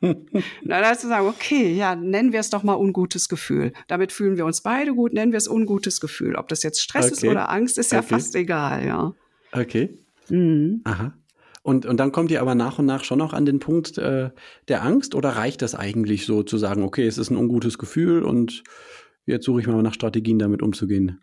Na, 0.62 0.80
da 0.80 0.98
zu 0.98 1.08
sagen, 1.08 1.26
okay, 1.26 1.72
ja, 1.72 1.94
nennen 1.94 2.32
wir 2.32 2.40
es 2.40 2.50
doch 2.50 2.64
mal 2.64 2.74
ungutes 2.74 3.28
Gefühl. 3.28 3.72
Damit 3.88 4.12
fühlen 4.12 4.36
wir 4.36 4.44
uns 4.44 4.60
beide 4.60 4.94
gut, 4.94 5.12
nennen 5.12 5.32
wir 5.32 5.38
es 5.38 5.48
ungutes 5.48 6.00
Gefühl. 6.00 6.36
Ob 6.36 6.48
das 6.48 6.62
jetzt 6.62 6.82
Stress 6.82 7.06
okay. 7.06 7.14
ist 7.14 7.24
oder 7.24 7.50
Angst, 7.50 7.78
ist 7.78 7.92
ja 7.92 8.00
okay. 8.00 8.08
fast 8.08 8.34
egal, 8.34 8.84
ja. 8.84 9.14
Okay. 9.52 9.96
Mhm. 10.28 10.82
Aha. 10.84 11.14
Und, 11.62 11.86
und 11.86 11.98
dann 11.98 12.10
kommt 12.10 12.30
ihr 12.30 12.40
aber 12.40 12.54
nach 12.54 12.78
und 12.78 12.86
nach 12.86 13.04
schon 13.04 13.18
noch 13.18 13.32
an 13.32 13.46
den 13.46 13.60
Punkt 13.60 13.96
äh, 13.96 14.30
der 14.68 14.82
Angst 14.82 15.14
oder 15.14 15.30
reicht 15.30 15.62
das 15.62 15.74
eigentlich 15.74 16.26
so 16.26 16.42
zu 16.42 16.58
sagen, 16.58 16.82
okay, 16.82 17.06
es 17.06 17.18
ist 17.18 17.30
ein 17.30 17.36
ungutes 17.36 17.78
Gefühl 17.78 18.24
und 18.24 18.64
jetzt 19.26 19.44
suche 19.44 19.60
ich 19.60 19.66
mal 19.68 19.80
nach 19.82 19.94
Strategien, 19.94 20.40
damit 20.40 20.60
umzugehen? 20.60 21.20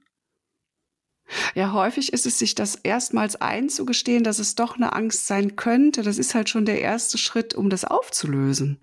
Ja, 1.56 1.74
häufig 1.74 2.14
ist 2.14 2.26
es 2.26 2.40
sich 2.40 2.56
das 2.56 2.76
erstmals 2.76 3.36
einzugestehen, 3.36 4.24
dass 4.24 4.40
es 4.40 4.56
doch 4.56 4.78
eine 4.78 4.94
Angst 4.94 5.28
sein 5.28 5.56
könnte. 5.58 6.02
Das 6.02 6.18
ist 6.18 6.34
halt 6.34 6.50
schon 6.50 6.66
der 6.66 6.82
erste 6.82 7.18
Schritt, 7.18 7.54
um 7.54 7.70
das 7.70 7.86
aufzulösen. 7.86 8.80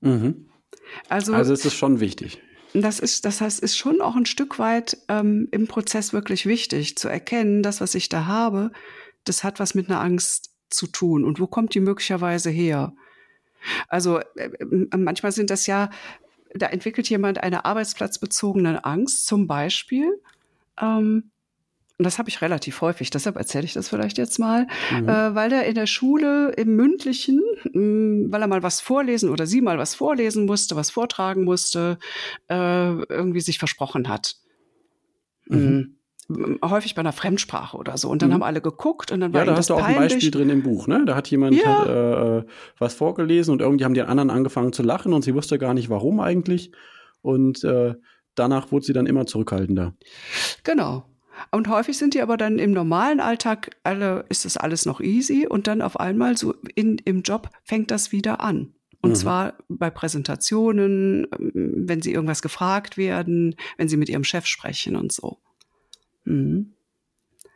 Mhm. 0.00 0.48
Also, 1.08 1.32
also 1.32 1.52
es 1.52 1.64
ist 1.64 1.74
schon 1.74 2.00
wichtig. 2.00 2.40
Das 2.72 3.00
ist, 3.00 3.24
das 3.24 3.40
heißt, 3.40 3.60
ist 3.60 3.76
schon 3.76 4.00
auch 4.00 4.16
ein 4.16 4.26
Stück 4.26 4.58
weit 4.58 4.98
ähm, 5.08 5.48
im 5.50 5.66
Prozess 5.66 6.12
wirklich 6.12 6.46
wichtig 6.46 6.96
zu 6.96 7.08
erkennen, 7.08 7.62
das, 7.62 7.80
was 7.80 7.94
ich 7.94 8.08
da 8.08 8.26
habe, 8.26 8.70
das 9.28 9.44
hat 9.44 9.60
was 9.60 9.74
mit 9.74 9.88
einer 9.88 10.00
Angst 10.00 10.50
zu 10.70 10.86
tun. 10.86 11.24
Und 11.24 11.40
wo 11.40 11.46
kommt 11.46 11.74
die 11.74 11.80
möglicherweise 11.80 12.50
her? 12.50 12.92
Also 13.88 14.20
äh, 14.36 14.50
äh, 14.60 14.96
manchmal 14.96 15.32
sind 15.32 15.50
das 15.50 15.66
ja, 15.66 15.90
da 16.54 16.66
entwickelt 16.66 17.08
jemand 17.08 17.42
eine 17.42 17.64
arbeitsplatzbezogene 17.64 18.84
Angst, 18.84 19.26
zum 19.26 19.46
Beispiel. 19.46 20.20
Ähm, 20.80 21.30
und 21.98 22.04
das 22.04 22.18
habe 22.18 22.28
ich 22.28 22.42
relativ 22.42 22.82
häufig, 22.82 23.08
deshalb 23.08 23.36
erzähle 23.36 23.64
ich 23.64 23.72
das 23.72 23.88
vielleicht 23.88 24.18
jetzt 24.18 24.38
mal, 24.38 24.66
mhm. 24.92 25.08
äh, 25.08 25.34
weil 25.34 25.50
er 25.50 25.64
in 25.64 25.74
der 25.74 25.86
Schule 25.86 26.50
im 26.50 26.76
mündlichen, 26.76 27.40
mh, 27.72 27.80
mm, 27.80 28.32
weil 28.32 28.42
er 28.42 28.48
mal 28.48 28.62
was 28.62 28.82
vorlesen 28.82 29.30
oder 29.30 29.46
sie 29.46 29.62
mal 29.62 29.78
was 29.78 29.94
vorlesen 29.94 30.44
musste, 30.44 30.76
was 30.76 30.90
vortragen 30.90 31.44
musste, 31.44 31.98
äh, 32.48 32.90
irgendwie 33.04 33.40
sich 33.40 33.58
versprochen 33.58 34.08
hat. 34.08 34.36
Mhm. 35.46 35.95
Häufig 36.64 36.94
bei 36.94 37.00
einer 37.00 37.12
Fremdsprache 37.12 37.76
oder 37.76 37.96
so. 37.96 38.08
Und 38.08 38.22
dann 38.22 38.30
mhm. 38.30 38.34
haben 38.34 38.42
alle 38.42 38.60
geguckt 38.60 39.12
und 39.12 39.20
dann 39.20 39.32
war 39.32 39.42
Ja, 39.42 39.52
da 39.52 39.56
hast 39.56 39.70
du 39.70 39.74
auch 39.74 39.80
peinlich. 39.80 39.96
ein 39.96 40.08
Beispiel 40.08 40.30
drin 40.30 40.50
im 40.50 40.62
Buch, 40.62 40.88
ne? 40.88 41.04
Da 41.06 41.14
hat 41.14 41.28
jemand 41.28 41.54
ja. 41.54 41.64
hat, 41.64 41.88
äh, 41.88 42.46
was 42.78 42.94
vorgelesen 42.94 43.52
und 43.52 43.60
irgendwie 43.60 43.84
haben 43.84 43.94
die 43.94 44.02
anderen 44.02 44.30
angefangen 44.30 44.72
zu 44.72 44.82
lachen 44.82 45.12
und 45.12 45.22
sie 45.22 45.34
wusste 45.34 45.58
gar 45.58 45.74
nicht, 45.74 45.88
warum 45.88 46.20
eigentlich. 46.20 46.72
Und 47.22 47.62
äh, 47.64 47.94
danach 48.34 48.72
wurde 48.72 48.84
sie 48.86 48.92
dann 48.92 49.06
immer 49.06 49.26
zurückhaltender. 49.26 49.94
Genau. 50.64 51.04
Und 51.50 51.68
häufig 51.68 51.98
sind 51.98 52.14
die 52.14 52.22
aber 52.22 52.36
dann 52.36 52.58
im 52.58 52.72
normalen 52.72 53.20
Alltag, 53.20 53.76
alle, 53.82 54.24
ist 54.28 54.44
das 54.44 54.56
alles 54.56 54.86
noch 54.86 55.00
easy 55.00 55.46
und 55.46 55.66
dann 55.66 55.82
auf 55.82 56.00
einmal 56.00 56.36
so 56.36 56.54
in, 56.74 56.98
im 57.04 57.22
Job 57.22 57.50
fängt 57.62 57.90
das 57.90 58.12
wieder 58.12 58.40
an. 58.40 58.72
Und 59.02 59.10
mhm. 59.10 59.16
zwar 59.16 59.54
bei 59.68 59.90
Präsentationen, 59.90 61.26
ähm, 61.38 61.84
wenn 61.86 62.02
sie 62.02 62.12
irgendwas 62.12 62.42
gefragt 62.42 62.96
werden, 62.96 63.54
wenn 63.76 63.88
sie 63.88 63.96
mit 63.96 64.08
ihrem 64.08 64.24
Chef 64.24 64.46
sprechen 64.46 64.96
und 64.96 65.12
so. 65.12 65.38
Mhm. 66.26 66.74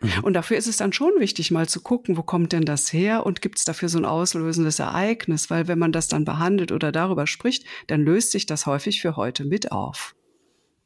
Mhm. 0.01 0.11
Und 0.23 0.33
dafür 0.33 0.57
ist 0.57 0.67
es 0.67 0.79
dann 0.79 0.93
schon 0.93 1.13
wichtig, 1.19 1.51
mal 1.51 1.69
zu 1.69 1.81
gucken, 1.81 2.17
wo 2.17 2.23
kommt 2.23 2.53
denn 2.53 2.65
das 2.65 2.93
her 2.93 3.27
und 3.27 3.43
gibt 3.43 3.59
es 3.59 3.65
dafür 3.65 3.89
so 3.89 3.99
ein 3.99 4.05
auslösendes 4.05 4.79
Ereignis? 4.79 5.51
Weil 5.51 5.69
wenn 5.69 5.79
man 5.79 5.93
das 5.93 6.09
dann 6.09 6.25
behandelt 6.25 6.73
oder 6.73 6.91
darüber 6.91 7.27
spricht, 7.27 7.65
dann 7.87 8.03
löst 8.03 8.33
sich 8.33 8.47
das 8.47 8.67
häufig 8.67 9.03
für 9.03 9.17
heute 9.17 9.45
mit 9.45 9.73
auf. 9.73 10.15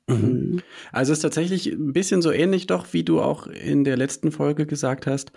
Mhm. 0.08 0.16
mhm. 0.16 0.62
Also 0.92 1.12
es 1.12 1.18
ist 1.18 1.22
tatsächlich 1.22 1.66
ein 1.68 1.92
bisschen 1.92 2.22
so 2.22 2.32
ähnlich 2.32 2.66
doch, 2.66 2.92
wie 2.92 3.04
du 3.04 3.20
auch 3.20 3.46
in 3.46 3.84
der 3.84 3.96
letzten 3.96 4.32
Folge 4.32 4.66
gesagt 4.66 5.06
hast. 5.06 5.32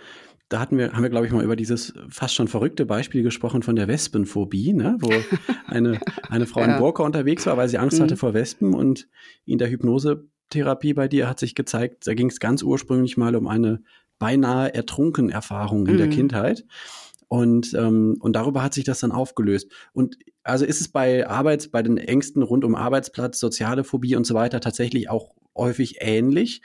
Da 0.48 0.60
hatten 0.60 0.78
wir, 0.78 0.92
haben 0.92 1.02
wir, 1.02 1.10
glaube 1.10 1.26
ich, 1.26 1.32
mal 1.32 1.44
über 1.44 1.56
dieses 1.56 1.92
fast 2.08 2.34
schon 2.34 2.48
verrückte 2.48 2.86
Beispiel 2.86 3.22
gesprochen 3.22 3.62
von 3.62 3.76
der 3.76 3.86
Wespenphobie, 3.86 4.72
ne? 4.72 4.96
wo 4.98 5.10
eine, 5.66 6.00
eine 6.30 6.46
Frau 6.46 6.60
ja. 6.60 6.72
in 6.72 6.78
Burka 6.78 7.02
unterwegs 7.02 7.44
war, 7.44 7.58
weil 7.58 7.68
sie 7.68 7.76
Angst 7.76 7.98
mhm. 7.98 8.04
hatte 8.04 8.16
vor 8.16 8.32
Wespen 8.32 8.74
und 8.74 9.08
in 9.44 9.58
der 9.58 9.68
Hypnose 9.68 10.26
Therapie 10.50 10.94
bei 10.94 11.08
dir 11.08 11.28
hat 11.28 11.38
sich 11.38 11.54
gezeigt, 11.54 12.06
da 12.06 12.14
ging 12.14 12.28
es 12.28 12.40
ganz 12.40 12.62
ursprünglich 12.62 13.16
mal 13.16 13.36
um 13.36 13.46
eine 13.46 13.82
beinahe 14.18 14.74
ertrunken 14.74 15.30
Erfahrung 15.30 15.86
in 15.86 15.94
mhm. 15.94 15.98
der 15.98 16.08
Kindheit. 16.08 16.64
Und, 17.28 17.74
ähm, 17.74 18.16
und 18.20 18.34
darüber 18.34 18.62
hat 18.62 18.72
sich 18.72 18.84
das 18.84 19.00
dann 19.00 19.12
aufgelöst. 19.12 19.70
Und 19.92 20.16
also 20.42 20.64
ist 20.64 20.80
es 20.80 20.88
bei 20.88 21.28
Arbeits, 21.28 21.68
bei 21.68 21.82
den 21.82 21.98
Ängsten 21.98 22.42
rund 22.42 22.64
um 22.64 22.74
Arbeitsplatz, 22.74 23.38
soziale 23.38 23.84
Phobie 23.84 24.16
und 24.16 24.26
so 24.26 24.34
weiter 24.34 24.60
tatsächlich 24.60 25.10
auch 25.10 25.34
häufig 25.54 25.96
ähnlich, 26.00 26.62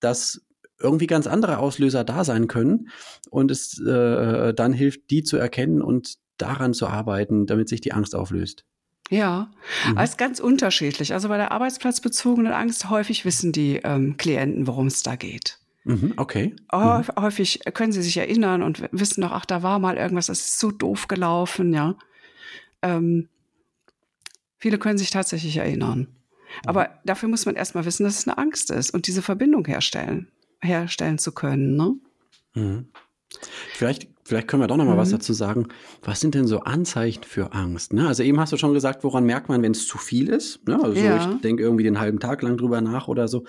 dass 0.00 0.42
irgendwie 0.78 1.06
ganz 1.06 1.26
andere 1.26 1.58
Auslöser 1.58 2.04
da 2.04 2.24
sein 2.24 2.46
können 2.48 2.88
und 3.30 3.50
es 3.50 3.80
äh, 3.80 4.52
dann 4.52 4.72
hilft, 4.72 5.10
die 5.10 5.22
zu 5.22 5.36
erkennen 5.38 5.80
und 5.80 6.16
daran 6.36 6.74
zu 6.74 6.88
arbeiten, 6.88 7.46
damit 7.46 7.68
sich 7.68 7.80
die 7.80 7.92
Angst 7.92 8.14
auflöst. 8.14 8.64
Ja, 9.10 9.50
mhm. 9.88 9.98
ist 9.98 10.16
ganz 10.16 10.40
unterschiedlich. 10.40 11.12
Also 11.12 11.28
bei 11.28 11.36
der 11.36 11.52
arbeitsplatzbezogenen 11.52 12.52
Angst 12.52 12.88
häufig 12.88 13.24
wissen 13.24 13.52
die 13.52 13.76
ähm, 13.76 14.16
Klienten, 14.16 14.66
worum 14.66 14.86
es 14.86 15.02
da 15.02 15.16
geht. 15.16 15.58
Mhm, 15.84 16.14
okay. 16.16 16.54
Mhm. 16.72 17.04
Häufig 17.18 17.60
können 17.74 17.92
sie 17.92 18.02
sich 18.02 18.16
erinnern 18.16 18.62
und 18.62 18.88
wissen 18.92 19.20
noch, 19.20 19.32
ach, 19.32 19.44
da 19.44 19.62
war 19.62 19.78
mal 19.78 19.96
irgendwas, 19.96 20.26
das 20.26 20.40
ist 20.40 20.58
so 20.58 20.70
doof 20.70 21.08
gelaufen, 21.08 21.74
ja. 21.74 21.96
Ähm, 22.82 23.28
viele 24.58 24.78
können 24.78 24.98
sich 24.98 25.10
tatsächlich 25.10 25.56
erinnern. 25.56 25.98
Mhm. 25.98 26.06
Aber 26.66 27.00
dafür 27.04 27.28
muss 27.28 27.46
man 27.46 27.56
erstmal 27.56 27.84
wissen, 27.84 28.04
dass 28.04 28.18
es 28.18 28.28
eine 28.28 28.38
Angst 28.38 28.70
ist 28.70 28.90
und 28.90 29.06
diese 29.06 29.22
Verbindung 29.22 29.66
herstellen, 29.66 30.28
herstellen 30.60 31.18
zu 31.18 31.32
können. 31.32 31.76
Ne? 31.76 31.94
Vielleicht, 33.74 34.08
vielleicht 34.24 34.48
können 34.48 34.62
wir 34.62 34.66
doch 34.66 34.76
noch 34.76 34.84
mal 34.84 34.94
mhm. 34.94 34.98
was 34.98 35.10
dazu 35.10 35.32
sagen. 35.32 35.68
Was 36.02 36.20
sind 36.20 36.34
denn 36.34 36.46
so 36.46 36.60
Anzeichen 36.60 37.24
für 37.24 37.52
Angst? 37.52 37.92
Ne? 37.92 38.06
Also 38.06 38.22
eben 38.22 38.38
hast 38.40 38.52
du 38.52 38.56
schon 38.56 38.74
gesagt, 38.74 39.04
woran 39.04 39.24
merkt 39.24 39.48
man, 39.48 39.62
wenn 39.62 39.72
es 39.72 39.86
zu 39.86 39.98
viel 39.98 40.28
ist? 40.28 40.66
Ne? 40.66 40.82
Also 40.82 41.00
ja. 41.00 41.32
ich 41.32 41.40
denke 41.40 41.62
irgendwie 41.62 41.84
den 41.84 41.98
halben 41.98 42.20
Tag 42.20 42.42
lang 42.42 42.56
drüber 42.56 42.80
nach 42.80 43.08
oder 43.08 43.28
so. 43.28 43.44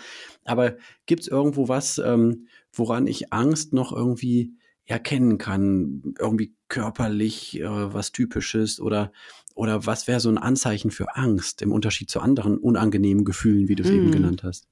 Aber 0.45 0.75
gibt 1.05 1.23
es 1.23 1.27
irgendwo 1.27 1.67
was, 1.67 1.99
ähm, 1.99 2.47
woran 2.71 3.07
ich 3.07 3.31
Angst 3.33 3.73
noch 3.73 3.91
irgendwie 3.93 4.53
erkennen 4.85 5.37
kann? 5.37 6.15
Irgendwie 6.19 6.53
körperlich 6.67 7.59
äh, 7.59 7.93
was 7.93 8.11
Typisches 8.11 8.79
oder 8.79 9.11
oder 9.55 9.85
was 9.85 10.07
wäre 10.07 10.19
so 10.19 10.29
ein 10.29 10.39
Anzeichen 10.39 10.89
für 10.89 11.15
Angst 11.15 11.61
im 11.61 11.71
Unterschied 11.71 12.09
zu 12.09 12.19
anderen 12.19 12.57
unangenehmen 12.57 13.23
Gefühlen, 13.23 13.67
wie 13.67 13.75
du 13.75 13.83
es 13.83 13.89
mhm. 13.89 13.97
eben 13.97 14.11
genannt 14.11 14.43
hast? 14.43 14.67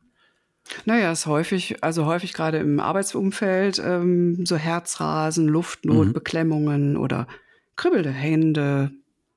Naja, 0.86 1.12
ist 1.12 1.26
häufig, 1.26 1.84
also 1.84 2.06
häufig 2.06 2.34
gerade 2.34 2.58
im 2.58 2.80
Arbeitsumfeld, 2.80 3.82
ähm, 3.84 4.46
so 4.46 4.56
Herzrasen, 4.56 5.48
Luftnot, 5.48 6.08
mhm. 6.08 6.14
Beklemmungen 6.14 6.98
oder 6.98 7.28
kribbelnde 7.76 8.12
Hände, 8.12 8.92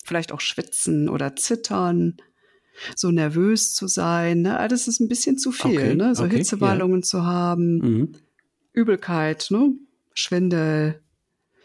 vielleicht 0.04 0.32
auch 0.32 0.40
Schwitzen 0.40 1.08
oder 1.08 1.36
Zittern, 1.36 2.16
so 2.96 3.10
nervös 3.10 3.74
zu 3.74 3.86
sein. 3.86 4.42
Ne? 4.42 4.58
Alles 4.58 4.88
ist 4.88 5.00
ein 5.00 5.08
bisschen 5.08 5.38
zu 5.38 5.52
viel, 5.52 5.78
okay, 5.78 5.94
ne? 5.94 6.14
so 6.14 6.24
okay, 6.24 6.38
Hitzewallungen 6.38 7.00
ja. 7.00 7.06
zu 7.06 7.24
haben, 7.24 7.78
mhm. 7.78 8.12
Übelkeit, 8.72 9.48
ne? 9.50 9.72
Schwindel, 10.12 11.00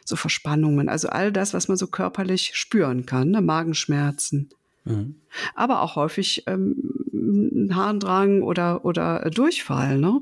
so 0.06 0.16
Verspannungen, 0.16 0.90
also 0.90 1.10
all 1.10 1.32
das, 1.32 1.54
was 1.54 1.68
man 1.68 1.78
so 1.78 1.88
körperlich 1.88 2.52
spüren 2.54 3.06
kann, 3.06 3.32
ne? 3.32 3.42
Magenschmerzen. 3.42 4.50
Mhm. 4.86 5.16
Aber 5.56 5.82
auch 5.82 5.96
häufig 5.96 6.44
ähm, 6.48 6.99
Harndrang 7.72 8.42
oder, 8.42 8.86
oder 8.86 9.30
Durchfall. 9.30 9.98
Ne? 9.98 10.22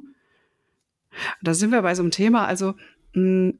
Da 1.41 1.53
sind 1.53 1.71
wir 1.71 1.81
bei 1.81 1.95
so 1.95 2.03
einem 2.03 2.11
Thema, 2.11 2.45
also 2.45 2.73
mh, 3.13 3.51
hm, 3.51 3.59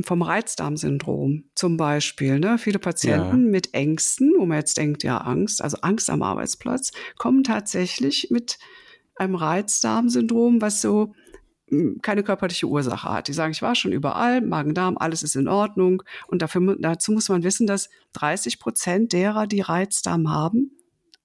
vom 0.00 0.22
Reizdarmsyndrom 0.22 1.44
zum 1.54 1.76
Beispiel. 1.76 2.38
Ne? 2.38 2.58
Viele 2.58 2.78
Patienten 2.78 3.44
ja. 3.44 3.50
mit 3.50 3.74
Ängsten, 3.74 4.32
wo 4.38 4.46
man 4.46 4.58
jetzt 4.58 4.76
denkt, 4.76 5.02
ja, 5.02 5.18
Angst, 5.18 5.62
also 5.62 5.78
Angst 5.80 6.08
am 6.08 6.22
Arbeitsplatz, 6.22 6.92
kommen 7.16 7.42
tatsächlich 7.42 8.28
mit 8.30 8.58
einem 9.16 9.34
Reizdarmsyndrom, 9.34 10.60
was 10.60 10.80
so 10.80 11.14
keine 12.02 12.22
körperliche 12.22 12.66
Ursache 12.66 13.08
hat. 13.08 13.28
Die 13.28 13.32
sagen, 13.32 13.52
ich 13.52 13.62
war 13.62 13.74
schon 13.74 13.92
überall, 13.92 14.40
Magen-Darm, 14.40 14.96
alles 14.96 15.22
ist 15.22 15.36
in 15.36 15.48
Ordnung. 15.48 16.02
Und 16.26 16.42
dafür, 16.42 16.76
dazu 16.78 17.12
muss 17.12 17.28
man 17.28 17.42
wissen, 17.42 17.66
dass 17.66 17.90
30 18.14 18.58
Prozent 18.58 19.12
derer, 19.12 19.46
die 19.46 19.60
Reizdarm 19.60 20.30
haben, 20.30 20.70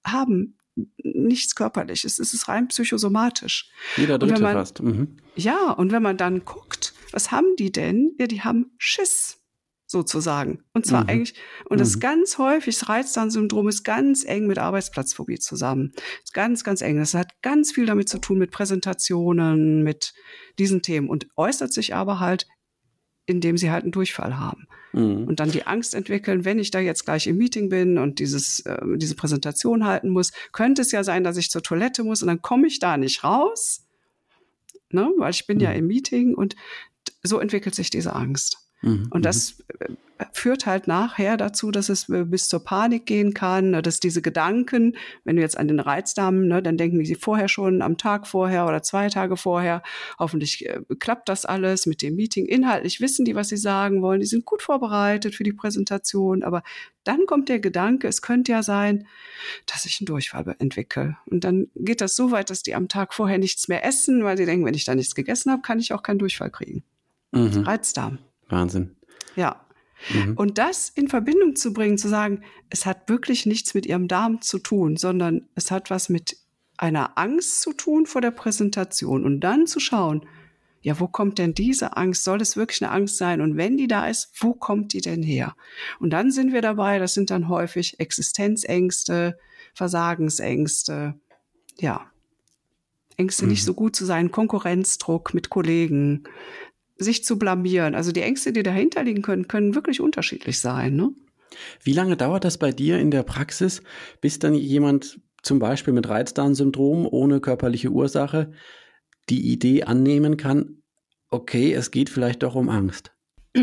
haben 0.04 0.56
nichts 1.02 1.54
Körperliches. 1.54 2.18
Es 2.18 2.34
ist 2.34 2.48
rein 2.48 2.68
psychosomatisch. 2.68 3.70
Jeder 3.96 4.18
Dritte 4.18 4.42
man, 4.42 4.54
fast. 4.54 4.82
Mhm. 4.82 5.16
Ja, 5.36 5.70
und 5.70 5.92
wenn 5.92 6.02
man 6.02 6.16
dann 6.16 6.44
guckt, 6.44 6.94
was 7.12 7.30
haben 7.30 7.56
die 7.58 7.72
denn? 7.72 8.14
Ja, 8.18 8.26
die 8.26 8.42
haben 8.42 8.72
Schiss 8.78 9.40
sozusagen. 9.86 10.64
Und 10.72 10.86
zwar 10.86 11.04
mhm. 11.04 11.10
eigentlich, 11.10 11.34
und 11.68 11.78
das 11.78 11.96
mhm. 11.96 12.00
ganz 12.00 12.38
häufig, 12.38 12.78
das 12.78 12.88
Reizdarmsyndrom 12.88 13.68
ist 13.68 13.84
ganz 13.84 14.24
eng 14.24 14.46
mit 14.46 14.58
Arbeitsplatzphobie 14.58 15.38
zusammen. 15.38 15.92
Ist 16.24 16.34
ganz, 16.34 16.64
ganz 16.64 16.82
eng. 16.82 16.98
Das 16.98 17.14
hat 17.14 17.40
ganz 17.42 17.72
viel 17.72 17.86
damit 17.86 18.08
zu 18.08 18.18
tun 18.18 18.38
mit 18.38 18.50
Präsentationen, 18.50 19.82
mit 19.82 20.14
diesen 20.58 20.82
Themen 20.82 21.08
und 21.08 21.28
äußert 21.36 21.72
sich 21.72 21.94
aber 21.94 22.18
halt, 22.18 22.48
indem 23.26 23.56
sie 23.56 23.70
halt 23.70 23.84
einen 23.84 23.92
Durchfall 23.92 24.38
haben. 24.38 24.66
Mhm. 24.94 25.26
Und 25.26 25.40
dann 25.40 25.50
die 25.50 25.66
Angst 25.66 25.94
entwickeln, 25.94 26.44
wenn 26.44 26.58
ich 26.58 26.70
da 26.70 26.78
jetzt 26.78 27.04
gleich 27.04 27.26
im 27.26 27.36
Meeting 27.36 27.68
bin 27.68 27.98
und 27.98 28.20
dieses, 28.20 28.60
äh, 28.60 28.78
diese 28.96 29.16
Präsentation 29.16 29.84
halten 29.84 30.08
muss, 30.10 30.32
könnte 30.52 30.82
es 30.82 30.92
ja 30.92 31.02
sein, 31.02 31.24
dass 31.24 31.36
ich 31.36 31.50
zur 31.50 31.62
Toilette 31.62 32.04
muss 32.04 32.22
und 32.22 32.28
dann 32.28 32.42
komme 32.42 32.66
ich 32.66 32.78
da 32.78 32.96
nicht 32.96 33.24
raus. 33.24 33.84
Ne? 34.90 35.10
Weil 35.18 35.30
ich 35.30 35.46
bin 35.46 35.58
ja 35.58 35.70
mhm. 35.70 35.76
im 35.76 35.86
Meeting 35.88 36.34
und 36.34 36.54
so 37.22 37.40
entwickelt 37.40 37.74
sich 37.74 37.90
diese 37.90 38.14
Angst. 38.14 38.63
Mhm. 38.84 39.08
Und 39.10 39.24
das 39.24 39.58
mhm. 39.80 39.96
äh, 40.18 40.24
führt 40.32 40.66
halt 40.66 40.86
nachher 40.86 41.36
dazu, 41.36 41.70
dass 41.70 41.88
es 41.88 42.08
äh, 42.08 42.24
bis 42.24 42.48
zur 42.48 42.62
Panik 42.62 43.06
gehen 43.06 43.32
kann, 43.32 43.70
ne, 43.70 43.82
dass 43.82 43.98
diese 43.98 44.20
Gedanken, 44.20 44.96
wenn 45.24 45.36
du 45.36 45.42
jetzt 45.42 45.56
an 45.56 45.68
den 45.68 45.80
Reizdarm, 45.80 46.46
ne, 46.46 46.62
dann 46.62 46.76
denken 46.76 46.98
die 46.98 47.06
sie 47.06 47.14
vorher 47.14 47.48
schon 47.48 47.80
am 47.82 47.96
Tag 47.96 48.26
vorher 48.26 48.66
oder 48.66 48.82
zwei 48.82 49.08
Tage 49.08 49.36
vorher, 49.36 49.82
hoffentlich 50.18 50.66
äh, 50.66 50.80
klappt 50.98 51.28
das 51.28 51.46
alles 51.46 51.86
mit 51.86 52.02
dem 52.02 52.16
Meeting. 52.16 52.46
Inhaltlich 52.46 53.00
wissen 53.00 53.24
die, 53.24 53.34
was 53.34 53.48
sie 53.48 53.56
sagen 53.56 54.02
wollen, 54.02 54.20
die 54.20 54.26
sind 54.26 54.44
gut 54.44 54.62
vorbereitet 54.62 55.34
für 55.34 55.44
die 55.44 55.52
Präsentation, 55.52 56.42
aber 56.42 56.62
dann 57.04 57.26
kommt 57.26 57.48
der 57.48 57.60
Gedanke, 57.60 58.06
es 58.06 58.22
könnte 58.22 58.52
ja 58.52 58.62
sein, 58.62 59.06
dass 59.66 59.84
ich 59.86 60.00
einen 60.00 60.06
Durchfall 60.06 60.56
entwickle. 60.58 61.16
Und 61.26 61.44
dann 61.44 61.68
geht 61.74 62.00
das 62.00 62.16
so 62.16 62.30
weit, 62.30 62.50
dass 62.50 62.62
die 62.62 62.74
am 62.74 62.88
Tag 62.88 63.14
vorher 63.14 63.38
nichts 63.38 63.68
mehr 63.68 63.84
essen, 63.84 64.24
weil 64.24 64.36
sie 64.36 64.46
denken, 64.46 64.64
wenn 64.64 64.74
ich 64.74 64.84
da 64.84 64.94
nichts 64.94 65.14
gegessen 65.14 65.52
habe, 65.52 65.62
kann 65.62 65.78
ich 65.78 65.92
auch 65.92 66.02
keinen 66.02 66.18
Durchfall 66.18 66.50
kriegen. 66.50 66.82
Mhm. 67.32 67.64
Reizdarm. 67.64 68.18
Wahnsinn. 68.48 68.96
Ja. 69.36 69.64
Mhm. 70.12 70.34
Und 70.36 70.58
das 70.58 70.90
in 70.90 71.08
Verbindung 71.08 71.56
zu 71.56 71.72
bringen, 71.72 71.98
zu 71.98 72.08
sagen, 72.08 72.42
es 72.70 72.86
hat 72.86 73.08
wirklich 73.08 73.46
nichts 73.46 73.74
mit 73.74 73.86
ihrem 73.86 74.08
Darm 74.08 74.42
zu 74.42 74.58
tun, 74.58 74.96
sondern 74.96 75.48
es 75.54 75.70
hat 75.70 75.90
was 75.90 76.08
mit 76.08 76.36
einer 76.76 77.16
Angst 77.16 77.62
zu 77.62 77.72
tun 77.72 78.06
vor 78.06 78.20
der 78.20 78.32
Präsentation 78.32 79.24
und 79.24 79.40
dann 79.40 79.66
zu 79.66 79.80
schauen, 79.80 80.26
ja, 80.82 81.00
wo 81.00 81.08
kommt 81.08 81.38
denn 81.38 81.54
diese 81.54 81.96
Angst? 81.96 82.24
Soll 82.24 82.42
es 82.42 82.58
wirklich 82.58 82.82
eine 82.82 82.92
Angst 82.92 83.16
sein? 83.16 83.40
Und 83.40 83.56
wenn 83.56 83.78
die 83.78 83.88
da 83.88 84.06
ist, 84.06 84.32
wo 84.40 84.52
kommt 84.52 84.92
die 84.92 85.00
denn 85.00 85.22
her? 85.22 85.56
Und 85.98 86.10
dann 86.10 86.30
sind 86.30 86.52
wir 86.52 86.60
dabei, 86.60 86.98
das 86.98 87.14
sind 87.14 87.30
dann 87.30 87.48
häufig 87.48 87.98
Existenzängste, 88.00 89.38
Versagensängste, 89.72 91.14
ja, 91.78 92.10
Ängste 93.16 93.44
mhm. 93.44 93.52
nicht 93.52 93.64
so 93.64 93.72
gut 93.72 93.96
zu 93.96 94.04
sein, 94.04 94.30
Konkurrenzdruck 94.30 95.32
mit 95.32 95.48
Kollegen, 95.48 96.24
sich 96.96 97.24
zu 97.24 97.38
blamieren. 97.38 97.94
Also 97.94 98.12
die 98.12 98.22
Ängste, 98.22 98.52
die 98.52 98.62
dahinter 98.62 99.02
liegen 99.02 99.22
können, 99.22 99.48
können 99.48 99.74
wirklich 99.74 100.00
unterschiedlich 100.00 100.58
sein. 100.58 100.94
Ne? 100.94 101.10
Wie 101.82 101.92
lange 101.92 102.16
dauert 102.16 102.44
das 102.44 102.58
bei 102.58 102.72
dir 102.72 102.98
in 102.98 103.10
der 103.10 103.22
Praxis, 103.22 103.82
bis 104.20 104.38
dann 104.38 104.54
jemand 104.54 105.20
zum 105.42 105.58
Beispiel 105.58 105.92
mit 105.92 106.08
Reizdarmsyndrom 106.08 107.06
ohne 107.06 107.40
körperliche 107.40 107.90
Ursache 107.90 108.52
die 109.28 109.52
Idee 109.52 109.84
annehmen 109.84 110.36
kann, 110.36 110.82
okay, 111.30 111.72
es 111.72 111.90
geht 111.90 112.10
vielleicht 112.10 112.42
doch 112.42 112.54
um 112.54 112.68
Angst? 112.68 113.12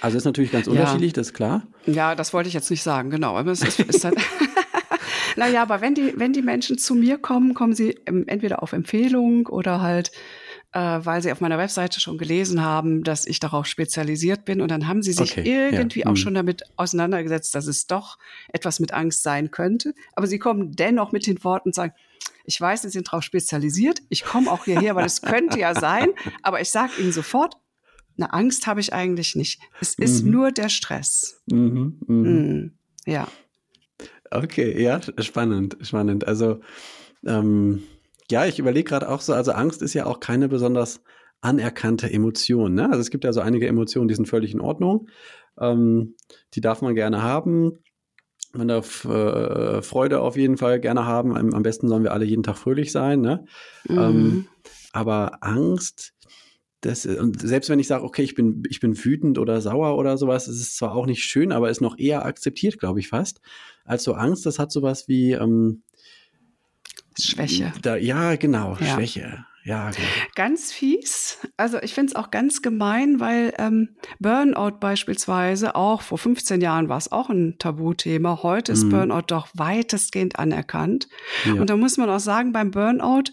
Also 0.00 0.18
ist 0.18 0.24
natürlich 0.24 0.52
ganz 0.52 0.66
unterschiedlich, 0.66 1.12
ja. 1.12 1.14
das 1.14 1.28
ist 1.28 1.34
klar. 1.34 1.66
Ja, 1.86 2.14
das 2.14 2.34
wollte 2.34 2.48
ich 2.48 2.54
jetzt 2.54 2.70
nicht 2.70 2.82
sagen, 2.82 3.08
genau. 3.08 3.36
Aber 3.36 3.52
es 3.52 3.62
ist, 3.62 3.78
ist 3.80 4.04
halt 4.04 4.16
Naja, 5.36 5.62
aber 5.62 5.80
wenn 5.80 5.94
die, 5.94 6.14
wenn 6.16 6.32
die 6.32 6.42
Menschen 6.42 6.78
zu 6.78 6.94
mir 6.94 7.18
kommen, 7.18 7.54
kommen 7.54 7.74
sie 7.74 7.98
entweder 8.06 8.62
auf 8.62 8.72
Empfehlung 8.72 9.46
oder 9.46 9.80
halt, 9.80 10.12
äh, 10.72 10.80
weil 10.80 11.22
sie 11.22 11.32
auf 11.32 11.40
meiner 11.40 11.58
Webseite 11.58 12.00
schon 12.00 12.18
gelesen 12.18 12.62
haben, 12.62 13.04
dass 13.04 13.26
ich 13.26 13.40
darauf 13.40 13.66
spezialisiert 13.66 14.44
bin. 14.44 14.60
Und 14.60 14.70
dann 14.70 14.88
haben 14.88 15.02
sie 15.02 15.12
sich 15.12 15.38
okay, 15.38 15.70
irgendwie 15.70 16.00
ja. 16.00 16.06
auch 16.06 16.12
mhm. 16.12 16.16
schon 16.16 16.34
damit 16.34 16.62
auseinandergesetzt, 16.76 17.54
dass 17.54 17.66
es 17.66 17.86
doch 17.86 18.18
etwas 18.52 18.80
mit 18.80 18.92
Angst 18.92 19.22
sein 19.22 19.50
könnte. 19.50 19.94
Aber 20.14 20.26
sie 20.26 20.38
kommen 20.38 20.72
dennoch 20.72 21.12
mit 21.12 21.26
den 21.26 21.42
Worten 21.44 21.70
und 21.70 21.74
sagen, 21.74 21.92
ich 22.44 22.60
weiß, 22.60 22.82
Sie 22.82 22.88
sind 22.88 23.08
darauf 23.08 23.22
spezialisiert. 23.22 24.02
Ich 24.08 24.24
komme 24.24 24.50
auch 24.50 24.64
hierher, 24.64 24.96
weil 24.96 25.06
es 25.06 25.22
könnte 25.22 25.58
ja 25.58 25.74
sein. 25.74 26.08
Aber 26.42 26.60
ich 26.60 26.70
sage 26.70 26.92
Ihnen 26.98 27.12
sofort, 27.12 27.56
eine 28.16 28.32
Angst 28.32 28.66
habe 28.66 28.80
ich 28.80 28.92
eigentlich 28.92 29.36
nicht. 29.36 29.60
Es 29.80 29.94
ist 29.94 30.24
mhm. 30.24 30.30
nur 30.30 30.52
der 30.52 30.68
Stress. 30.68 31.42
Mhm, 31.46 32.00
mh. 32.06 32.28
Mhm. 32.28 32.72
Ja. 33.06 33.28
Okay, 34.34 34.82
ja, 34.82 35.00
spannend, 35.18 35.76
spannend. 35.82 36.26
Also, 36.26 36.60
ähm, 37.26 37.82
ja, 38.30 38.46
ich 38.46 38.58
überlege 38.58 38.88
gerade 38.88 39.08
auch 39.08 39.20
so, 39.20 39.34
also 39.34 39.52
Angst 39.52 39.82
ist 39.82 39.94
ja 39.94 40.06
auch 40.06 40.20
keine 40.20 40.48
besonders 40.48 41.02
anerkannte 41.42 42.10
Emotion. 42.10 42.74
Ne? 42.74 42.88
Also 42.88 43.00
es 43.00 43.10
gibt 43.10 43.24
ja 43.24 43.32
so 43.32 43.40
einige 43.40 43.66
Emotionen, 43.66 44.08
die 44.08 44.14
sind 44.14 44.26
völlig 44.26 44.54
in 44.54 44.60
Ordnung. 44.60 45.08
Ähm, 45.60 46.14
die 46.54 46.60
darf 46.60 46.80
man 46.82 46.94
gerne 46.94 47.22
haben. 47.22 47.78
Man 48.54 48.68
darf 48.68 49.04
äh, 49.04 49.82
Freude 49.82 50.20
auf 50.20 50.36
jeden 50.36 50.56
Fall 50.56 50.80
gerne 50.80 51.04
haben. 51.04 51.36
Am, 51.36 51.52
am, 51.52 51.62
besten 51.62 51.88
sollen 51.88 52.04
wir 52.04 52.12
alle 52.12 52.24
jeden 52.24 52.42
Tag 52.42 52.56
fröhlich 52.56 52.92
sein. 52.92 53.20
Ne? 53.20 53.44
Mhm. 53.88 53.98
Ähm, 53.98 54.46
aber 54.92 55.42
Angst, 55.42 56.14
das, 56.80 57.06
und 57.06 57.40
selbst 57.40 57.70
wenn 57.70 57.78
ich 57.78 57.86
sage, 57.86 58.04
okay, 58.04 58.22
ich 58.22 58.34
bin, 58.34 58.62
ich 58.68 58.80
bin 58.80 59.04
wütend 59.04 59.38
oder 59.38 59.60
sauer 59.60 59.96
oder 59.96 60.16
sowas, 60.18 60.48
ist 60.48 60.60
es 60.60 60.76
zwar 60.76 60.94
auch 60.94 61.06
nicht 61.06 61.24
schön, 61.24 61.52
aber 61.52 61.70
ist 61.70 61.80
noch 61.80 61.98
eher 61.98 62.24
akzeptiert, 62.24 62.78
glaube 62.78 63.00
ich 63.00 63.08
fast 63.08 63.40
als 63.84 64.04
so 64.04 64.14
Angst. 64.14 64.46
Das 64.46 64.58
hat 64.58 64.72
sowas 64.72 65.08
wie 65.08 65.32
ähm, 65.32 65.82
Schwäche. 67.18 67.72
Da, 67.82 67.96
ja, 67.96 68.36
genau, 68.36 68.76
ja. 68.80 68.94
Schwäche. 68.94 69.44
Ja, 69.64 69.90
genau. 69.90 70.08
Ganz 70.34 70.72
fies. 70.72 71.38
Also 71.56 71.80
ich 71.80 71.94
finde 71.94 72.10
es 72.10 72.16
auch 72.16 72.30
ganz 72.32 72.62
gemein, 72.62 73.20
weil 73.20 73.54
ähm, 73.58 73.90
Burnout 74.18 74.78
beispielsweise 74.80 75.76
auch 75.76 76.02
vor 76.02 76.18
15 76.18 76.60
Jahren 76.60 76.88
war 76.88 76.98
es 76.98 77.12
auch 77.12 77.30
ein 77.30 77.56
Tabuthema. 77.58 78.42
Heute 78.42 78.72
ist 78.72 78.84
mhm. 78.84 78.90
Burnout 78.90 79.26
doch 79.28 79.48
weitestgehend 79.54 80.38
anerkannt. 80.38 81.08
Ja. 81.44 81.54
Und 81.54 81.70
da 81.70 81.76
muss 81.76 81.96
man 81.96 82.10
auch 82.10 82.18
sagen, 82.18 82.52
beim 82.52 82.72
Burnout 82.72 83.30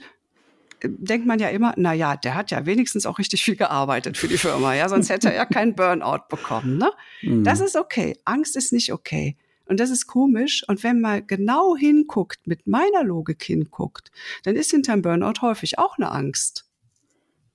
äh, 0.81 0.89
denkt 0.89 1.25
man 1.25 1.39
ja 1.39 1.47
immer, 1.49 1.73
na 1.77 1.93
ja, 1.93 2.15
der 2.15 2.35
hat 2.35 2.51
ja 2.51 2.67
wenigstens 2.67 3.07
auch 3.07 3.17
richtig 3.17 3.43
viel 3.43 3.55
gearbeitet 3.55 4.15
für 4.15 4.27
die 4.27 4.37
Firma, 4.37 4.75
ja, 4.75 4.87
sonst 4.87 5.09
hätte 5.09 5.29
er 5.29 5.35
ja 5.35 5.45
keinen 5.45 5.73
Burnout 5.75 6.27
bekommen, 6.29 6.77
ne? 6.77 6.91
Mhm. 7.23 7.43
Das 7.43 7.59
ist 7.59 7.75
okay. 7.75 8.19
Angst 8.25 8.55
ist 8.55 8.71
nicht 8.71 8.93
okay. 8.93 9.35
Und 9.69 9.79
das 9.79 9.91
ist 9.91 10.07
komisch. 10.07 10.63
Und 10.67 10.83
wenn 10.83 10.99
man 10.99 11.25
genau 11.27 11.75
hinguckt, 11.77 12.47
mit 12.47 12.67
meiner 12.67 13.03
Logik 13.03 13.43
hinguckt, 13.43 14.11
dann 14.43 14.55
ist 14.55 14.71
hinterm 14.71 15.03
Burnout 15.03 15.41
häufig 15.41 15.77
auch 15.77 15.97
eine 15.97 16.11
Angst. 16.11 16.65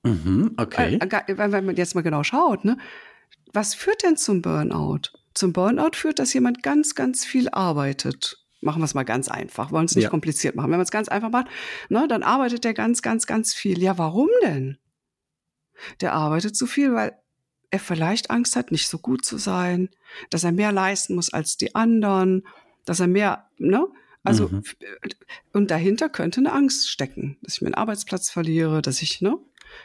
Mhm, 0.05 0.53
okay. 0.57 0.99
Weil, 1.01 1.53
wenn 1.53 1.67
man 1.67 1.77
jetzt 1.77 1.95
mal 1.95 2.03
genau 2.03 2.23
schaut, 2.23 2.65
ne? 2.65 2.79
Was 3.53 3.75
führt 3.75 4.03
denn 4.05 4.17
zum 4.17 4.43
Burnout? 4.43 5.11
Zum 5.35 5.53
Burnout 5.53 5.95
führt, 5.95 6.19
dass 6.19 6.33
jemand 6.35 6.63
ganz, 6.63 6.95
ganz 6.95 7.25
viel 7.25 7.49
arbeitet. 7.49 8.39
Machen 8.61 8.81
wir 8.81 8.85
es 8.87 8.95
mal 8.95 9.05
ganz 9.05 9.29
einfach, 9.29 9.73
wollen 9.73 9.87
es 9.87 9.95
nicht 9.95 10.05
ja. 10.05 10.11
kompliziert 10.11 10.55
machen. 10.55 10.71
Wenn 10.71 10.79
man 10.79 10.85
es 10.85 10.91
ganz 10.91 11.09
einfach 11.09 11.31
macht, 11.31 11.49
ne, 11.89 12.07
dann 12.09 12.23
arbeitet 12.23 12.65
der 12.65 12.75
ganz, 12.75 13.03
ganz, 13.03 13.27
ganz 13.27 13.53
viel. 13.55 13.83
Ja, 13.83 13.99
warum 13.99 14.29
denn? 14.43 14.79
Der 16.01 16.13
arbeitet 16.13 16.57
zu 16.57 16.67
viel, 16.67 16.95
weil 16.95 17.19
er 17.75 17.81
vielleicht 17.81 18.31
Angst 18.31 18.57
hat, 18.57 18.71
nicht 18.71 18.89
so 18.89 18.99
gut 18.99 19.25
zu 19.25 19.37
sein, 19.37 19.91
dass 20.31 20.45
er 20.45 20.53
mehr 20.53 20.73
leisten 20.73 21.15
muss 21.15 21.33
als 21.33 21.57
die 21.57 21.75
anderen, 21.75 22.45
dass 22.85 23.01
er 23.01 23.09
mehr, 23.09 23.47
ne? 23.59 23.87
Also, 24.23 24.49
mhm. 24.49 24.63
und 25.53 25.71
dahinter 25.71 26.09
könnte 26.09 26.41
eine 26.41 26.53
Angst 26.53 26.89
stecken, 26.89 27.37
dass 27.43 27.57
ich 27.57 27.63
meinen 27.63 27.75
Arbeitsplatz 27.75 28.31
verliere, 28.31 28.81
dass 28.81 29.03
ich, 29.03 29.21
ne, 29.21 29.37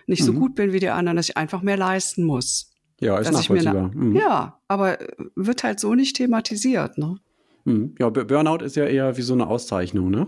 nicht 0.08 0.21
mhm. 0.21 0.25
so 0.25 0.34
gut 0.34 0.56
bin 0.56 0.71
wie 0.71 0.80
die 0.80 0.89
anderen, 0.89 1.17
dass 1.17 1.28
ich 1.28 1.36
einfach 1.36 1.62
mehr 1.62 1.75
leisten 1.75 2.23
muss. 2.23 2.71
Ja, 3.02 3.17
ist 3.17 3.32
nachvollziehbar. 3.32 3.91
mhm. 3.93 4.15
Ja, 4.15 4.62
aber 4.67 4.97
wird 5.36 5.63
halt 5.63 5.80
so 5.82 5.93
nicht 5.93 6.15
thematisiert, 6.15 6.97
ne? 6.97 7.17
Mhm. 7.65 7.95
Ja, 7.99 8.10
Burnout 8.10 8.63
ist 8.63 8.78
ja 8.78 8.86
eher 8.86 9.17
wie 9.17 9.21
so 9.21 9.34
eine 9.34 9.47
Auszeichnung, 9.47 10.10
ne? 10.10 10.28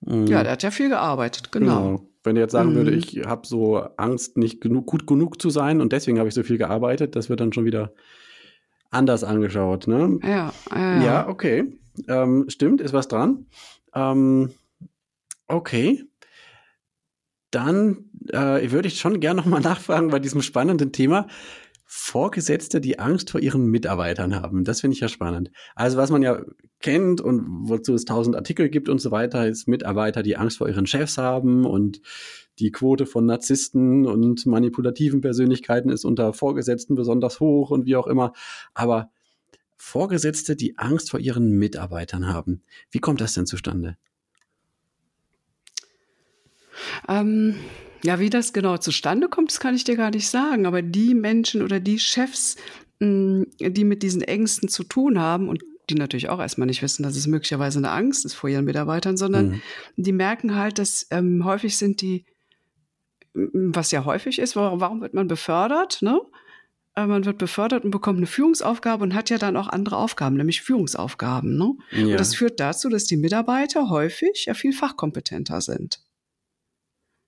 Mhm. 0.00 0.26
Ja, 0.26 0.42
der 0.42 0.52
hat 0.52 0.62
ja 0.62 0.70
viel 0.70 0.90
gearbeitet, 0.90 1.52
genau. 1.52 1.96
genau. 1.96 2.08
Wenn 2.26 2.36
er 2.36 2.42
jetzt 2.42 2.52
sagen 2.52 2.70
mhm. 2.70 2.74
würde, 2.74 2.90
ich 2.92 3.24
habe 3.24 3.46
so 3.46 3.78
Angst, 3.96 4.36
nicht 4.36 4.60
genug, 4.60 4.86
gut 4.86 5.06
genug 5.06 5.40
zu 5.40 5.48
sein 5.48 5.80
und 5.80 5.92
deswegen 5.92 6.18
habe 6.18 6.28
ich 6.28 6.34
so 6.34 6.42
viel 6.42 6.58
gearbeitet, 6.58 7.16
das 7.16 7.30
wird 7.30 7.40
dann 7.40 7.52
schon 7.52 7.64
wieder 7.64 7.92
anders 8.90 9.24
angeschaut. 9.24 9.86
Ne? 9.86 10.18
Ja, 10.22 10.52
ja, 10.74 11.02
ja. 11.02 11.28
okay. 11.28 11.72
Ähm, 12.08 12.46
stimmt, 12.48 12.80
ist 12.80 12.92
was 12.92 13.08
dran. 13.08 13.46
Ähm, 13.94 14.50
okay. 15.46 16.04
Dann 17.50 18.10
äh, 18.32 18.70
würde 18.70 18.88
ich 18.88 19.00
schon 19.00 19.20
gerne 19.20 19.40
nochmal 19.40 19.60
nachfragen 19.62 20.08
bei 20.08 20.18
diesem 20.18 20.42
spannenden 20.42 20.92
Thema. 20.92 21.28
Vorgesetzte, 21.88 22.80
die 22.80 22.98
Angst 22.98 23.30
vor 23.30 23.40
ihren 23.40 23.66
Mitarbeitern 23.66 24.34
haben. 24.34 24.64
Das 24.64 24.80
finde 24.80 24.94
ich 24.94 25.00
ja 25.00 25.08
spannend. 25.08 25.52
Also 25.76 25.96
was 25.96 26.10
man 26.10 26.20
ja 26.20 26.42
kennt 26.80 27.20
und 27.20 27.46
wozu 27.68 27.94
es 27.94 28.04
tausend 28.04 28.34
Artikel 28.34 28.68
gibt 28.68 28.88
und 28.88 29.00
so 29.00 29.12
weiter, 29.12 29.46
ist 29.46 29.68
Mitarbeiter, 29.68 30.24
die 30.24 30.36
Angst 30.36 30.58
vor 30.58 30.68
ihren 30.68 30.86
Chefs 30.86 31.16
haben 31.16 31.64
und 31.64 32.02
die 32.58 32.72
Quote 32.72 33.06
von 33.06 33.24
Narzissten 33.24 34.04
und 34.04 34.46
manipulativen 34.46 35.20
Persönlichkeiten 35.20 35.88
ist 35.88 36.04
unter 36.04 36.32
Vorgesetzten 36.32 36.96
besonders 36.96 37.38
hoch 37.38 37.70
und 37.70 37.86
wie 37.86 37.96
auch 37.96 38.08
immer. 38.08 38.32
Aber 38.74 39.10
Vorgesetzte, 39.76 40.56
die 40.56 40.78
Angst 40.78 41.10
vor 41.10 41.20
ihren 41.20 41.52
Mitarbeitern 41.52 42.26
haben. 42.26 42.62
Wie 42.90 42.98
kommt 42.98 43.20
das 43.20 43.34
denn 43.34 43.46
zustande? 43.46 43.96
Ähm, 47.08 47.54
ja, 48.02 48.18
wie 48.18 48.30
das 48.30 48.52
genau 48.52 48.76
zustande 48.78 49.28
kommt, 49.28 49.50
das 49.50 49.60
kann 49.60 49.74
ich 49.74 49.84
dir 49.84 49.96
gar 49.96 50.10
nicht 50.10 50.28
sagen. 50.28 50.66
Aber 50.66 50.82
die 50.82 51.14
Menschen 51.14 51.62
oder 51.62 51.80
die 51.80 51.98
Chefs, 51.98 52.56
mm, 53.00 53.42
die 53.60 53.84
mit 53.84 54.02
diesen 54.02 54.22
Ängsten 54.22 54.68
zu 54.68 54.84
tun 54.84 55.18
haben 55.18 55.48
und 55.48 55.62
die 55.88 55.94
natürlich 55.94 56.28
auch 56.28 56.40
erstmal 56.40 56.66
nicht 56.66 56.82
wissen, 56.82 57.02
dass 57.02 57.16
es 57.16 57.26
möglicherweise 57.26 57.78
eine 57.78 57.90
Angst 57.90 58.24
ist 58.24 58.34
vor 58.34 58.50
ihren 58.50 58.64
Mitarbeitern, 58.64 59.16
sondern 59.16 59.48
mhm. 59.48 59.62
die 59.96 60.12
merken 60.12 60.56
halt, 60.56 60.78
dass 60.78 61.06
ähm, 61.10 61.44
häufig 61.44 61.76
sind 61.76 62.00
die, 62.00 62.24
was 63.34 63.92
ja 63.92 64.04
häufig 64.04 64.38
ist, 64.38 64.56
warum, 64.56 64.80
warum 64.80 65.00
wird 65.00 65.14
man 65.14 65.28
befördert? 65.28 66.02
Ne? 66.02 66.20
Äh, 66.96 67.06
man 67.06 67.24
wird 67.24 67.38
befördert 67.38 67.84
und 67.84 67.90
bekommt 67.92 68.16
eine 68.16 68.26
Führungsaufgabe 68.26 69.04
und 69.04 69.14
hat 69.14 69.30
ja 69.30 69.38
dann 69.38 69.56
auch 69.56 69.68
andere 69.68 69.96
Aufgaben, 69.96 70.36
nämlich 70.36 70.62
Führungsaufgaben. 70.62 71.56
Ne? 71.56 71.74
Ja. 71.92 72.06
Und 72.06 72.12
das 72.14 72.34
führt 72.34 72.58
dazu, 72.58 72.88
dass 72.88 73.04
die 73.04 73.16
Mitarbeiter 73.16 73.88
häufig 73.88 74.46
ja 74.46 74.54
viel 74.54 74.72
fachkompetenter 74.72 75.60
sind. 75.60 76.00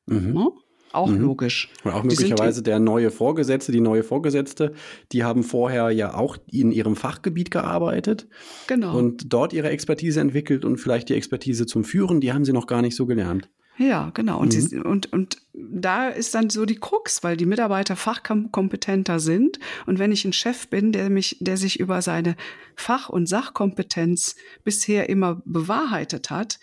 Mhm. 0.08 0.32
Ne? 0.32 0.50
Auch 0.92 1.08
mhm. 1.08 1.20
logisch. 1.20 1.70
Und 1.84 1.92
auch 1.92 2.02
möglicherweise 2.02 2.62
der 2.62 2.78
neue 2.78 3.10
Vorgesetzte, 3.10 3.72
die 3.72 3.80
neue 3.80 4.02
Vorgesetzte, 4.02 4.72
die 5.12 5.22
haben 5.22 5.42
vorher 5.42 5.90
ja 5.90 6.14
auch 6.14 6.38
in 6.50 6.72
ihrem 6.72 6.96
Fachgebiet 6.96 7.50
gearbeitet. 7.50 8.26
Genau. 8.66 8.96
Und 8.96 9.32
dort 9.32 9.52
ihre 9.52 9.68
Expertise 9.68 10.20
entwickelt 10.20 10.64
und 10.64 10.78
vielleicht 10.78 11.10
die 11.10 11.14
Expertise 11.14 11.66
zum 11.66 11.84
Führen, 11.84 12.20
die 12.20 12.32
haben 12.32 12.44
sie 12.44 12.52
noch 12.52 12.66
gar 12.66 12.82
nicht 12.82 12.96
so 12.96 13.06
gelernt. 13.06 13.50
Ja, 13.78 14.10
genau. 14.12 14.40
Und, 14.40 14.54
mhm. 14.54 14.60
sie, 14.60 14.78
und, 14.78 15.12
und 15.12 15.38
da 15.54 16.08
ist 16.08 16.34
dann 16.34 16.50
so 16.50 16.64
die 16.64 16.80
Krux, 16.80 17.22
weil 17.22 17.36
die 17.36 17.46
Mitarbeiter 17.46 17.94
fachkompetenter 17.94 19.20
sind. 19.20 19.60
Und 19.86 20.00
wenn 20.00 20.10
ich 20.10 20.24
ein 20.24 20.32
Chef 20.32 20.68
bin, 20.68 20.90
der 20.90 21.10
mich, 21.10 21.36
der 21.40 21.56
sich 21.56 21.78
über 21.78 22.02
seine 22.02 22.34
Fach- 22.74 23.08
und 23.08 23.28
Sachkompetenz 23.28 24.34
bisher 24.64 25.08
immer 25.08 25.42
bewahrheitet 25.44 26.30
hat, 26.30 26.58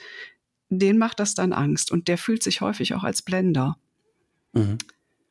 den 0.79 0.97
macht 0.97 1.19
das 1.19 1.35
dann 1.35 1.53
Angst 1.53 1.91
und 1.91 2.07
der 2.07 2.17
fühlt 2.17 2.43
sich 2.43 2.61
häufig 2.61 2.93
auch 2.93 3.03
als 3.03 3.21
Blender. 3.21 3.77
Mhm. 4.53 4.77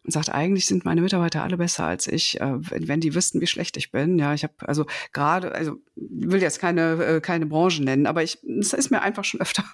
Und 0.04 0.12
sagt, 0.12 0.28
eigentlich 0.28 0.66
sind 0.66 0.84
meine 0.84 1.00
Mitarbeiter 1.00 1.42
alle 1.42 1.56
besser 1.56 1.86
als 1.86 2.06
ich, 2.06 2.38
äh, 2.38 2.52
wenn, 2.70 2.88
wenn, 2.88 3.00
die 3.00 3.14
wüssten, 3.14 3.40
wie 3.40 3.46
schlecht 3.46 3.78
ich 3.78 3.90
bin. 3.90 4.18
Ja, 4.18 4.34
ich 4.34 4.42
habe 4.42 4.52
also 4.60 4.84
gerade, 5.14 5.52
also 5.52 5.78
will 5.96 6.42
jetzt 6.42 6.60
keine 6.60 7.02
äh, 7.02 7.20
keine 7.22 7.46
Branche 7.46 7.82
nennen, 7.82 8.06
aber 8.06 8.22
ich, 8.22 8.38
es 8.44 8.74
ist 8.74 8.90
mir 8.90 9.00
einfach 9.00 9.24
schon 9.24 9.40
öfter 9.40 9.64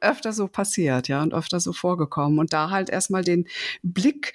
öfter 0.00 0.32
so 0.32 0.46
passiert, 0.46 1.08
ja, 1.08 1.22
und 1.22 1.34
öfter 1.34 1.58
so 1.58 1.72
vorgekommen. 1.72 2.38
Und 2.38 2.52
da 2.52 2.70
halt 2.70 2.90
erstmal 2.90 3.24
den 3.24 3.48
Blick 3.82 4.34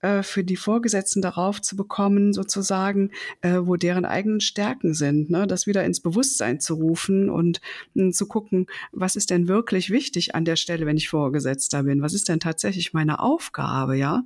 äh, 0.00 0.22
für 0.22 0.44
die 0.44 0.56
Vorgesetzten 0.56 1.22
darauf 1.22 1.60
zu 1.60 1.74
bekommen, 1.76 2.32
sozusagen, 2.32 3.10
äh, 3.40 3.58
wo 3.62 3.76
deren 3.76 4.04
eigenen 4.04 4.40
Stärken 4.40 4.94
sind, 4.94 5.28
ne? 5.30 5.46
das 5.46 5.66
wieder 5.66 5.84
ins 5.84 6.00
Bewusstsein 6.00 6.60
zu 6.60 6.74
rufen 6.74 7.28
und 7.30 7.60
äh, 7.96 8.10
zu 8.10 8.28
gucken, 8.28 8.66
was 8.92 9.16
ist 9.16 9.30
denn 9.30 9.48
wirklich 9.48 9.90
wichtig 9.90 10.34
an 10.34 10.44
der 10.44 10.56
Stelle, 10.56 10.86
wenn 10.86 10.96
ich 10.96 11.08
Vorgesetzter 11.08 11.82
bin? 11.82 12.00
Was 12.00 12.14
ist 12.14 12.28
denn 12.28 12.40
tatsächlich 12.40 12.92
meine 12.92 13.18
Aufgabe, 13.20 13.96
ja? 13.96 14.22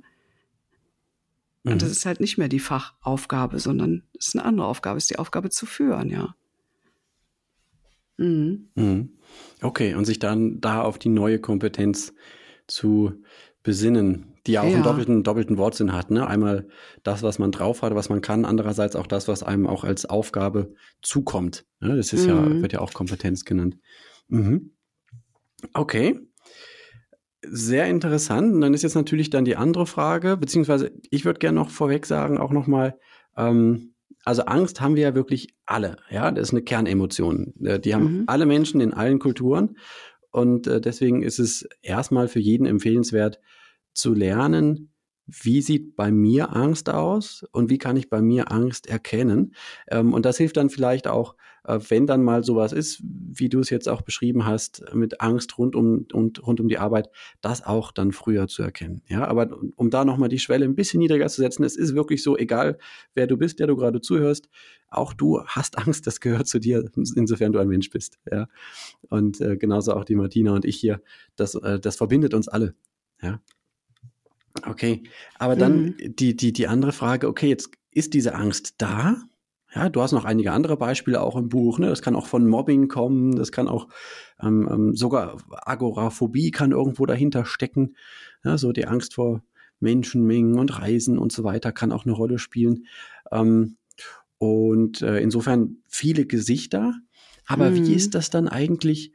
Und 1.65 1.81
das 1.81 1.89
mhm. 1.89 1.93
ist 1.93 2.05
halt 2.05 2.19
nicht 2.19 2.37
mehr 2.37 2.49
die 2.49 2.59
Fachaufgabe, 2.59 3.57
sondern 3.59 4.03
es 4.19 4.27
ist 4.27 4.35
eine 4.35 4.45
andere 4.45 4.67
Aufgabe, 4.67 4.97
es 4.97 5.05
ist 5.05 5.11
die 5.11 5.19
Aufgabe 5.19 5.49
zu 5.49 5.65
führen, 5.65 6.09
ja. 6.09 6.35
Mhm. 8.17 8.67
Mhm. 8.75 9.09
Okay, 9.61 9.95
und 9.95 10.05
sich 10.05 10.19
dann 10.19 10.61
da 10.61 10.81
auf 10.81 10.99
die 10.99 11.09
neue 11.09 11.39
Kompetenz 11.39 12.13
zu 12.67 13.23
besinnen 13.63 14.32
die 14.45 14.53
ja 14.53 14.61
auch 14.61 14.67
ja. 14.67 14.75
einen 14.75 14.83
doppelten, 14.83 15.23
doppelten 15.23 15.57
Wortsinn 15.57 15.93
hat. 15.93 16.11
Ne? 16.11 16.27
Einmal 16.27 16.67
das, 17.03 17.23
was 17.23 17.39
man 17.39 17.51
drauf 17.51 17.81
hat, 17.81 17.95
was 17.95 18.09
man 18.09 18.21
kann, 18.21 18.45
andererseits 18.45 18.95
auch 18.95 19.07
das, 19.07 19.27
was 19.27 19.43
einem 19.43 19.67
auch 19.67 19.83
als 19.83 20.05
Aufgabe 20.05 20.73
zukommt. 21.01 21.65
Ne? 21.79 21.95
Das 21.95 22.11
ist 22.13 22.27
mhm. 22.27 22.29
ja, 22.29 22.61
wird 22.61 22.73
ja 22.73 22.79
auch 22.79 22.93
Kompetenz 22.93 23.45
genannt. 23.45 23.77
Mhm. 24.27 24.71
Okay. 25.73 26.19
Sehr 27.41 27.87
interessant. 27.87 28.53
Und 28.53 28.61
dann 28.61 28.73
ist 28.73 28.83
jetzt 28.83 28.95
natürlich 28.95 29.29
dann 29.29 29.45
die 29.45 29.55
andere 29.55 29.85
Frage, 29.85 30.37
beziehungsweise 30.37 30.91
ich 31.09 31.25
würde 31.25 31.39
gerne 31.39 31.59
noch 31.59 31.69
vorweg 31.69 32.05
sagen, 32.05 32.37
auch 32.37 32.51
nochmal, 32.51 32.97
ähm, 33.37 33.93
also 34.25 34.43
Angst 34.43 34.79
haben 34.79 34.95
wir 34.95 35.03
ja 35.03 35.15
wirklich 35.15 35.53
alle, 35.65 35.97
ja, 36.09 36.31
das 36.31 36.49
ist 36.49 36.53
eine 36.53 36.63
Kernemotion. 36.63 37.53
Äh, 37.63 37.79
die 37.79 37.93
haben 37.93 38.19
mhm. 38.19 38.23
alle 38.27 38.45
Menschen 38.45 38.79
in 38.79 38.93
allen 38.93 39.19
Kulturen 39.19 39.77
und 40.31 40.67
äh, 40.67 40.81
deswegen 40.81 41.21
ist 41.21 41.39
es 41.39 41.67
erstmal 41.81 42.27
für 42.27 42.39
jeden 42.39 42.65
empfehlenswert, 42.65 43.39
zu 43.93 44.13
lernen, 44.13 44.93
wie 45.25 45.61
sieht 45.61 45.95
bei 45.95 46.11
mir 46.11 46.55
Angst 46.55 46.89
aus 46.89 47.45
und 47.51 47.69
wie 47.69 47.77
kann 47.77 47.95
ich 47.95 48.09
bei 48.09 48.21
mir 48.21 48.51
Angst 48.51 48.87
erkennen. 48.87 49.55
Ähm, 49.89 50.13
und 50.13 50.25
das 50.25 50.37
hilft 50.37 50.57
dann 50.57 50.69
vielleicht 50.69 51.07
auch, 51.07 51.35
äh, 51.63 51.79
wenn 51.87 52.05
dann 52.05 52.23
mal 52.23 52.43
sowas 52.43 52.73
ist, 52.73 53.01
wie 53.03 53.47
du 53.47 53.59
es 53.59 53.69
jetzt 53.69 53.87
auch 53.87 54.01
beschrieben 54.01 54.45
hast, 54.45 54.83
mit 54.93 55.21
Angst 55.21 55.57
rund 55.57 55.75
um, 55.75 56.05
und, 56.11 56.45
rund 56.45 56.59
um 56.59 56.67
die 56.67 56.77
Arbeit, 56.77 57.09
das 57.39 57.65
auch 57.65 57.91
dann 57.93 58.11
früher 58.11 58.47
zu 58.47 58.63
erkennen. 58.63 59.01
Ja, 59.07 59.25
aber 59.25 59.57
um 59.77 59.89
da 59.89 60.03
nochmal 60.03 60.29
die 60.29 60.39
Schwelle 60.39 60.65
ein 60.65 60.75
bisschen 60.75 60.99
niedriger 60.99 61.27
zu 61.27 61.41
setzen, 61.41 61.63
es 61.63 61.77
ist 61.77 61.95
wirklich 61.95 62.21
so, 62.21 62.37
egal 62.37 62.77
wer 63.15 63.27
du 63.27 63.37
bist, 63.37 63.59
der 63.59 63.67
du 63.67 63.77
gerade 63.77 64.01
zuhörst, 64.01 64.49
auch 64.89 65.13
du 65.13 65.41
hast 65.45 65.77
Angst, 65.77 66.05
das 66.05 66.19
gehört 66.19 66.47
zu 66.47 66.59
dir, 66.59 66.89
insofern 67.15 67.53
du 67.53 67.59
ein 67.59 67.69
Mensch 67.69 67.89
bist. 67.89 68.19
Ja, 68.29 68.47
und 69.09 69.39
äh, 69.39 69.55
genauso 69.55 69.93
auch 69.93 70.03
die 70.03 70.15
Martina 70.15 70.53
und 70.53 70.65
ich 70.65 70.75
hier, 70.75 71.01
das, 71.37 71.55
äh, 71.55 71.79
das 71.79 71.95
verbindet 71.95 72.33
uns 72.33 72.49
alle. 72.49 72.75
Ja. 73.21 73.39
Okay, 74.61 75.03
aber 75.39 75.55
dann 75.55 75.81
mhm. 75.81 76.15
die, 76.15 76.35
die, 76.35 76.53
die 76.53 76.67
andere 76.67 76.91
Frage, 76.91 77.27
okay, 77.27 77.49
jetzt 77.49 77.71
ist 77.91 78.13
diese 78.13 78.35
Angst 78.35 78.75
da, 78.77 79.17
Ja, 79.73 79.89
du 79.89 80.01
hast 80.01 80.11
noch 80.11 80.25
einige 80.25 80.51
andere 80.51 80.77
Beispiele 80.77 81.21
auch 81.21 81.35
im 81.35 81.49
Buch. 81.49 81.79
Ne? 81.79 81.87
Das 81.87 82.01
kann 82.01 82.15
auch 82.15 82.27
von 82.27 82.47
Mobbing 82.47 82.87
kommen, 82.87 83.35
das 83.35 83.51
kann 83.51 83.67
auch 83.67 83.87
ähm, 84.39 84.69
ähm, 84.71 84.95
sogar 84.95 85.37
Agoraphobie 85.49 86.51
kann 86.51 86.71
irgendwo 86.71 87.05
dahinter 87.05 87.45
stecken. 87.45 87.95
Ja, 88.43 88.57
so 88.57 88.71
die 88.71 88.85
Angst 88.85 89.15
vor 89.15 89.41
Menschenmengen 89.79 90.59
und 90.59 90.79
Reisen 90.79 91.17
und 91.17 91.31
so 91.31 91.43
weiter 91.43 91.71
kann 91.71 91.91
auch 91.91 92.05
eine 92.05 92.13
Rolle 92.13 92.37
spielen. 92.37 92.85
Ähm, 93.31 93.77
und 94.37 95.01
äh, 95.01 95.19
insofern 95.19 95.77
viele 95.87 96.25
Gesichter. 96.25 96.93
Aber 97.45 97.71
mhm. 97.71 97.87
wie 97.87 97.93
ist 97.93 98.13
das 98.13 98.29
dann 98.29 98.47
eigentlich 98.47 99.13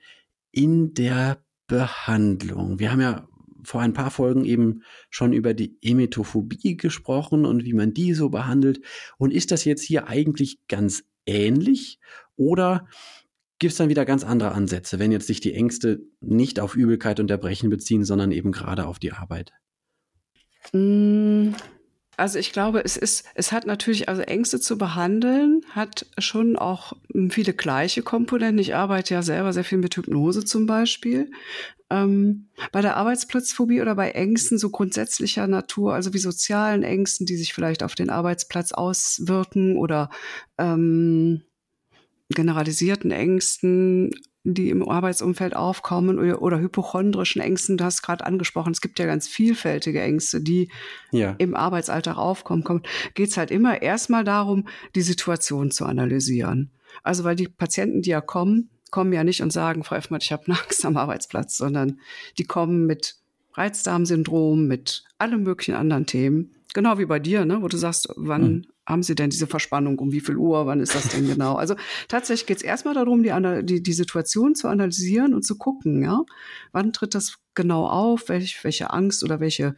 in 0.50 0.94
der 0.94 1.38
Behandlung? 1.66 2.78
Wir 2.78 2.90
haben 2.90 3.00
ja 3.00 3.28
vor 3.68 3.82
ein 3.82 3.92
paar 3.92 4.10
Folgen 4.10 4.44
eben 4.44 4.82
schon 5.10 5.32
über 5.32 5.52
die 5.52 5.76
Emetophobie 5.82 6.76
gesprochen 6.76 7.44
und 7.44 7.64
wie 7.64 7.74
man 7.74 7.92
die 7.92 8.14
so 8.14 8.30
behandelt. 8.30 8.80
Und 9.18 9.32
ist 9.32 9.50
das 9.50 9.64
jetzt 9.64 9.82
hier 9.82 10.08
eigentlich 10.08 10.58
ganz 10.68 11.04
ähnlich 11.26 12.00
oder 12.36 12.88
gibt 13.58 13.72
es 13.72 13.76
dann 13.76 13.90
wieder 13.90 14.06
ganz 14.06 14.24
andere 14.24 14.52
Ansätze, 14.52 14.98
wenn 14.98 15.12
jetzt 15.12 15.26
sich 15.26 15.40
die 15.40 15.52
Ängste 15.52 16.00
nicht 16.20 16.60
auf 16.60 16.76
Übelkeit 16.76 17.20
und 17.20 17.30
Erbrechen 17.30 17.68
beziehen, 17.68 18.04
sondern 18.04 18.32
eben 18.32 18.52
gerade 18.52 18.86
auf 18.86 18.98
die 18.98 19.12
Arbeit? 19.12 19.52
Mm, 20.72 21.50
also 22.18 22.38
ich 22.38 22.52
glaube, 22.52 22.84
es 22.84 22.96
ist, 22.96 23.24
es 23.34 23.52
hat 23.52 23.64
natürlich, 23.64 24.08
also 24.08 24.22
Ängste 24.22 24.58
zu 24.58 24.76
behandeln, 24.76 25.60
hat 25.70 26.04
schon 26.18 26.56
auch 26.56 26.94
viele 27.30 27.54
gleiche 27.54 28.02
Komponenten. 28.02 28.58
Ich 28.58 28.74
arbeite 28.74 29.14
ja 29.14 29.22
selber 29.22 29.52
sehr 29.52 29.62
viel 29.62 29.78
mit 29.78 29.96
Hypnose 29.96 30.44
zum 30.44 30.66
Beispiel. 30.66 31.30
Ähm, 31.90 32.48
bei 32.72 32.82
der 32.82 32.96
Arbeitsplatzphobie 32.96 33.80
oder 33.80 33.94
bei 33.94 34.10
Ängsten 34.10 34.58
so 34.58 34.68
grundsätzlicher 34.70 35.46
Natur, 35.46 35.94
also 35.94 36.12
wie 36.12 36.18
sozialen 36.18 36.82
Ängsten, 36.82 37.24
die 37.24 37.36
sich 37.36 37.54
vielleicht 37.54 37.84
auf 37.84 37.94
den 37.94 38.10
Arbeitsplatz 38.10 38.72
auswirken 38.72 39.76
oder 39.76 40.10
ähm, 40.58 41.42
generalisierten 42.30 43.12
Ängsten, 43.12 44.10
die 44.54 44.70
im 44.70 44.88
Arbeitsumfeld 44.88 45.54
aufkommen 45.54 46.18
oder, 46.18 46.42
oder 46.42 46.58
hypochondrischen 46.58 47.40
Ängsten, 47.40 47.76
du 47.76 47.84
hast 47.84 48.02
gerade 48.02 48.26
angesprochen, 48.26 48.72
es 48.72 48.80
gibt 48.80 48.98
ja 48.98 49.06
ganz 49.06 49.28
vielfältige 49.28 50.00
Ängste, 50.00 50.40
die 50.40 50.70
ja. 51.10 51.34
im 51.38 51.54
Arbeitsalltag 51.54 52.16
aufkommen, 52.16 52.64
geht 53.14 53.30
es 53.30 53.36
halt 53.36 53.50
immer 53.50 53.82
erstmal 53.82 54.24
darum, 54.24 54.68
die 54.94 55.02
Situation 55.02 55.70
zu 55.70 55.84
analysieren. 55.84 56.70
Also 57.02 57.24
weil 57.24 57.36
die 57.36 57.48
Patienten, 57.48 58.02
die 58.02 58.10
ja 58.10 58.20
kommen, 58.20 58.70
kommen 58.90 59.12
ja 59.12 59.24
nicht 59.24 59.42
und 59.42 59.52
sagen, 59.52 59.84
Frau 59.84 59.96
Effmann, 59.96 60.20
ich 60.22 60.32
habe 60.32 60.44
Angst 60.48 60.84
am 60.84 60.96
Arbeitsplatz, 60.96 61.56
sondern 61.56 62.00
die 62.38 62.44
kommen 62.44 62.86
mit 62.86 63.16
Reizdarmsyndrom, 63.54 64.66
mit 64.66 65.04
allen 65.18 65.42
möglichen 65.42 65.74
anderen 65.74 66.06
Themen. 66.06 66.54
Genau 66.74 66.98
wie 66.98 67.06
bei 67.06 67.18
dir, 67.18 67.44
ne, 67.44 67.62
wo 67.62 67.68
du 67.68 67.76
sagst, 67.76 68.08
wann 68.16 68.42
mhm. 68.42 68.66
Haben 68.88 69.02
Sie 69.02 69.14
denn 69.14 69.28
diese 69.28 69.46
Verspannung, 69.46 69.98
um 69.98 70.12
wie 70.12 70.20
viel 70.20 70.36
Uhr, 70.36 70.66
wann 70.66 70.80
ist 70.80 70.94
das 70.94 71.08
denn 71.08 71.28
genau? 71.28 71.56
Also 71.56 71.76
tatsächlich 72.08 72.46
geht 72.46 72.56
es 72.56 72.62
erstmal 72.62 72.94
darum, 72.94 73.22
die, 73.22 73.32
die, 73.64 73.82
die 73.82 73.92
Situation 73.92 74.54
zu 74.54 74.68
analysieren 74.68 75.34
und 75.34 75.42
zu 75.42 75.58
gucken, 75.58 76.02
ja, 76.02 76.22
wann 76.72 76.94
tritt 76.94 77.14
das 77.14 77.38
genau 77.54 77.86
auf, 77.86 78.30
welch, 78.30 78.64
welche 78.64 78.90
Angst 78.90 79.22
oder 79.22 79.40
welche 79.40 79.76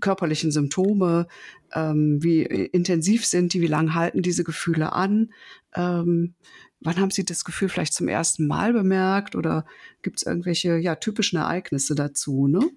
körperlichen 0.00 0.52
Symptome, 0.52 1.26
ähm, 1.72 2.22
wie 2.22 2.42
intensiv 2.42 3.26
sind 3.26 3.54
die, 3.54 3.60
wie 3.60 3.66
lange 3.66 3.94
halten 3.94 4.22
diese 4.22 4.44
Gefühle 4.44 4.92
an, 4.92 5.32
ähm, 5.74 6.34
wann 6.80 6.96
haben 6.98 7.10
Sie 7.10 7.24
das 7.24 7.44
Gefühl 7.44 7.68
vielleicht 7.68 7.94
zum 7.94 8.06
ersten 8.06 8.46
Mal 8.46 8.72
bemerkt 8.72 9.34
oder 9.34 9.64
gibt 10.02 10.18
es 10.18 10.26
irgendwelche 10.26 10.76
ja, 10.76 10.94
typischen 10.94 11.38
Ereignisse 11.38 11.94
dazu? 11.94 12.46
Ne? 12.46 12.70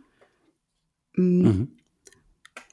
Mm. 1.15 1.67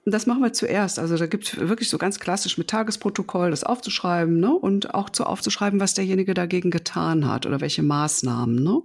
Mhm. 0.04 0.10
Das 0.10 0.26
machen 0.26 0.42
wir 0.42 0.52
zuerst. 0.52 0.98
Also 0.98 1.16
da 1.16 1.26
gibt 1.26 1.44
es 1.44 1.68
wirklich 1.68 1.88
so 1.88 1.98
ganz 1.98 2.18
klassisch 2.18 2.58
mit 2.58 2.68
Tagesprotokoll 2.68 3.50
das 3.50 3.64
aufzuschreiben 3.64 4.38
ne? 4.38 4.54
und 4.54 4.94
auch 4.94 5.10
zu 5.10 5.24
aufzuschreiben, 5.24 5.80
was 5.80 5.94
derjenige 5.94 6.34
dagegen 6.34 6.70
getan 6.70 7.28
hat 7.28 7.46
oder 7.46 7.60
welche 7.60 7.82
Maßnahmen. 7.82 8.62
Ne? 8.62 8.82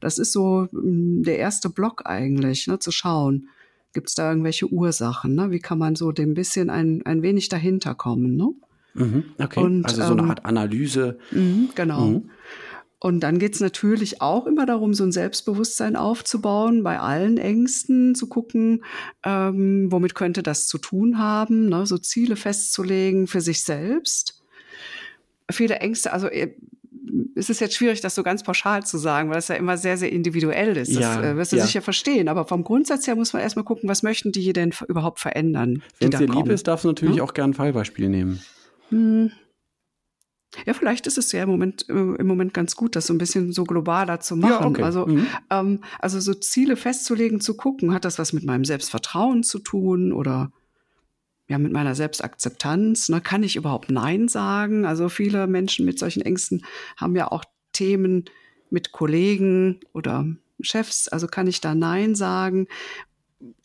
Das 0.00 0.18
ist 0.18 0.32
so 0.32 0.68
mm, 0.72 1.22
der 1.22 1.38
erste 1.38 1.70
Block 1.70 2.02
eigentlich, 2.04 2.66
ne? 2.66 2.78
zu 2.78 2.90
schauen, 2.90 3.48
gibt 3.92 4.08
es 4.08 4.14
da 4.14 4.28
irgendwelche 4.30 4.66
Ursachen? 4.66 5.34
Ne? 5.34 5.50
Wie 5.50 5.60
kann 5.60 5.78
man 5.78 5.96
so 5.96 6.12
dem 6.12 6.34
bisschen 6.34 6.70
ein, 6.70 7.02
ein 7.04 7.22
wenig 7.22 7.48
dahinter 7.48 7.94
kommen? 7.94 8.36
Ne? 8.36 8.48
Mhm, 8.94 9.24
okay, 9.38 9.60
und, 9.60 9.84
also 9.86 10.02
so 10.02 10.12
eine 10.12 10.22
ähm, 10.22 10.30
Art 10.30 10.44
Analyse. 10.44 11.18
Mh, 11.30 11.70
genau. 11.74 12.06
Mhm. 12.06 12.30
Und 13.02 13.18
dann 13.18 13.40
geht 13.40 13.54
es 13.54 13.60
natürlich 13.60 14.22
auch 14.22 14.46
immer 14.46 14.64
darum, 14.64 14.94
so 14.94 15.02
ein 15.02 15.10
Selbstbewusstsein 15.10 15.96
aufzubauen, 15.96 16.84
bei 16.84 17.00
allen 17.00 17.36
Ängsten 17.36 18.14
zu 18.14 18.28
gucken, 18.28 18.84
ähm, 19.24 19.90
womit 19.90 20.14
könnte 20.14 20.44
das 20.44 20.68
zu 20.68 20.78
tun 20.78 21.18
haben, 21.18 21.68
ne? 21.68 21.84
so 21.84 21.98
Ziele 21.98 22.36
festzulegen 22.36 23.26
für 23.26 23.40
sich 23.40 23.64
selbst. 23.64 24.40
Viele 25.50 25.80
Ängste, 25.80 26.12
also 26.12 26.28
äh, 26.28 26.54
es 27.34 27.50
ist 27.50 27.60
jetzt 27.60 27.74
schwierig, 27.74 28.02
das 28.02 28.14
so 28.14 28.22
ganz 28.22 28.44
pauschal 28.44 28.86
zu 28.86 28.98
sagen, 28.98 29.30
weil 29.30 29.38
es 29.38 29.48
ja 29.48 29.56
immer 29.56 29.76
sehr, 29.76 29.96
sehr 29.96 30.12
individuell 30.12 30.76
ist. 30.76 30.94
Das 30.94 31.02
ja, 31.02 31.24
äh, 31.24 31.36
wirst 31.36 31.50
du 31.50 31.56
ja. 31.56 31.66
sicher 31.66 31.82
verstehen. 31.82 32.28
Aber 32.28 32.44
vom 32.44 32.62
Grundsatz 32.62 33.08
her 33.08 33.16
muss 33.16 33.32
man 33.32 33.42
erstmal 33.42 33.64
gucken, 33.64 33.88
was 33.88 34.04
möchten 34.04 34.30
die 34.30 34.52
denn 34.52 34.72
überhaupt 34.86 35.18
verändern? 35.18 35.82
Wenn 35.98 36.12
es 36.12 36.20
dir 36.20 36.28
lieb 36.28 36.48
ist, 36.48 36.68
darfst 36.68 36.84
du 36.84 36.88
natürlich 36.88 37.16
hm? 37.16 37.24
auch 37.24 37.34
gern 37.34 37.50
ein 37.50 37.54
Fallbeispiel 37.54 38.08
nehmen. 38.08 38.40
Hm. 38.90 39.32
Ja, 40.66 40.74
vielleicht 40.74 41.06
ist 41.06 41.18
es 41.18 41.32
ja 41.32 41.42
im 41.42 41.48
Moment, 41.48 41.88
äh, 41.88 41.92
im 41.92 42.26
Moment 42.26 42.52
ganz 42.52 42.76
gut, 42.76 42.94
das 42.94 43.06
so 43.06 43.14
ein 43.14 43.18
bisschen 43.18 43.52
so 43.52 43.64
globaler 43.64 44.20
zu 44.20 44.36
machen. 44.36 44.50
Ja, 44.50 44.66
okay. 44.66 44.82
Also, 44.82 45.06
mhm. 45.06 45.26
ähm, 45.50 45.80
also 45.98 46.20
so 46.20 46.34
Ziele 46.34 46.76
festzulegen, 46.76 47.40
zu 47.40 47.56
gucken, 47.56 47.94
hat 47.94 48.04
das 48.04 48.18
was 48.18 48.32
mit 48.32 48.44
meinem 48.44 48.64
Selbstvertrauen 48.64 49.42
zu 49.42 49.58
tun 49.58 50.12
oder 50.12 50.52
ja, 51.48 51.58
mit 51.58 51.72
meiner 51.72 51.94
Selbstakzeptanz? 51.94 53.08
Ne? 53.08 53.20
Kann 53.20 53.42
ich 53.42 53.56
überhaupt 53.56 53.90
Nein 53.90 54.28
sagen? 54.28 54.84
Also 54.86 55.08
viele 55.08 55.46
Menschen 55.46 55.84
mit 55.84 55.98
solchen 55.98 56.22
Ängsten 56.22 56.64
haben 56.96 57.16
ja 57.16 57.30
auch 57.30 57.44
Themen 57.72 58.26
mit 58.70 58.92
Kollegen 58.92 59.80
oder 59.92 60.26
Chefs. 60.60 61.08
Also 61.08 61.26
kann 61.26 61.46
ich 61.46 61.60
da 61.60 61.74
Nein 61.74 62.14
sagen? 62.14 62.68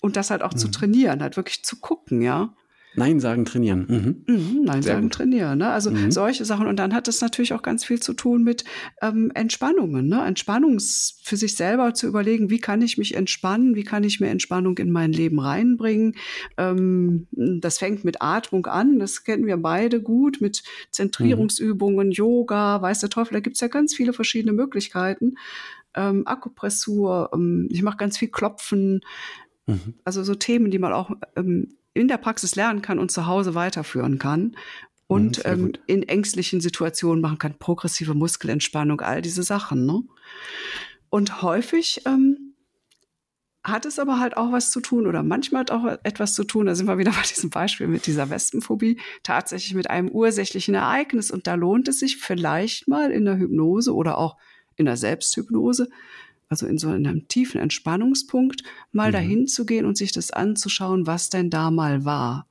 Und 0.01 0.15
das 0.15 0.31
halt 0.31 0.41
auch 0.41 0.53
mhm. 0.53 0.57
zu 0.57 0.67
trainieren, 0.69 1.21
halt 1.21 1.37
wirklich 1.37 1.63
zu 1.63 1.77
gucken, 1.79 2.21
ja. 2.21 2.53
Nein 2.95 3.19
sagen 3.19 3.45
trainieren. 3.45 3.85
Mhm. 3.87 4.33
Mhm, 4.33 4.61
Nein 4.63 4.81
Sehr 4.81 4.93
sagen 4.93 5.05
gut. 5.05 5.13
trainieren. 5.13 5.59
Ne? 5.59 5.69
Also 5.69 5.91
mhm. 5.91 6.11
solche 6.11 6.45
Sachen. 6.45 6.65
Und 6.65 6.77
dann 6.77 6.95
hat 6.95 7.07
es 7.07 7.21
natürlich 7.21 7.53
auch 7.53 7.61
ganz 7.61 7.85
viel 7.85 7.99
zu 7.99 8.13
tun 8.13 8.43
mit 8.43 8.63
ähm, 9.03 9.31
Entspannungen. 9.35 10.07
Ne? 10.07 10.25
Entspannung 10.25 10.79
für 10.79 11.37
sich 11.37 11.55
selber 11.55 11.93
zu 11.93 12.07
überlegen, 12.07 12.49
wie 12.49 12.59
kann 12.59 12.81
ich 12.81 12.97
mich 12.97 13.13
entspannen, 13.13 13.75
wie 13.75 13.83
kann 13.83 14.03
ich 14.03 14.19
mehr 14.19 14.31
Entspannung 14.31 14.77
in 14.79 14.91
mein 14.91 15.11
Leben 15.11 15.39
reinbringen. 15.39 16.15
Ähm, 16.57 17.27
das 17.31 17.77
fängt 17.77 18.03
mit 18.03 18.21
Atmung 18.21 18.65
an, 18.65 18.97
das 18.97 19.23
kennen 19.23 19.45
wir 19.45 19.57
beide 19.57 20.01
gut, 20.01 20.41
mit 20.41 20.63
Zentrierungsübungen, 20.89 22.11
Yoga, 22.11 22.81
weiß 22.81 23.01
der 23.01 23.09
Teufel, 23.09 23.35
da 23.35 23.41
gibt 23.41 23.57
es 23.57 23.61
ja 23.61 23.67
ganz 23.67 23.93
viele 23.93 24.13
verschiedene 24.13 24.53
Möglichkeiten. 24.53 25.35
Ähm, 25.93 26.23
Akupressur, 26.25 27.29
ähm, 27.33 27.67
ich 27.69 27.83
mache 27.83 27.97
ganz 27.97 28.17
viel 28.17 28.29
Klopfen. 28.29 29.01
Mhm. 29.67 29.95
Also 30.03 30.23
so 30.23 30.33
Themen, 30.33 30.71
die 30.71 30.79
man 30.79 30.93
auch 30.93 31.11
ähm, 31.35 31.77
in 31.97 32.07
der 32.07 32.17
Praxis 32.17 32.55
lernen 32.55 32.81
kann 32.81 32.99
und 32.99 33.11
zu 33.11 33.27
Hause 33.27 33.55
weiterführen 33.55 34.19
kann 34.19 34.55
und 35.07 35.39
mhm, 35.39 35.43
ähm, 35.45 35.73
in 35.87 36.03
ängstlichen 36.03 36.61
Situationen 36.61 37.21
machen 37.21 37.39
kann, 37.39 37.57
progressive 37.57 38.13
Muskelentspannung, 38.13 39.01
all 39.01 39.21
diese 39.21 39.43
Sachen. 39.43 39.85
Ne? 39.85 40.03
Und 41.09 41.41
häufig 41.41 42.01
ähm, 42.05 42.53
hat 43.63 43.85
es 43.85 43.99
aber 43.99 44.19
halt 44.19 44.37
auch 44.37 44.51
was 44.51 44.71
zu 44.71 44.79
tun 44.79 45.07
oder 45.07 45.23
manchmal 45.23 45.61
hat 45.61 45.71
auch 45.71 45.85
etwas 46.03 46.33
zu 46.33 46.43
tun, 46.43 46.65
da 46.65 46.75
sind 46.75 46.87
wir 46.87 46.97
wieder 46.97 47.11
bei 47.15 47.21
diesem 47.21 47.49
Beispiel 47.49 47.87
mit 47.87 48.05
dieser 48.05 48.29
Wespenphobie, 48.29 48.99
tatsächlich 49.23 49.73
mit 49.73 49.89
einem 49.89 50.09
ursächlichen 50.09 50.75
Ereignis. 50.75 51.31
Und 51.31 51.47
da 51.47 51.55
lohnt 51.55 51.87
es 51.87 51.99
sich 51.99 52.17
vielleicht 52.17 52.87
mal 52.87 53.11
in 53.11 53.25
der 53.25 53.37
Hypnose 53.37 53.93
oder 53.93 54.17
auch 54.17 54.37
in 54.75 54.85
der 54.85 54.97
Selbsthypnose 54.97 55.89
also 56.49 56.65
in 56.65 56.77
so 56.77 56.89
einem 56.89 57.27
tiefen 57.27 57.59
Entspannungspunkt, 57.59 58.63
mal 58.91 59.09
mhm. 59.09 59.13
dahin 59.13 59.47
zu 59.47 59.65
gehen 59.65 59.85
und 59.85 59.97
sich 59.97 60.11
das 60.11 60.31
anzuschauen, 60.31 61.07
was 61.07 61.29
denn 61.29 61.49
da 61.49 61.71
mal 61.71 62.05
war, 62.05 62.47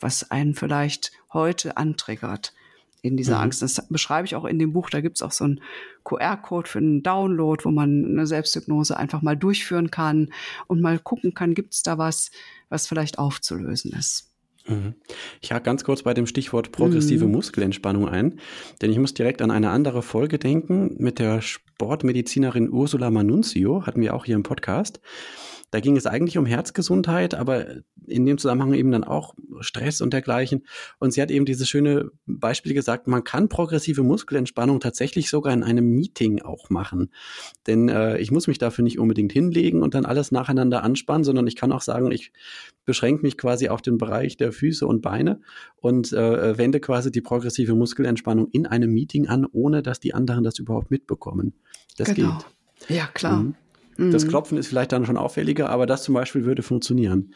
was 0.00 0.30
einen 0.30 0.54
vielleicht 0.54 1.12
heute 1.32 1.76
antriggert 1.76 2.52
in 3.02 3.16
dieser 3.16 3.36
mhm. 3.36 3.42
Angst. 3.42 3.62
Das 3.62 3.86
beschreibe 3.88 4.26
ich 4.26 4.36
auch 4.36 4.44
in 4.44 4.58
dem 4.58 4.72
Buch. 4.72 4.88
Da 4.88 5.00
gibt 5.00 5.16
es 5.16 5.22
auch 5.22 5.32
so 5.32 5.44
einen 5.44 5.60
QR-Code 6.04 6.68
für 6.68 6.78
einen 6.78 7.02
Download, 7.02 7.64
wo 7.64 7.70
man 7.70 8.04
eine 8.04 8.26
Selbsthypnose 8.26 8.96
einfach 8.96 9.22
mal 9.22 9.36
durchführen 9.36 9.90
kann 9.90 10.32
und 10.68 10.80
mal 10.80 10.98
gucken 10.98 11.34
kann, 11.34 11.54
gibt 11.54 11.74
es 11.74 11.82
da 11.82 11.98
was, 11.98 12.30
was 12.68 12.86
vielleicht 12.86 13.18
aufzulösen 13.18 13.92
ist. 13.92 14.32
Mhm. 14.68 14.94
Ich 15.40 15.52
hake 15.52 15.64
ganz 15.64 15.82
kurz 15.82 16.02
bei 16.02 16.14
dem 16.14 16.26
Stichwort 16.26 16.70
progressive 16.70 17.26
mhm. 17.26 17.32
Muskelentspannung 17.32 18.08
ein, 18.08 18.38
denn 18.80 18.92
ich 18.92 18.98
muss 18.98 19.14
direkt 19.14 19.42
an 19.42 19.50
eine 19.50 19.70
andere 19.70 20.02
Folge 20.02 20.38
denken 20.38 20.94
mit 20.98 21.18
der 21.18 21.40
Sportmedizinerin 21.82 22.70
Ursula 22.70 23.10
Manunzio, 23.10 23.84
hatten 23.84 24.00
wir 24.02 24.14
auch 24.14 24.24
hier 24.24 24.36
im 24.36 24.44
Podcast. 24.44 25.00
Da 25.72 25.80
ging 25.80 25.96
es 25.96 26.06
eigentlich 26.06 26.36
um 26.36 26.44
Herzgesundheit, 26.44 27.34
aber 27.34 27.66
in 28.06 28.26
dem 28.26 28.36
Zusammenhang 28.36 28.74
eben 28.74 28.92
dann 28.92 29.04
auch 29.04 29.34
Stress 29.60 30.02
und 30.02 30.12
dergleichen. 30.12 30.66
Und 30.98 31.14
sie 31.14 31.22
hat 31.22 31.30
eben 31.30 31.46
dieses 31.46 31.66
schöne 31.66 32.10
Beispiel 32.26 32.74
gesagt, 32.74 33.08
man 33.08 33.24
kann 33.24 33.48
progressive 33.48 34.02
Muskelentspannung 34.02 34.80
tatsächlich 34.80 35.30
sogar 35.30 35.54
in 35.54 35.62
einem 35.62 35.88
Meeting 35.88 36.42
auch 36.42 36.68
machen. 36.68 37.10
Denn 37.66 37.88
äh, 37.88 38.18
ich 38.18 38.30
muss 38.30 38.48
mich 38.48 38.58
dafür 38.58 38.84
nicht 38.84 38.98
unbedingt 38.98 39.32
hinlegen 39.32 39.82
und 39.82 39.94
dann 39.94 40.04
alles 40.04 40.30
nacheinander 40.30 40.82
anspannen, 40.82 41.24
sondern 41.24 41.46
ich 41.46 41.56
kann 41.56 41.72
auch 41.72 41.80
sagen, 41.80 42.12
ich 42.12 42.32
beschränke 42.84 43.22
mich 43.22 43.38
quasi 43.38 43.68
auf 43.68 43.80
den 43.80 43.96
Bereich 43.96 44.36
der 44.36 44.52
Füße 44.52 44.86
und 44.86 45.00
Beine 45.00 45.40
und 45.76 46.12
äh, 46.12 46.58
wende 46.58 46.80
quasi 46.80 47.10
die 47.10 47.22
progressive 47.22 47.74
Muskelentspannung 47.74 48.48
in 48.52 48.66
einem 48.66 48.92
Meeting 48.92 49.26
an, 49.26 49.46
ohne 49.50 49.82
dass 49.82 50.00
die 50.00 50.12
anderen 50.12 50.44
das 50.44 50.58
überhaupt 50.58 50.90
mitbekommen. 50.90 51.54
Das 51.96 52.12
genau. 52.12 52.38
geht. 52.88 52.90
Ja, 52.90 53.06
klar. 53.06 53.38
Mhm. 53.38 53.54
Das 53.96 54.24
mhm. 54.24 54.28
Klopfen 54.28 54.58
ist 54.58 54.68
vielleicht 54.68 54.92
dann 54.92 55.06
schon 55.06 55.16
auffälliger, 55.16 55.68
aber 55.68 55.86
das 55.86 56.02
zum 56.02 56.14
Beispiel 56.14 56.44
würde 56.44 56.62
funktionieren. 56.62 57.34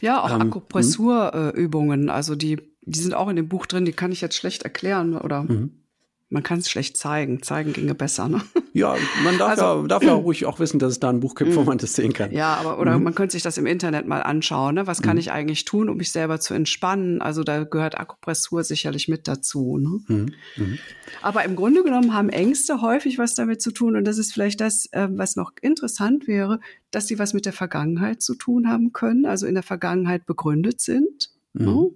Ja, 0.00 0.22
auch 0.24 0.34
ähm, 0.34 0.42
Akupressurübungen, 0.42 2.10
also 2.10 2.34
die, 2.34 2.60
die 2.82 2.98
sind 2.98 3.14
auch 3.14 3.28
in 3.28 3.36
dem 3.36 3.48
Buch 3.48 3.66
drin, 3.66 3.84
die 3.84 3.92
kann 3.92 4.12
ich 4.12 4.20
jetzt 4.20 4.36
schlecht 4.36 4.62
erklären 4.62 5.16
oder 5.16 5.44
mhm 5.44 5.72
man 6.30 6.42
kann 6.42 6.58
es 6.58 6.68
schlecht 6.68 6.96
zeigen. 6.96 7.42
Zeigen 7.42 7.72
ginge 7.72 7.94
besser, 7.94 8.28
ne? 8.28 8.42
Ja, 8.74 8.96
man 9.24 9.38
darf, 9.38 9.50
also, 9.50 9.82
ja, 9.82 9.88
darf 9.88 10.02
ja 10.02 10.12
ruhig 10.12 10.44
auch 10.44 10.60
wissen, 10.60 10.78
dass 10.78 10.92
es 10.92 11.00
da 11.00 11.08
ein 11.08 11.20
Buch 11.20 11.34
gibt, 11.34 11.56
wo 11.56 11.62
mm. 11.62 11.64
man 11.64 11.78
das 11.78 11.94
sehen 11.94 12.12
kann. 12.12 12.32
Ja, 12.32 12.54
aber 12.54 12.78
oder 12.78 12.96
mhm. 12.96 13.04
man 13.04 13.14
könnte 13.14 13.32
sich 13.32 13.42
das 13.42 13.56
im 13.58 13.66
Internet 13.66 14.06
mal 14.06 14.22
anschauen. 14.22 14.74
Ne? 14.74 14.86
Was 14.86 15.00
kann 15.00 15.14
mhm. 15.14 15.20
ich 15.20 15.32
eigentlich 15.32 15.64
tun, 15.64 15.88
um 15.88 15.96
mich 15.96 16.12
selber 16.12 16.38
zu 16.38 16.54
entspannen? 16.54 17.22
Also 17.22 17.42
da 17.42 17.64
gehört 17.64 17.98
Akupressur 17.98 18.62
sicherlich 18.62 19.08
mit 19.08 19.26
dazu. 19.26 19.78
Ne? 19.78 20.00
Mhm. 20.06 20.32
mhm. 20.56 20.78
Aber 21.22 21.44
im 21.44 21.56
Grunde 21.56 21.82
genommen 21.82 22.14
haben 22.14 22.28
Ängste 22.28 22.82
häufig 22.82 23.18
was 23.18 23.34
damit 23.34 23.62
zu 23.62 23.72
tun. 23.72 23.96
Und 23.96 24.04
das 24.04 24.18
ist 24.18 24.32
vielleicht 24.32 24.60
das, 24.60 24.86
äh, 24.92 25.08
was 25.10 25.34
noch 25.34 25.52
interessant 25.60 26.28
wäre, 26.28 26.60
dass 26.90 27.06
sie 27.06 27.18
was 27.18 27.32
mit 27.32 27.46
der 27.46 27.54
Vergangenheit 27.54 28.22
zu 28.22 28.34
tun 28.34 28.68
haben 28.68 28.92
können, 28.92 29.24
also 29.24 29.46
in 29.46 29.54
der 29.54 29.62
Vergangenheit 29.62 30.26
begründet 30.26 30.80
sind. 30.80 31.30
Ne? 31.54 31.90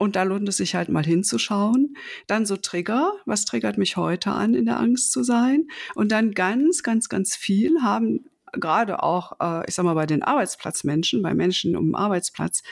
Und 0.00 0.16
da 0.16 0.22
lohnt 0.22 0.48
es 0.48 0.56
sich 0.56 0.74
halt 0.74 0.88
mal 0.88 1.04
hinzuschauen. 1.04 1.94
Dann 2.26 2.46
so 2.46 2.56
Trigger, 2.56 3.12
was 3.26 3.44
triggert 3.44 3.76
mich 3.76 3.98
heute 3.98 4.30
an, 4.30 4.54
in 4.54 4.64
der 4.64 4.80
Angst 4.80 5.12
zu 5.12 5.22
sein? 5.22 5.66
Und 5.94 6.10
dann 6.10 6.30
ganz, 6.30 6.82
ganz, 6.82 7.10
ganz 7.10 7.36
viel 7.36 7.82
haben 7.82 8.24
gerade 8.52 9.02
auch, 9.02 9.32
äh, 9.42 9.68
ich 9.68 9.74
sag 9.74 9.84
mal, 9.84 9.92
bei 9.92 10.06
den 10.06 10.22
Arbeitsplatzmenschen, 10.22 11.20
bei 11.20 11.34
Menschen 11.34 11.76
um 11.76 11.88
den 11.88 11.94
Arbeitsplatz, 11.96 12.62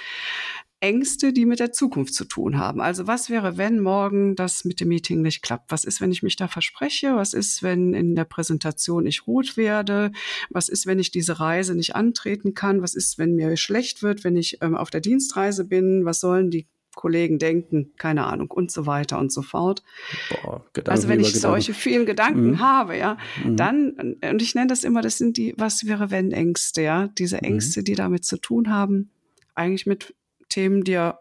Ängste, 0.81 1.35
die 1.35 1.45
mit 1.45 1.61
der 1.61 1.72
Zukunft 1.72 2.14
zu 2.14 2.24
tun 2.24 2.57
haben. 2.57 2.81
Also 2.81 3.07
was 3.07 3.29
wäre, 3.29 3.59
wenn 3.59 3.79
morgen 3.81 4.35
das 4.35 4.64
mit 4.64 4.81
dem 4.81 4.89
Meeting 4.89 5.20
nicht 5.20 5.43
klappt? 5.43 5.70
Was 5.70 5.85
ist, 5.85 6.01
wenn 6.01 6.12
ich 6.12 6.22
mich 6.22 6.37
da 6.37 6.49
verspreche? 6.49 7.14
Was 7.14 7.35
ist, 7.35 7.62
wenn 7.62 7.93
in 7.93 8.14
der 8.14 8.24
Präsentation 8.24 9.05
ich 9.05 9.26
rot 9.26 9.59
werde? 9.59 10.12
Was 10.49 10.70
ist, 10.70 10.87
wenn 10.87 10.99
ich 10.99 11.11
diese 11.11 11.41
Reise 11.41 11.74
nicht 11.74 11.95
antreten 11.95 12.55
kann? 12.55 12.81
Was 12.81 12.95
ist, 12.95 13.18
wenn 13.18 13.35
mir 13.35 13.55
schlecht 13.59 14.03
wird, 14.03 14.24
wenn 14.24 14.37
ich 14.37 14.62
ähm, 14.62 14.76
auf 14.76 14.89
der 14.89 15.03
Dienstreise 15.03 15.66
bin? 15.66 16.07
Was 16.07 16.20
sollen 16.20 16.51
die 16.51 16.66
Kollegen 16.99 17.38
denken, 17.38 17.92
keine 17.96 18.26
Ahnung 18.26 18.51
und 18.51 18.72
so 18.72 18.84
weiter 18.84 19.20
und 19.20 19.32
so 19.32 19.40
fort. 19.40 19.84
Boah, 20.30 20.64
also 20.88 21.09
wenn 21.09 21.20
ich 21.20 21.28
Gedanken. 21.28 21.40
solche 21.40 21.72
vielen 21.72 22.07
Gedanken 22.07 22.51
mhm. 22.51 22.59
habe, 22.59 22.99
ja, 22.99 23.16
mhm. 23.44 23.57
dann, 23.57 24.16
und 24.20 24.42
ich 24.42 24.57
nenne 24.57 24.66
das 24.66 24.82
immer, 24.82 25.01
das 25.01 25.16
sind 25.16 25.36
die, 25.36 25.55
was 25.57 25.86
wäre 25.86 26.11
wenn 26.11 26.32
Ängste, 26.32 26.82
ja, 26.82 27.07
diese 27.07 27.36
mhm. 27.36 27.44
Ängste, 27.44 27.80
mhm. 27.80 27.84
die 27.84 27.94
damit 27.94 28.24
zu 28.24 28.36
tun 28.36 28.68
haben, 28.68 29.11
eigentlich 29.55 29.86
mit 29.86 30.12
Themen, 30.49 30.82
die 30.82 30.92
ja 30.92 31.20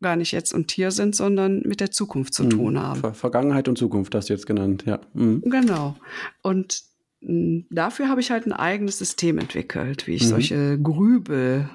gar 0.00 0.16
nicht 0.16 0.32
jetzt 0.32 0.54
und 0.54 0.70
hier 0.70 0.90
sind, 0.90 1.14
sondern 1.14 1.60
mit 1.66 1.80
der 1.80 1.90
Zukunft 1.90 2.32
zu 2.32 2.44
mhm. 2.44 2.50
tun 2.50 2.80
haben. 2.80 3.00
Ver 3.00 3.12
Vergangenheit 3.12 3.68
und 3.68 3.76
Zukunft 3.76 4.14
hast 4.14 4.30
du 4.30 4.32
jetzt 4.32 4.46
genannt, 4.46 4.84
ja. 4.86 5.00
Mhm. 5.12 5.42
Genau. 5.42 5.96
Und 6.40 6.82
dafür 7.20 8.08
habe 8.08 8.22
ich 8.22 8.30
halt 8.30 8.46
ein 8.46 8.54
eigenes 8.54 8.96
System 8.98 9.36
entwickelt, 9.36 10.06
wie 10.06 10.14
ich 10.14 10.26
solche 10.26 10.80
Grübel 10.80 11.68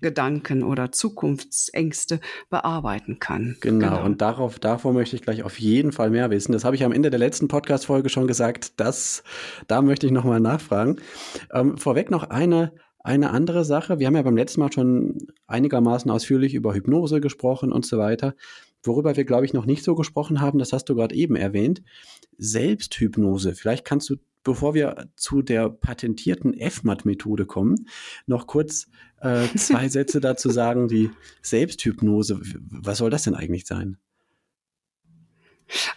Gedanken 0.00 0.62
oder 0.62 0.92
Zukunftsängste 0.92 2.20
bearbeiten 2.50 3.18
kann. 3.18 3.56
Genau, 3.60 3.90
genau, 3.90 4.04
und 4.04 4.20
darauf, 4.20 4.58
davor 4.58 4.92
möchte 4.92 5.16
ich 5.16 5.22
gleich 5.22 5.42
auf 5.42 5.58
jeden 5.58 5.92
Fall 5.92 6.10
mehr 6.10 6.30
wissen. 6.30 6.52
Das 6.52 6.64
habe 6.64 6.76
ich 6.76 6.84
am 6.84 6.92
Ende 6.92 7.10
der 7.10 7.18
letzten 7.18 7.48
Podcast-Folge 7.48 8.08
schon 8.08 8.26
gesagt. 8.26 8.78
Das, 8.80 9.22
da 9.66 9.82
möchte 9.82 10.06
ich 10.06 10.12
nochmal 10.12 10.40
nachfragen. 10.40 10.96
Ähm, 11.52 11.78
vorweg 11.78 12.10
noch 12.10 12.24
eine, 12.24 12.72
eine 12.98 13.30
andere 13.30 13.64
Sache. 13.64 13.98
Wir 13.98 14.06
haben 14.06 14.16
ja 14.16 14.22
beim 14.22 14.36
letzten 14.36 14.60
Mal 14.60 14.72
schon 14.72 15.18
einigermaßen 15.46 16.10
ausführlich 16.10 16.54
über 16.54 16.74
Hypnose 16.74 17.20
gesprochen 17.20 17.72
und 17.72 17.86
so 17.86 17.98
weiter. 17.98 18.34
Worüber 18.82 19.16
wir, 19.16 19.24
glaube 19.24 19.44
ich, 19.44 19.52
noch 19.52 19.66
nicht 19.66 19.82
so 19.82 19.94
gesprochen 19.94 20.40
haben, 20.40 20.58
das 20.58 20.72
hast 20.72 20.88
du 20.88 20.94
gerade 20.94 21.14
eben 21.14 21.36
erwähnt. 21.36 21.82
Selbsthypnose. 22.38 23.54
Vielleicht 23.54 23.84
kannst 23.84 24.10
du 24.10 24.16
bevor 24.46 24.74
wir 24.74 25.08
zu 25.16 25.42
der 25.42 25.68
patentierten 25.68 26.54
FMAT-Methode 26.58 27.46
kommen, 27.46 27.88
noch 28.26 28.46
kurz 28.46 28.86
äh, 29.20 29.46
zwei 29.56 29.88
Sätze 29.88 30.20
dazu 30.20 30.50
sagen, 30.50 30.86
die 30.88 31.10
Selbsthypnose. 31.42 32.40
Was 32.70 32.98
soll 32.98 33.10
das 33.10 33.24
denn 33.24 33.34
eigentlich 33.34 33.66
sein? 33.66 33.98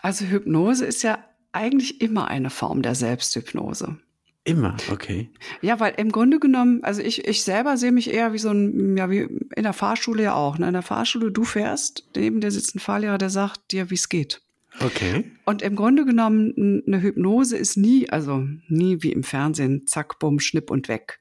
Also 0.01 0.25
Hypnose 0.25 0.83
ist 0.83 1.03
ja 1.03 1.23
eigentlich 1.51 2.01
immer 2.01 2.27
eine 2.27 2.49
Form 2.49 2.81
der 2.81 2.95
Selbsthypnose. 2.95 3.99
Immer, 4.45 4.77
okay. 4.91 5.29
Ja, 5.61 5.79
weil 5.79 5.93
im 5.97 6.11
Grunde 6.11 6.39
genommen, 6.39 6.83
also 6.83 7.03
ich, 7.03 7.27
ich 7.27 7.43
selber 7.43 7.77
sehe 7.77 7.91
mich 7.91 8.11
eher 8.11 8.33
wie 8.33 8.39
so 8.39 8.49
ein, 8.49 8.97
ja, 8.97 9.11
wie 9.11 9.27
in 9.55 9.63
der 9.63 9.73
Fahrschule 9.73 10.23
ja 10.23 10.33
auch. 10.33 10.57
Ne? 10.57 10.67
In 10.67 10.73
der 10.73 10.81
Fahrschule, 10.81 11.31
du 11.31 11.43
fährst, 11.43 12.09
neben 12.15 12.41
dir 12.41 12.49
sitzt 12.49 12.75
ein 12.75 12.79
Fahrlehrer, 12.79 13.19
der 13.19 13.29
sagt 13.29 13.71
dir, 13.71 13.91
wie 13.91 13.95
es 13.95 14.09
geht. 14.09 14.41
Okay. 14.81 15.31
Und 15.45 15.61
im 15.61 15.75
Grunde 15.75 16.05
genommen, 16.05 16.83
eine 16.87 17.01
Hypnose 17.01 17.57
ist 17.57 17.77
nie, 17.77 18.09
also 18.09 18.45
nie 18.67 19.01
wie 19.01 19.11
im 19.11 19.23
Fernsehen, 19.23 19.87
zack, 19.87 20.19
bumm, 20.19 20.39
schnipp 20.39 20.71
und 20.71 20.87
weg. 20.87 21.19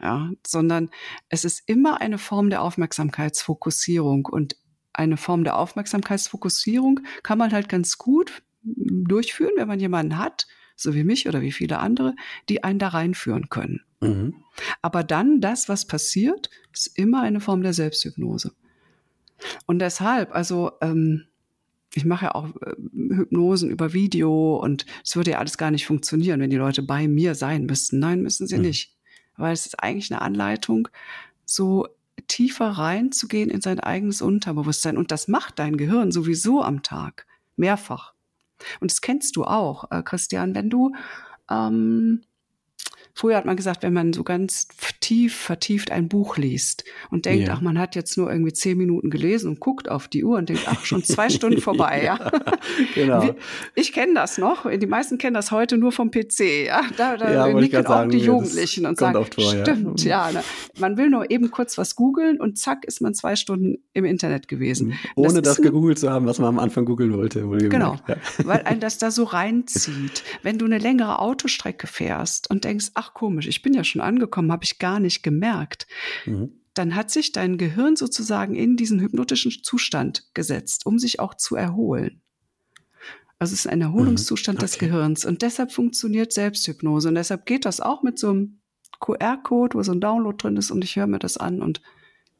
Ja, 0.00 0.30
sondern 0.46 0.90
es 1.28 1.44
ist 1.44 1.62
immer 1.66 2.00
eine 2.00 2.18
Form 2.18 2.50
der 2.50 2.62
Aufmerksamkeitsfokussierung 2.62 4.26
und 4.26 4.56
eine 4.92 5.16
Form 5.16 5.44
der 5.44 5.56
Aufmerksamkeitsfokussierung 5.56 7.00
kann 7.22 7.38
man 7.38 7.52
halt 7.52 7.68
ganz 7.68 7.98
gut 7.98 8.42
durchführen, 8.62 9.52
wenn 9.56 9.68
man 9.68 9.80
jemanden 9.80 10.18
hat, 10.18 10.46
so 10.76 10.94
wie 10.94 11.04
mich 11.04 11.28
oder 11.28 11.40
wie 11.40 11.52
viele 11.52 11.78
andere, 11.78 12.14
die 12.48 12.62
einen 12.62 12.78
da 12.78 12.88
reinführen 12.88 13.48
können. 13.48 13.82
Mhm. 14.00 14.34
Aber 14.82 15.02
dann 15.02 15.40
das, 15.40 15.68
was 15.68 15.86
passiert, 15.86 16.50
ist 16.72 16.98
immer 16.98 17.22
eine 17.22 17.40
Form 17.40 17.62
der 17.62 17.72
Selbsthypnose. 17.72 18.52
Und 19.66 19.80
deshalb, 19.80 20.34
also 20.34 20.72
ähm, 20.80 21.26
ich 21.94 22.04
mache 22.04 22.26
ja 22.26 22.34
auch 22.34 22.48
äh, 22.62 22.74
Hypnosen 23.14 23.70
über 23.70 23.92
Video 23.92 24.56
und 24.56 24.86
es 25.04 25.16
würde 25.16 25.32
ja 25.32 25.38
alles 25.38 25.58
gar 25.58 25.70
nicht 25.70 25.86
funktionieren, 25.86 26.40
wenn 26.40 26.50
die 26.50 26.56
Leute 26.56 26.82
bei 26.82 27.08
mir 27.08 27.34
sein 27.34 27.66
müssten. 27.66 27.98
Nein, 27.98 28.22
müssen 28.22 28.46
sie 28.46 28.56
mhm. 28.56 28.62
nicht. 28.62 28.96
Weil 29.36 29.52
es 29.52 29.66
ist 29.66 29.82
eigentlich 29.82 30.10
eine 30.12 30.20
Anleitung, 30.20 30.88
so 31.44 31.86
tiefer 32.26 32.70
reinzugehen 32.70 33.50
in 33.50 33.60
sein 33.60 33.80
eigenes 33.80 34.20
Unterbewusstsein. 34.20 34.96
Und 34.96 35.12
das 35.12 35.28
macht 35.28 35.58
dein 35.58 35.76
Gehirn 35.76 36.10
sowieso 36.12 36.62
am 36.62 36.82
Tag. 36.82 37.26
Mehrfach. 37.56 38.14
Und 38.80 38.90
das 38.90 39.00
kennst 39.00 39.36
du 39.36 39.44
auch, 39.44 39.90
äh, 39.90 40.02
Christian, 40.02 40.54
wenn 40.54 40.70
du 40.70 40.94
ähm, 41.50 42.22
Früher 43.18 43.36
hat 43.36 43.46
man 43.46 43.56
gesagt, 43.56 43.82
wenn 43.82 43.92
man 43.92 44.12
so 44.12 44.22
ganz 44.22 44.68
tief, 45.00 45.34
vertieft 45.34 45.90
ein 45.90 46.08
Buch 46.08 46.36
liest 46.36 46.84
und 47.10 47.26
denkt, 47.26 47.48
ja. 47.48 47.54
ach, 47.54 47.60
man 47.60 47.76
hat 47.76 47.96
jetzt 47.96 48.16
nur 48.16 48.30
irgendwie 48.30 48.52
zehn 48.52 48.78
Minuten 48.78 49.10
gelesen 49.10 49.50
und 49.50 49.58
guckt 49.58 49.90
auf 49.90 50.06
die 50.06 50.22
Uhr 50.22 50.38
und 50.38 50.48
denkt, 50.48 50.62
ach, 50.66 50.84
schon 50.84 51.02
zwei 51.02 51.28
Stunden 51.28 51.60
vorbei, 51.60 52.04
ja. 52.04 52.30
genau. 52.94 53.34
Ich 53.74 53.92
kenne 53.92 54.14
das 54.14 54.38
noch. 54.38 54.70
Die 54.70 54.86
meisten 54.86 55.18
kennen 55.18 55.34
das 55.34 55.50
heute 55.50 55.78
nur 55.78 55.90
vom 55.90 56.12
PC, 56.12 56.66
ja. 56.66 56.82
Da, 56.96 57.16
da 57.16 57.48
ja, 57.48 57.52
nicken 57.52 57.84
auch 57.84 57.88
sagen, 57.88 58.10
die 58.10 58.18
Jugendlichen 58.18 58.86
und 58.86 58.96
sagen, 59.00 59.26
vor, 59.34 59.50
stimmt, 59.50 60.04
ja. 60.04 60.28
ja 60.28 60.34
ne. 60.34 60.44
Man 60.78 60.96
will 60.96 61.10
nur 61.10 61.28
eben 61.28 61.50
kurz 61.50 61.76
was 61.76 61.96
googeln 61.96 62.40
und 62.40 62.56
zack 62.56 62.84
ist 62.84 63.00
man 63.00 63.14
zwei 63.14 63.34
Stunden 63.34 63.78
im 63.94 64.04
Internet 64.04 64.46
gewesen. 64.46 64.90
Mhm. 64.90 64.94
Ohne 65.16 65.42
das, 65.42 65.56
das 65.56 65.62
gegoogelt 65.62 65.98
zu 65.98 66.08
haben, 66.08 66.26
was 66.26 66.38
man 66.38 66.50
am 66.50 66.60
Anfang 66.60 66.84
googeln 66.84 67.12
wollte. 67.16 67.40
Genau, 67.68 67.96
ja. 68.06 68.14
weil 68.44 68.62
ein 68.62 68.78
das 68.78 68.98
da 68.98 69.10
so 69.10 69.24
reinzieht. 69.24 70.22
Wenn 70.44 70.58
du 70.58 70.66
eine 70.66 70.78
längere 70.78 71.18
Autostrecke 71.18 71.88
fährst 71.88 72.48
und 72.48 72.62
denkst, 72.62 72.92
ach, 72.94 73.07
ach 73.08 73.14
komisch, 73.14 73.46
ich 73.46 73.62
bin 73.62 73.74
ja 73.74 73.84
schon 73.84 74.00
angekommen, 74.00 74.52
habe 74.52 74.64
ich 74.64 74.78
gar 74.78 75.00
nicht 75.00 75.22
gemerkt. 75.22 75.86
Mhm. 76.26 76.52
Dann 76.74 76.94
hat 76.94 77.10
sich 77.10 77.32
dein 77.32 77.58
Gehirn 77.58 77.96
sozusagen 77.96 78.54
in 78.54 78.76
diesen 78.76 79.00
hypnotischen 79.00 79.52
Zustand 79.62 80.24
gesetzt, 80.34 80.86
um 80.86 80.98
sich 80.98 81.18
auch 81.18 81.34
zu 81.34 81.56
erholen. 81.56 82.20
Also 83.40 83.54
es 83.54 83.60
ist 83.60 83.66
ein 83.68 83.80
Erholungszustand 83.80 84.58
mhm. 84.58 84.64
okay. 84.64 84.70
des 84.70 84.78
Gehirns 84.78 85.24
und 85.24 85.42
deshalb 85.42 85.72
funktioniert 85.72 86.32
Selbsthypnose 86.32 87.08
und 87.08 87.14
deshalb 87.14 87.46
geht 87.46 87.64
das 87.64 87.80
auch 87.80 88.02
mit 88.02 88.18
so 88.18 88.30
einem 88.30 88.60
QR-Code, 89.00 89.78
wo 89.78 89.82
so 89.82 89.92
ein 89.92 90.00
Download 90.00 90.36
drin 90.36 90.56
ist 90.56 90.70
und 90.70 90.82
ich 90.82 90.96
höre 90.96 91.06
mir 91.06 91.20
das 91.20 91.36
an 91.36 91.62
und 91.62 91.80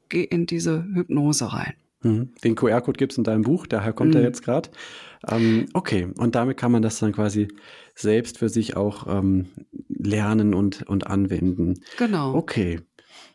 gehe 0.09 0.25
in 0.25 0.47
diese 0.47 0.85
Hypnose 0.95 1.53
rein. 1.53 1.75
Mhm. 2.03 2.33
Den 2.43 2.55
QR-Code 2.55 2.99
gibt 2.99 3.13
es 3.13 3.19
in 3.19 3.25
deinem 3.25 3.43
Buch, 3.43 3.67
daher 3.67 3.93
kommt 3.93 4.11
mhm. 4.11 4.21
er 4.21 4.23
jetzt 4.23 4.43
gerade. 4.43 4.71
Ähm, 5.29 5.67
okay, 5.73 6.09
und 6.17 6.35
damit 6.35 6.57
kann 6.57 6.73
man 6.73 6.83
das 6.83 6.99
dann 6.99 7.13
quasi 7.13 7.49
selbst 7.95 8.39
für 8.39 8.49
sich 8.49 8.77
auch 8.77 9.07
ähm, 9.09 9.47
lernen 9.99 10.55
und, 10.55 10.83
und 10.89 11.07
anwenden. 11.07 11.81
Genau. 11.97 12.35
Okay. 12.35 12.81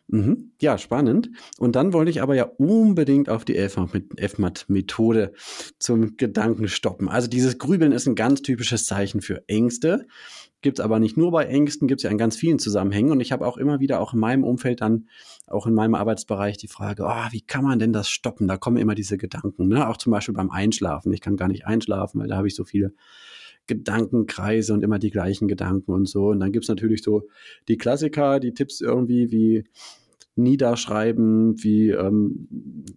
Mhm. 0.08 0.52
Ja, 0.60 0.76
spannend. 0.76 1.30
Und 1.58 1.76
dann 1.76 1.92
wollte 1.92 2.10
ich 2.10 2.20
aber 2.20 2.34
ja 2.34 2.44
unbedingt 2.44 3.30
auf 3.30 3.44
die 3.44 3.56
FMAT-Methode 3.56 5.32
zum 5.78 6.16
Gedanken 6.16 6.68
stoppen. 6.68 7.08
Also 7.08 7.28
dieses 7.28 7.58
Grübeln 7.58 7.92
ist 7.92 8.06
ein 8.06 8.14
ganz 8.14 8.42
typisches 8.42 8.84
Zeichen 8.84 9.22
für 9.22 9.48
Ängste. 9.48 10.06
Gibt 10.60 10.78
es 10.78 10.84
aber 10.84 10.98
nicht 10.98 11.16
nur 11.16 11.30
bei 11.30 11.44
Ängsten, 11.44 11.88
gibt 11.88 12.00
es 12.00 12.04
ja 12.04 12.10
in 12.10 12.18
ganz 12.18 12.36
vielen 12.36 12.58
Zusammenhängen. 12.58 13.12
Und 13.12 13.20
ich 13.20 13.32
habe 13.32 13.46
auch 13.46 13.56
immer 13.56 13.80
wieder, 13.80 14.00
auch 14.00 14.12
in 14.12 14.20
meinem 14.20 14.44
Umfeld 14.44 14.82
dann, 14.82 15.08
auch 15.46 15.66
in 15.66 15.74
meinem 15.74 15.94
Arbeitsbereich, 15.94 16.58
die 16.58 16.68
Frage, 16.68 17.04
oh, 17.06 17.26
wie 17.32 17.42
kann 17.42 17.64
man 17.64 17.78
denn 17.78 17.92
das 17.92 18.08
stoppen? 18.08 18.46
Da 18.46 18.56
kommen 18.56 18.76
immer 18.76 18.94
diese 18.94 19.16
Gedanken. 19.18 19.68
Ne? 19.68 19.88
Auch 19.88 19.96
zum 19.96 20.10
Beispiel 20.10 20.34
beim 20.34 20.50
Einschlafen. 20.50 21.12
Ich 21.12 21.20
kann 21.20 21.36
gar 21.36 21.48
nicht 21.48 21.66
einschlafen, 21.66 22.20
weil 22.20 22.28
da 22.28 22.36
habe 22.36 22.48
ich 22.48 22.54
so 22.54 22.64
viele 22.64 22.94
Gedankenkreise 23.66 24.72
und 24.72 24.82
immer 24.82 24.98
die 24.98 25.10
gleichen 25.10 25.48
Gedanken 25.48 25.92
und 25.92 26.06
so. 26.08 26.28
Und 26.28 26.40
dann 26.40 26.52
gibt's 26.52 26.68
natürlich 26.68 27.02
so 27.02 27.28
die 27.68 27.78
Klassiker, 27.78 28.40
die 28.40 28.54
Tipps 28.54 28.80
irgendwie 28.80 29.30
wie 29.30 29.64
niederschreiben, 30.36 31.62
wie 31.62 31.90
ähm, 31.90 32.48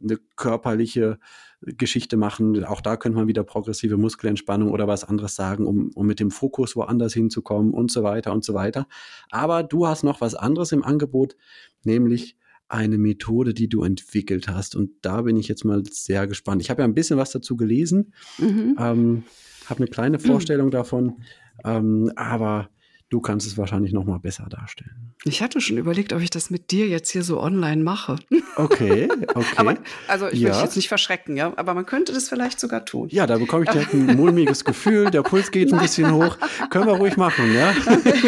eine 0.03 0.17
körperliche 0.35 1.19
Geschichte 1.61 2.17
machen. 2.17 2.63
Auch 2.65 2.81
da 2.81 2.97
könnte 2.97 3.17
man 3.17 3.27
wieder 3.27 3.43
progressive 3.43 3.97
Muskelentspannung 3.97 4.71
oder 4.71 4.87
was 4.87 5.03
anderes 5.03 5.35
sagen, 5.35 5.65
um, 5.65 5.91
um 5.93 6.05
mit 6.07 6.19
dem 6.19 6.31
Fokus 6.31 6.75
woanders 6.75 7.13
hinzukommen 7.13 7.73
und 7.73 7.91
so 7.91 8.03
weiter 8.03 8.31
und 8.31 8.43
so 8.43 8.53
weiter. 8.53 8.87
Aber 9.29 9.63
du 9.63 9.87
hast 9.87 10.03
noch 10.03 10.21
was 10.21 10.35
anderes 10.35 10.71
im 10.71 10.83
Angebot, 10.83 11.35
nämlich 11.83 12.37
eine 12.69 12.97
Methode, 12.97 13.53
die 13.53 13.69
du 13.69 13.83
entwickelt 13.83 14.47
hast. 14.47 14.75
Und 14.75 14.91
da 15.01 15.21
bin 15.21 15.37
ich 15.37 15.47
jetzt 15.47 15.63
mal 15.63 15.83
sehr 15.89 16.27
gespannt. 16.27 16.61
Ich 16.61 16.69
habe 16.69 16.81
ja 16.81 16.87
ein 16.87 16.93
bisschen 16.93 17.17
was 17.17 17.31
dazu 17.31 17.55
gelesen. 17.55 18.13
Mhm. 18.37 18.75
Ähm, 18.79 19.23
habe 19.69 19.79
eine 19.79 19.87
kleine 19.87 20.19
Vorstellung 20.19 20.71
davon, 20.71 21.17
ähm, 21.65 22.11
aber 22.15 22.69
du 23.09 23.21
kannst 23.21 23.47
es 23.47 23.57
wahrscheinlich 23.57 23.93
noch 23.93 24.03
mal 24.03 24.19
besser 24.19 24.47
darstellen. 24.49 25.15
Ich 25.23 25.41
hatte 25.41 25.61
schon 25.61 25.77
überlegt, 25.77 26.13
ob 26.13 26.21
ich 26.21 26.29
das 26.29 26.49
mit 26.49 26.71
dir 26.71 26.87
jetzt 26.87 27.09
hier 27.09 27.23
so 27.23 27.41
online 27.41 27.83
mache. 27.83 28.17
Okay, 28.55 29.07
okay. 29.35 29.45
aber, 29.55 29.77
also 30.07 30.27
ich 30.29 30.39
ja. 30.39 30.47
will 30.47 30.53
dich 30.53 30.63
jetzt 30.63 30.75
nicht 30.77 30.87
verschrecken, 30.87 31.37
ja, 31.37 31.53
aber 31.57 31.75
man 31.75 31.85
könnte 31.85 32.11
das 32.11 32.27
vielleicht 32.27 32.59
sogar 32.59 32.85
tun. 32.85 33.07
Ja, 33.11 33.27
da 33.27 33.37
bekomme 33.37 33.65
ich 33.65 33.69
direkt 33.69 33.93
ein 33.93 34.15
mulmiges 34.15 34.65
Gefühl, 34.65 35.11
der 35.11 35.21
Puls 35.21 35.51
geht 35.51 35.71
ein 35.71 35.79
bisschen 35.79 36.11
hoch. 36.11 36.39
Können 36.71 36.87
wir 36.87 36.93
ruhig 36.93 37.17
machen, 37.17 37.53
ja? 37.53 37.71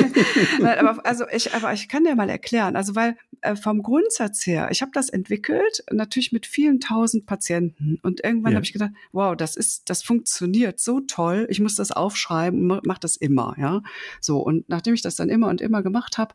Nein, 0.60 0.78
aber 0.78 1.04
also 1.04 1.26
ich, 1.32 1.56
aber 1.56 1.74
ich 1.74 1.90
kann 1.90 2.04
dir 2.04 2.14
mal 2.14 2.30
erklären, 2.30 2.76
also 2.76 2.94
weil 2.94 3.18
äh, 3.42 3.56
vom 3.56 3.82
Grundsatz 3.82 4.46
her, 4.46 4.70
ich 4.72 4.84
habe 4.84 4.92
das 4.94 5.10
entwickelt, 5.10 5.84
natürlich 5.92 6.32
mit 6.32 6.46
vielen 6.46 6.80
tausend 6.80 7.26
Patienten 7.26 7.98
und 8.04 8.24
irgendwann 8.24 8.52
ja. 8.52 8.58
habe 8.58 8.66
ich 8.66 8.74
gedacht, 8.74 8.92
wow, 9.12 9.36
das 9.36 9.56
ist, 9.56 9.90
das 9.90 10.04
funktioniert 10.04 10.80
so 10.80 11.00
toll, 11.00 11.48
ich 11.50 11.60
muss 11.60 11.74
das 11.74 11.92
aufschreiben, 11.92 12.70
und 12.70 12.86
mache 12.86 13.00
das 13.00 13.16
immer, 13.16 13.56
ja, 13.58 13.82
so 14.22 14.40
und 14.40 14.69
nachdem 14.70 14.94
ich 14.94 15.02
das 15.02 15.16
dann 15.16 15.30
immer 15.30 15.50
und 15.50 15.62
immer 15.62 15.84
gemacht 15.84 16.18
habe, 16.18 16.34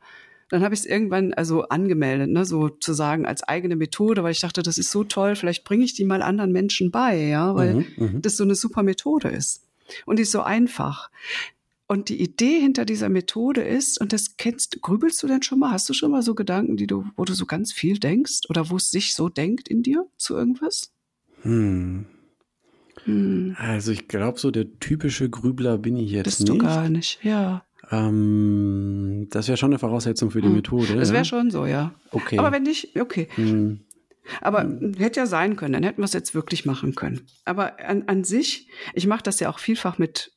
dann 0.50 0.62
habe 0.62 0.74
ich 0.74 0.80
es 0.80 0.86
irgendwann 0.86 1.32
also 1.32 1.62
angemeldet, 1.68 2.30
ne, 2.30 2.44
sozusagen 2.44 3.26
als 3.26 3.42
eigene 3.42 3.76
Methode, 3.76 4.22
weil 4.22 4.32
ich 4.32 4.40
dachte, 4.40 4.62
das 4.62 4.78
ist 4.78 4.90
so 4.90 5.04
toll, 5.04 5.36
vielleicht 5.36 5.64
bringe 5.64 5.84
ich 5.84 5.94
die 5.94 6.04
mal 6.04 6.22
anderen 6.22 6.52
Menschen 6.52 6.90
bei, 6.90 7.16
ja, 7.16 7.54
weil 7.54 7.74
mhm, 7.74 7.86
mhm, 7.96 8.22
das 8.22 8.36
so 8.36 8.44
eine 8.44 8.54
super 8.54 8.82
Methode 8.82 9.28
ist. 9.28 9.62
Und 10.06 10.18
die 10.18 10.22
ist 10.22 10.32
so 10.32 10.42
einfach. 10.42 11.10
Und 11.86 12.08
die 12.08 12.20
Idee 12.20 12.60
hinter 12.60 12.84
dieser 12.84 13.10
Methode 13.10 13.62
ist, 13.62 14.00
und 14.00 14.12
das 14.12 14.36
kennst, 14.36 14.80
grübelst 14.80 15.22
du 15.22 15.26
denn 15.26 15.42
schon 15.42 15.58
mal? 15.58 15.70
Hast 15.70 15.88
du 15.88 15.92
schon 15.92 16.10
mal 16.10 16.22
so 16.22 16.34
Gedanken, 16.34 16.76
die 16.76 16.86
du, 16.86 17.04
wo 17.16 17.24
du 17.24 17.34
so 17.34 17.44
ganz 17.44 17.72
viel 17.72 17.98
denkst 17.98 18.48
oder 18.48 18.70
wo 18.70 18.76
es 18.76 18.90
sich 18.90 19.14
so 19.14 19.28
denkt 19.28 19.68
in 19.68 19.82
dir 19.82 20.06
zu 20.16 20.34
irgendwas? 20.34 20.92
Hm. 21.42 22.06
Hm. 23.04 23.56
Also 23.58 23.92
ich 23.92 24.08
glaube, 24.08 24.38
so 24.40 24.50
der 24.50 24.78
typische 24.80 25.28
Grübler 25.28 25.76
bin 25.76 25.96
ich 25.96 26.10
jetzt 26.10 26.24
Bist 26.24 26.40
nicht. 26.40 26.52
Bist 26.52 26.62
du 26.62 26.66
gar 26.66 26.88
nicht, 26.88 27.18
ja. 27.22 27.64
Ähm, 27.90 29.28
das 29.30 29.48
wäre 29.48 29.56
schon 29.56 29.70
eine 29.70 29.78
Voraussetzung 29.78 30.30
für 30.30 30.40
die 30.40 30.48
hm. 30.48 30.56
Methode. 30.56 30.96
Das 30.96 31.10
wäre 31.10 31.18
ja? 31.18 31.24
schon 31.24 31.50
so, 31.50 31.66
ja. 31.66 31.94
Okay. 32.10 32.38
Aber 32.38 32.52
wenn 32.52 32.62
nicht, 32.62 33.00
okay. 33.00 33.28
Hm. 33.34 33.80
Aber 34.40 34.62
hm. 34.62 34.94
hätte 34.94 35.20
ja 35.20 35.26
sein 35.26 35.56
können, 35.56 35.74
dann 35.74 35.82
hätten 35.82 36.00
wir 36.00 36.06
es 36.06 36.12
jetzt 36.12 36.34
wirklich 36.34 36.64
machen 36.64 36.94
können. 36.94 37.26
Aber 37.44 37.80
an, 37.80 38.04
an 38.06 38.24
sich, 38.24 38.68
ich 38.94 39.06
mache 39.06 39.22
das 39.22 39.40
ja 39.40 39.50
auch 39.50 39.58
vielfach 39.58 39.98
mit 39.98 40.32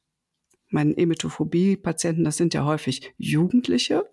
meinen 0.69 0.97
Emetophobie-Patienten, 0.97 2.23
das 2.23 2.37
sind 2.37 2.53
ja 2.53 2.65
häufig 2.65 3.13
Jugendliche. 3.17 4.05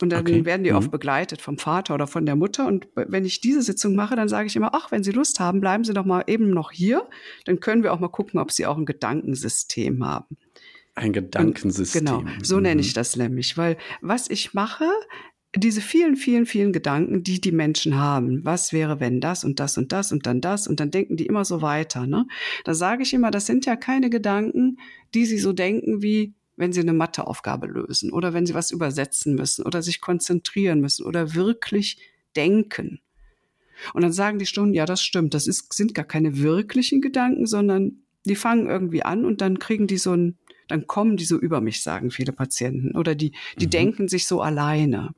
Und 0.00 0.10
dann 0.10 0.20
okay. 0.20 0.44
werden 0.44 0.62
die 0.64 0.70
mhm. 0.70 0.76
oft 0.76 0.90
begleitet 0.90 1.42
vom 1.42 1.58
Vater 1.58 1.94
oder 1.94 2.06
von 2.06 2.26
der 2.26 2.36
Mutter. 2.36 2.66
Und 2.66 2.88
wenn 2.94 3.24
ich 3.24 3.40
diese 3.40 3.62
Sitzung 3.62 3.94
mache, 3.94 4.14
dann 4.14 4.28
sage 4.28 4.46
ich 4.46 4.56
immer, 4.56 4.70
ach, 4.74 4.92
wenn 4.92 5.02
Sie 5.02 5.10
Lust 5.10 5.40
haben, 5.40 5.60
bleiben 5.60 5.84
Sie 5.84 5.94
doch 5.94 6.04
mal 6.04 6.24
eben 6.26 6.50
noch 6.50 6.70
hier. 6.70 7.08
Dann 7.44 7.60
können 7.60 7.82
wir 7.82 7.92
auch 7.92 8.00
mal 8.00 8.08
gucken, 8.08 8.38
ob 8.38 8.52
Sie 8.52 8.66
auch 8.66 8.76
ein 8.76 8.86
Gedankensystem 8.86 10.04
haben. 10.04 10.36
Ein 10.94 11.12
Gedankensystem. 11.12 12.04
Genau, 12.04 12.24
so 12.42 12.56
mhm. 12.56 12.62
nenne 12.62 12.80
ich 12.80 12.92
das 12.92 13.16
nämlich, 13.16 13.56
weil 13.56 13.76
was 14.00 14.30
ich 14.30 14.54
mache, 14.54 14.88
diese 15.56 15.80
vielen, 15.80 16.16
vielen, 16.16 16.46
vielen 16.46 16.72
Gedanken, 16.72 17.22
die 17.22 17.40
die 17.40 17.52
Menschen 17.52 17.96
haben. 17.96 18.44
Was 18.44 18.72
wäre, 18.72 18.98
wenn 19.00 19.20
das 19.20 19.44
und 19.44 19.60
das 19.60 19.78
und 19.78 19.92
das 19.92 20.10
und 20.10 20.26
dann 20.26 20.40
das 20.40 20.66
und 20.66 20.80
dann 20.80 20.90
denken 20.90 21.16
die 21.16 21.26
immer 21.26 21.44
so 21.44 21.62
weiter. 21.62 22.06
Ne? 22.06 22.26
Da 22.64 22.74
sage 22.74 23.02
ich 23.02 23.14
immer, 23.14 23.30
das 23.30 23.46
sind 23.46 23.66
ja 23.66 23.76
keine 23.76 24.10
Gedanken, 24.10 24.78
die 25.14 25.26
sie 25.26 25.38
so 25.38 25.52
denken 25.52 26.02
wie, 26.02 26.34
wenn 26.56 26.72
sie 26.72 26.80
eine 26.80 26.92
Matheaufgabe 26.92 27.66
lösen 27.66 28.12
oder 28.12 28.32
wenn 28.32 28.46
sie 28.46 28.54
was 28.54 28.70
übersetzen 28.70 29.34
müssen 29.34 29.64
oder 29.64 29.82
sich 29.82 30.00
konzentrieren 30.00 30.80
müssen 30.80 31.06
oder 31.06 31.34
wirklich 31.34 31.98
denken. 32.36 33.00
Und 33.92 34.02
dann 34.02 34.12
sagen 34.12 34.38
die 34.38 34.46
Stunden, 34.46 34.74
ja, 34.74 34.86
das 34.86 35.02
stimmt, 35.02 35.34
das 35.34 35.46
ist, 35.46 35.72
sind 35.72 35.94
gar 35.94 36.04
keine 36.04 36.38
wirklichen 36.38 37.00
Gedanken, 37.00 37.46
sondern 37.46 38.04
die 38.24 38.36
fangen 38.36 38.66
irgendwie 38.66 39.02
an 39.02 39.24
und 39.24 39.40
dann 39.40 39.58
kriegen 39.58 39.86
die 39.86 39.98
so 39.98 40.12
ein, 40.12 40.38
dann 40.68 40.86
kommen 40.86 41.16
die 41.16 41.24
so 41.24 41.38
über 41.38 41.60
mich, 41.60 41.82
sagen 41.82 42.10
viele 42.10 42.32
Patienten. 42.32 42.96
Oder 42.96 43.14
die, 43.14 43.32
die 43.58 43.66
mhm. 43.66 43.70
denken 43.70 44.08
sich 44.08 44.26
so 44.26 44.40
alleine. 44.40 45.14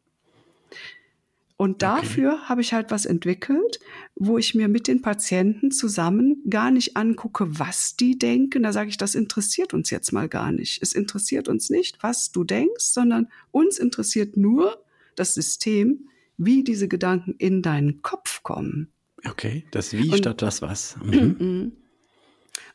Und 1.58 1.80
dafür 1.80 2.34
okay. 2.34 2.42
habe 2.44 2.60
ich 2.60 2.74
halt 2.74 2.90
was 2.90 3.06
entwickelt, 3.06 3.80
wo 4.14 4.36
ich 4.36 4.54
mir 4.54 4.68
mit 4.68 4.88
den 4.88 5.00
Patienten 5.00 5.70
zusammen 5.70 6.42
gar 6.50 6.70
nicht 6.70 6.98
angucke, 6.98 7.58
was 7.58 7.96
die 7.96 8.18
denken. 8.18 8.62
Da 8.62 8.74
sage 8.74 8.90
ich, 8.90 8.98
das 8.98 9.14
interessiert 9.14 9.72
uns 9.72 9.88
jetzt 9.88 10.12
mal 10.12 10.28
gar 10.28 10.52
nicht. 10.52 10.82
Es 10.82 10.92
interessiert 10.92 11.48
uns 11.48 11.70
nicht, 11.70 12.02
was 12.02 12.30
du 12.30 12.44
denkst, 12.44 12.84
sondern 12.84 13.28
uns 13.52 13.78
interessiert 13.78 14.36
nur 14.36 14.84
das 15.14 15.32
System, 15.32 16.08
wie 16.36 16.62
diese 16.62 16.88
Gedanken 16.88 17.34
in 17.38 17.62
deinen 17.62 18.02
Kopf 18.02 18.42
kommen. 18.42 18.92
Okay, 19.24 19.64
das 19.70 19.94
Wie 19.94 20.10
Und, 20.10 20.18
statt 20.18 20.42
das 20.42 20.60
Was. 20.60 20.96
Mhm. 21.02 21.72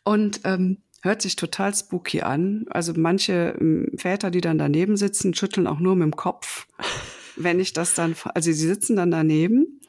Und 0.03 0.41
ähm, 0.43 0.77
hört 1.01 1.21
sich 1.21 1.35
total 1.35 1.73
spooky 1.73 2.21
an. 2.21 2.65
Also 2.69 2.93
manche 2.95 3.55
ähm, 3.59 3.91
Väter, 3.97 4.31
die 4.31 4.41
dann 4.41 4.57
daneben 4.57 4.97
sitzen, 4.97 5.33
schütteln 5.33 5.67
auch 5.67 5.79
nur 5.79 5.95
mit 5.95 6.03
dem 6.03 6.15
Kopf 6.15 6.67
wenn 7.35 7.59
ich 7.59 7.73
das 7.73 7.93
dann, 7.93 8.15
also 8.33 8.51
sie 8.51 8.67
sitzen 8.67 8.95
dann 8.95 9.11
daneben 9.11 9.79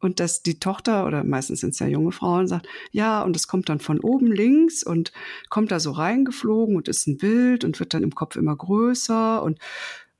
und 0.00 0.20
dass 0.20 0.42
die 0.42 0.58
Tochter 0.58 1.06
oder 1.06 1.24
meistens 1.24 1.60
sind 1.60 1.70
es 1.70 1.78
ja 1.78 1.86
junge 1.86 2.12
Frauen 2.12 2.48
sagt, 2.48 2.66
ja, 2.90 3.22
und 3.22 3.36
es 3.36 3.46
kommt 3.46 3.68
dann 3.68 3.80
von 3.80 4.00
oben 4.00 4.32
links 4.32 4.82
und 4.82 5.12
kommt 5.48 5.70
da 5.70 5.80
so 5.80 5.92
reingeflogen 5.92 6.76
und 6.76 6.88
ist 6.88 7.06
ein 7.06 7.18
Bild 7.18 7.64
und 7.64 7.78
wird 7.78 7.94
dann 7.94 8.02
im 8.02 8.14
Kopf 8.14 8.36
immer 8.36 8.56
größer 8.56 9.42
und 9.42 9.58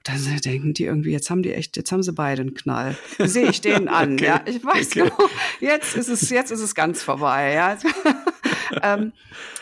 dann 0.04 0.18
denken 0.44 0.74
die 0.74 0.84
irgendwie, 0.84 1.12
jetzt 1.12 1.30
haben 1.30 1.42
die 1.42 1.52
echt, 1.52 1.76
jetzt 1.76 1.92
haben 1.92 2.02
sie 2.02 2.12
beide 2.12 2.42
einen 2.42 2.54
Knall. 2.54 2.96
Sehe 3.18 3.48
ich 3.48 3.60
den 3.60 3.88
an, 3.88 4.14
okay. 4.14 4.24
ja. 4.24 4.42
Ich 4.46 4.64
weiß 4.64 4.88
okay. 4.88 5.02
genau, 5.04 5.30
jetzt 5.60 5.96
ist 5.96 6.08
es, 6.08 6.28
jetzt 6.30 6.50
ist 6.50 6.60
es 6.60 6.74
ganz 6.74 7.02
vorbei, 7.02 7.54
ja. 7.54 7.78
ähm, 8.82 9.12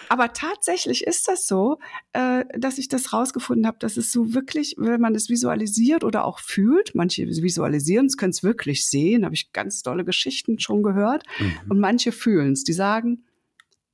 aber 0.09 0.33
tatsächlich 0.33 1.05
ist 1.05 1.29
das 1.29 1.47
so, 1.47 1.79
äh, 2.13 2.45
dass 2.59 2.79
ich 2.79 2.89
das 2.89 3.13
rausgefunden 3.13 3.67
habe, 3.67 3.79
dass 3.79 3.97
es 3.97 4.13
so 4.13 4.35
wirklich, 4.35 4.75
wenn 4.79 5.01
man 5.01 5.15
es 5.15 5.29
visualisiert 5.29 6.05
oder 6.05 6.25
auch 6.25 6.41
fühlt, 6.41 6.95
manche 6.95 7.27
visualisieren 7.27 8.07
es, 8.07 8.17
können 8.17 8.31
es 8.31 8.43
wirklich 8.43 8.89
sehen, 8.89 9.25
habe 9.25 9.35
ich 9.35 9.53
ganz 9.53 9.83
tolle 9.83 10.05
Geschichten 10.05 10.59
schon 10.59 10.83
gehört. 10.83 11.25
Mhm. 11.39 11.71
Und 11.71 11.81
manche 11.81 12.13
fühlen 12.13 12.53
es. 12.53 12.65
Die 12.65 12.73
sagen, 12.73 13.25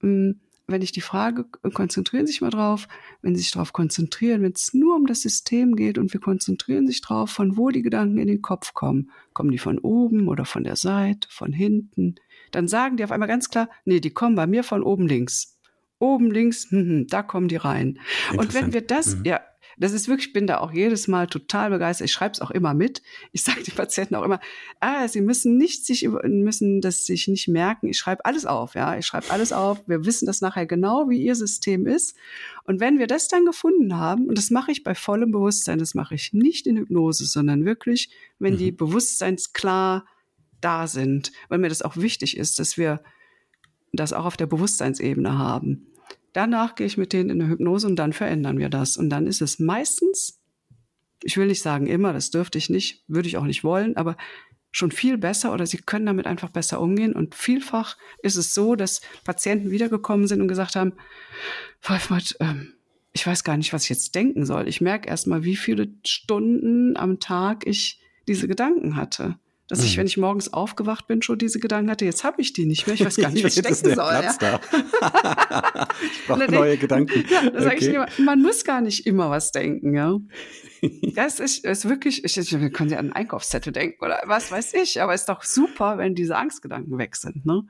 mh, 0.00 0.08
hm, 0.08 0.40
wenn 0.68 0.82
ich 0.82 0.92
die 0.92 1.00
Frage, 1.00 1.44
konzentrieren 1.74 2.26
sich 2.26 2.40
mal 2.40 2.50
drauf, 2.50 2.88
wenn 3.22 3.34
sie 3.34 3.42
sich 3.42 3.52
darauf 3.52 3.72
konzentrieren, 3.72 4.42
wenn 4.42 4.52
es 4.52 4.74
nur 4.74 4.96
um 4.96 5.06
das 5.06 5.22
System 5.22 5.76
geht 5.76 5.96
und 5.96 6.12
wir 6.12 6.20
konzentrieren 6.20 6.86
sich 6.86 7.00
drauf, 7.00 7.30
von 7.30 7.56
wo 7.56 7.70
die 7.70 7.82
Gedanken 7.82 8.18
in 8.18 8.26
den 8.26 8.42
Kopf 8.42 8.74
kommen. 8.74 9.10
Kommen 9.32 9.52
die 9.52 9.58
von 9.58 9.78
oben 9.78 10.28
oder 10.28 10.44
von 10.44 10.64
der 10.64 10.76
Seite, 10.76 11.28
von 11.30 11.52
hinten? 11.52 12.16
Dann 12.50 12.66
sagen 12.68 12.96
die 12.96 13.04
auf 13.04 13.12
einmal 13.12 13.28
ganz 13.28 13.48
klar, 13.48 13.68
nee, 13.84 14.00
die 14.00 14.10
kommen 14.10 14.34
bei 14.34 14.46
mir 14.46 14.64
von 14.64 14.82
oben 14.82 15.06
links 15.06 15.56
oben 15.98 16.30
links, 16.30 16.70
hm, 16.70 16.78
hm, 16.80 17.06
da 17.06 17.22
kommen 17.22 17.48
die 17.48 17.56
rein. 17.56 17.98
Und 18.36 18.54
wenn 18.54 18.72
wir 18.72 18.82
das, 18.82 19.16
mhm. 19.16 19.24
ja, 19.24 19.40
das 19.78 19.92
ist 19.92 20.08
wirklich, 20.08 20.28
ich 20.28 20.32
bin 20.32 20.46
da 20.46 20.58
auch 20.58 20.72
jedes 20.72 21.06
Mal 21.06 21.26
total 21.26 21.70
begeistert. 21.70 22.06
Ich 22.06 22.12
schreibe 22.12 22.32
es 22.32 22.40
auch 22.40 22.50
immer 22.50 22.72
mit. 22.72 23.02
Ich 23.32 23.42
sage 23.42 23.62
den 23.62 23.74
Patienten 23.74 24.14
auch 24.14 24.22
immer, 24.22 24.40
ah, 24.80 25.06
sie 25.06 25.20
müssen 25.20 25.58
nicht 25.58 25.84
sich 25.84 26.08
müssen 26.08 26.80
das 26.80 27.04
sich 27.04 27.28
nicht 27.28 27.48
merken. 27.48 27.88
Ich 27.88 27.98
schreibe 27.98 28.24
alles 28.24 28.46
auf, 28.46 28.74
ja, 28.74 28.96
ich 28.96 29.04
schreibe 29.04 29.30
alles 29.30 29.52
auf. 29.52 29.86
Wir 29.86 30.06
wissen 30.06 30.26
das 30.26 30.40
nachher 30.40 30.66
genau, 30.66 31.10
wie 31.10 31.22
ihr 31.22 31.34
System 31.34 31.86
ist. 31.86 32.16
Und 32.64 32.80
wenn 32.80 32.98
wir 32.98 33.06
das 33.06 33.28
dann 33.28 33.44
gefunden 33.44 33.96
haben, 33.96 34.26
und 34.26 34.38
das 34.38 34.50
mache 34.50 34.72
ich 34.72 34.82
bei 34.82 34.94
vollem 34.94 35.30
Bewusstsein, 35.30 35.78
das 35.78 35.94
mache 35.94 36.14
ich 36.14 36.32
nicht 36.32 36.66
in 36.66 36.78
Hypnose, 36.78 37.26
sondern 37.26 37.64
wirklich, 37.64 38.10
wenn 38.38 38.54
mhm. 38.54 38.58
die 38.58 38.72
bewusstseinsklar 38.72 40.06
da 40.62 40.86
sind, 40.86 41.32
weil 41.48 41.58
mir 41.58 41.68
das 41.68 41.82
auch 41.82 41.96
wichtig 41.96 42.36
ist, 42.38 42.58
dass 42.58 42.78
wir 42.78 43.02
das 43.92 44.12
auch 44.12 44.24
auf 44.24 44.36
der 44.36 44.46
Bewusstseinsebene 44.46 45.36
haben. 45.36 45.86
Danach 46.36 46.74
gehe 46.74 46.86
ich 46.86 46.98
mit 46.98 47.14
denen 47.14 47.30
in 47.30 47.40
eine 47.40 47.50
Hypnose 47.50 47.86
und 47.86 47.96
dann 47.96 48.12
verändern 48.12 48.58
wir 48.58 48.68
das. 48.68 48.98
Und 48.98 49.08
dann 49.08 49.26
ist 49.26 49.40
es 49.40 49.58
meistens, 49.58 50.38
ich 51.22 51.38
will 51.38 51.46
nicht 51.46 51.62
sagen 51.62 51.86
immer, 51.86 52.12
das 52.12 52.30
dürfte 52.30 52.58
ich 52.58 52.68
nicht, 52.68 53.04
würde 53.08 53.26
ich 53.26 53.38
auch 53.38 53.44
nicht 53.44 53.64
wollen, 53.64 53.96
aber 53.96 54.18
schon 54.70 54.90
viel 54.90 55.16
besser 55.16 55.54
oder 55.54 55.64
sie 55.64 55.78
können 55.78 56.04
damit 56.04 56.26
einfach 56.26 56.50
besser 56.50 56.82
umgehen. 56.82 57.14
Und 57.14 57.34
vielfach 57.34 57.96
ist 58.22 58.36
es 58.36 58.52
so, 58.52 58.76
dass 58.76 59.00
Patienten 59.24 59.70
wiedergekommen 59.70 60.26
sind 60.26 60.42
und 60.42 60.48
gesagt 60.48 60.76
haben, 60.76 60.92
Wolfmart, 61.80 62.36
ähm, 62.40 62.74
ich 63.14 63.26
weiß 63.26 63.42
gar 63.42 63.56
nicht, 63.56 63.72
was 63.72 63.84
ich 63.84 63.88
jetzt 63.88 64.14
denken 64.14 64.44
soll. 64.44 64.68
Ich 64.68 64.82
merke 64.82 65.08
erst 65.08 65.26
mal, 65.26 65.42
wie 65.42 65.56
viele 65.56 65.88
Stunden 66.04 66.98
am 66.98 67.18
Tag 67.18 67.66
ich 67.66 67.98
diese 68.28 68.46
Gedanken 68.46 68.96
hatte. 68.96 69.38
Dass 69.68 69.82
ich, 69.82 69.96
mhm. 69.96 70.00
wenn 70.00 70.06
ich 70.06 70.16
morgens 70.16 70.52
aufgewacht 70.52 71.08
bin, 71.08 71.22
schon 71.22 71.38
diese 71.38 71.58
Gedanken 71.58 71.90
hatte, 71.90 72.04
jetzt 72.04 72.22
habe 72.22 72.40
ich 72.40 72.52
die 72.52 72.66
nicht 72.66 72.86
mehr. 72.86 72.94
Ich 72.94 73.04
weiß 73.04 73.16
gar 73.16 73.30
nicht, 73.30 73.44
was 73.44 73.56
ich 73.56 73.62
denken 73.62 73.94
soll. 73.94 73.94
Platz 73.94 74.38
ja. 74.40 74.60
da. 74.70 75.88
ich 76.02 76.26
brauche 76.26 76.50
neue 76.50 76.76
Gedanken. 76.76 77.24
Ja, 77.36 77.42
okay. 77.48 77.76
ich 77.78 77.86
immer, 77.88 78.06
man 78.18 78.40
muss 78.40 78.64
gar 78.64 78.80
nicht 78.80 79.06
immer 79.06 79.30
was 79.30 79.50
denken, 79.50 79.94
ja. 79.94 80.18
Das 81.14 81.40
ist, 81.40 81.64
ist 81.64 81.88
wirklich, 81.88 82.24
ich, 82.24 82.36
ich, 82.36 82.60
wir 82.60 82.70
können 82.70 82.90
ja 82.90 82.98
an 82.98 83.06
einen 83.06 83.12
Einkaufszettel 83.14 83.72
denken 83.72 84.04
oder 84.04 84.22
was 84.26 84.50
weiß 84.52 84.74
ich, 84.74 85.00
aber 85.02 85.14
es 85.14 85.22
ist 85.22 85.28
doch 85.28 85.42
super, 85.42 85.98
wenn 85.98 86.14
diese 86.14 86.36
Angstgedanken 86.36 86.98
weg 86.98 87.16
sind. 87.16 87.44
Ne? 87.44 87.62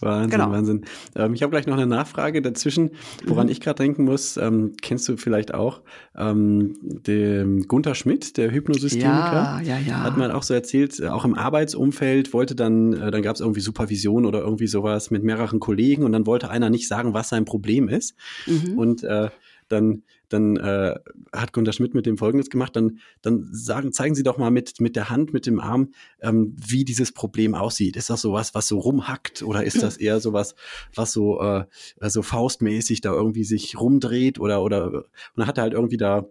Wahnsinn, 0.00 0.30
genau. 0.30 0.50
Wahnsinn. 0.50 0.84
Ähm, 1.16 1.34
ich 1.34 1.42
habe 1.42 1.50
gleich 1.50 1.66
noch 1.66 1.76
eine 1.76 1.86
Nachfrage 1.86 2.42
dazwischen, 2.42 2.90
woran 3.26 3.46
mhm. 3.46 3.52
ich 3.52 3.60
gerade 3.60 3.82
denken 3.82 4.04
muss. 4.04 4.36
Ähm, 4.36 4.72
kennst 4.80 5.08
du 5.08 5.16
vielleicht 5.16 5.54
auch 5.54 5.82
ähm, 6.16 6.76
den 6.82 7.68
Gunther 7.68 7.94
Schmidt, 7.94 8.36
der 8.36 8.50
Hypnosystemiker? 8.50 9.10
Ja, 9.12 9.60
ja, 9.60 9.78
ja. 9.78 10.02
Hat 10.02 10.16
man 10.16 10.30
auch 10.30 10.42
so 10.42 10.54
erzählt, 10.54 10.98
äh, 11.00 11.08
auch 11.08 11.24
im 11.24 11.34
Arbeitsumfeld 11.34 12.32
wollte 12.32 12.54
dann, 12.54 12.92
äh, 12.92 13.10
dann 13.10 13.22
gab 13.22 13.34
es 13.34 13.40
irgendwie 13.40 13.60
Supervision 13.60 14.26
oder 14.26 14.40
irgendwie 14.40 14.66
sowas 14.66 15.10
mit 15.10 15.22
mehreren 15.22 15.60
Kollegen 15.60 16.04
und 16.04 16.12
dann 16.12 16.26
wollte 16.26 16.50
einer 16.50 16.70
nicht 16.70 16.88
sagen, 16.88 17.14
was 17.14 17.28
sein 17.28 17.44
Problem 17.44 17.88
ist. 17.88 18.14
Mhm. 18.46 18.78
Und 18.78 19.04
äh, 19.04 19.30
dann 19.68 20.02
dann 20.28 20.56
äh, 20.56 20.94
hat 21.32 21.52
Gunter 21.52 21.72
Schmidt 21.72 21.94
mit 21.94 22.06
dem 22.06 22.18
Folgendes 22.18 22.50
gemacht, 22.50 22.76
dann, 22.76 22.98
dann 23.22 23.48
sagen, 23.52 23.92
zeigen 23.92 24.14
Sie 24.14 24.22
doch 24.22 24.38
mal 24.38 24.50
mit, 24.50 24.80
mit 24.80 24.96
der 24.96 25.10
Hand, 25.10 25.32
mit 25.32 25.46
dem 25.46 25.60
Arm, 25.60 25.92
ähm, 26.20 26.56
wie 26.58 26.84
dieses 26.84 27.12
Problem 27.12 27.54
aussieht. 27.54 27.96
Ist 27.96 28.10
das 28.10 28.20
sowas, 28.20 28.54
was 28.54 28.68
so 28.68 28.78
rumhackt 28.78 29.42
oder 29.42 29.64
ist 29.64 29.82
das 29.82 29.96
eher 29.98 30.20
sowas, 30.20 30.54
was 30.94 31.12
so, 31.12 31.40
äh, 31.40 31.64
so 32.00 32.22
faustmäßig 32.22 33.00
da 33.00 33.12
irgendwie 33.12 33.44
sich 33.44 33.78
rumdreht 33.78 34.38
oder, 34.38 34.62
oder, 34.62 34.92
und 34.92 35.04
dann 35.36 35.46
hat 35.46 35.58
er 35.58 35.62
halt 35.62 35.72
irgendwie 35.72 35.96
da 35.96 36.26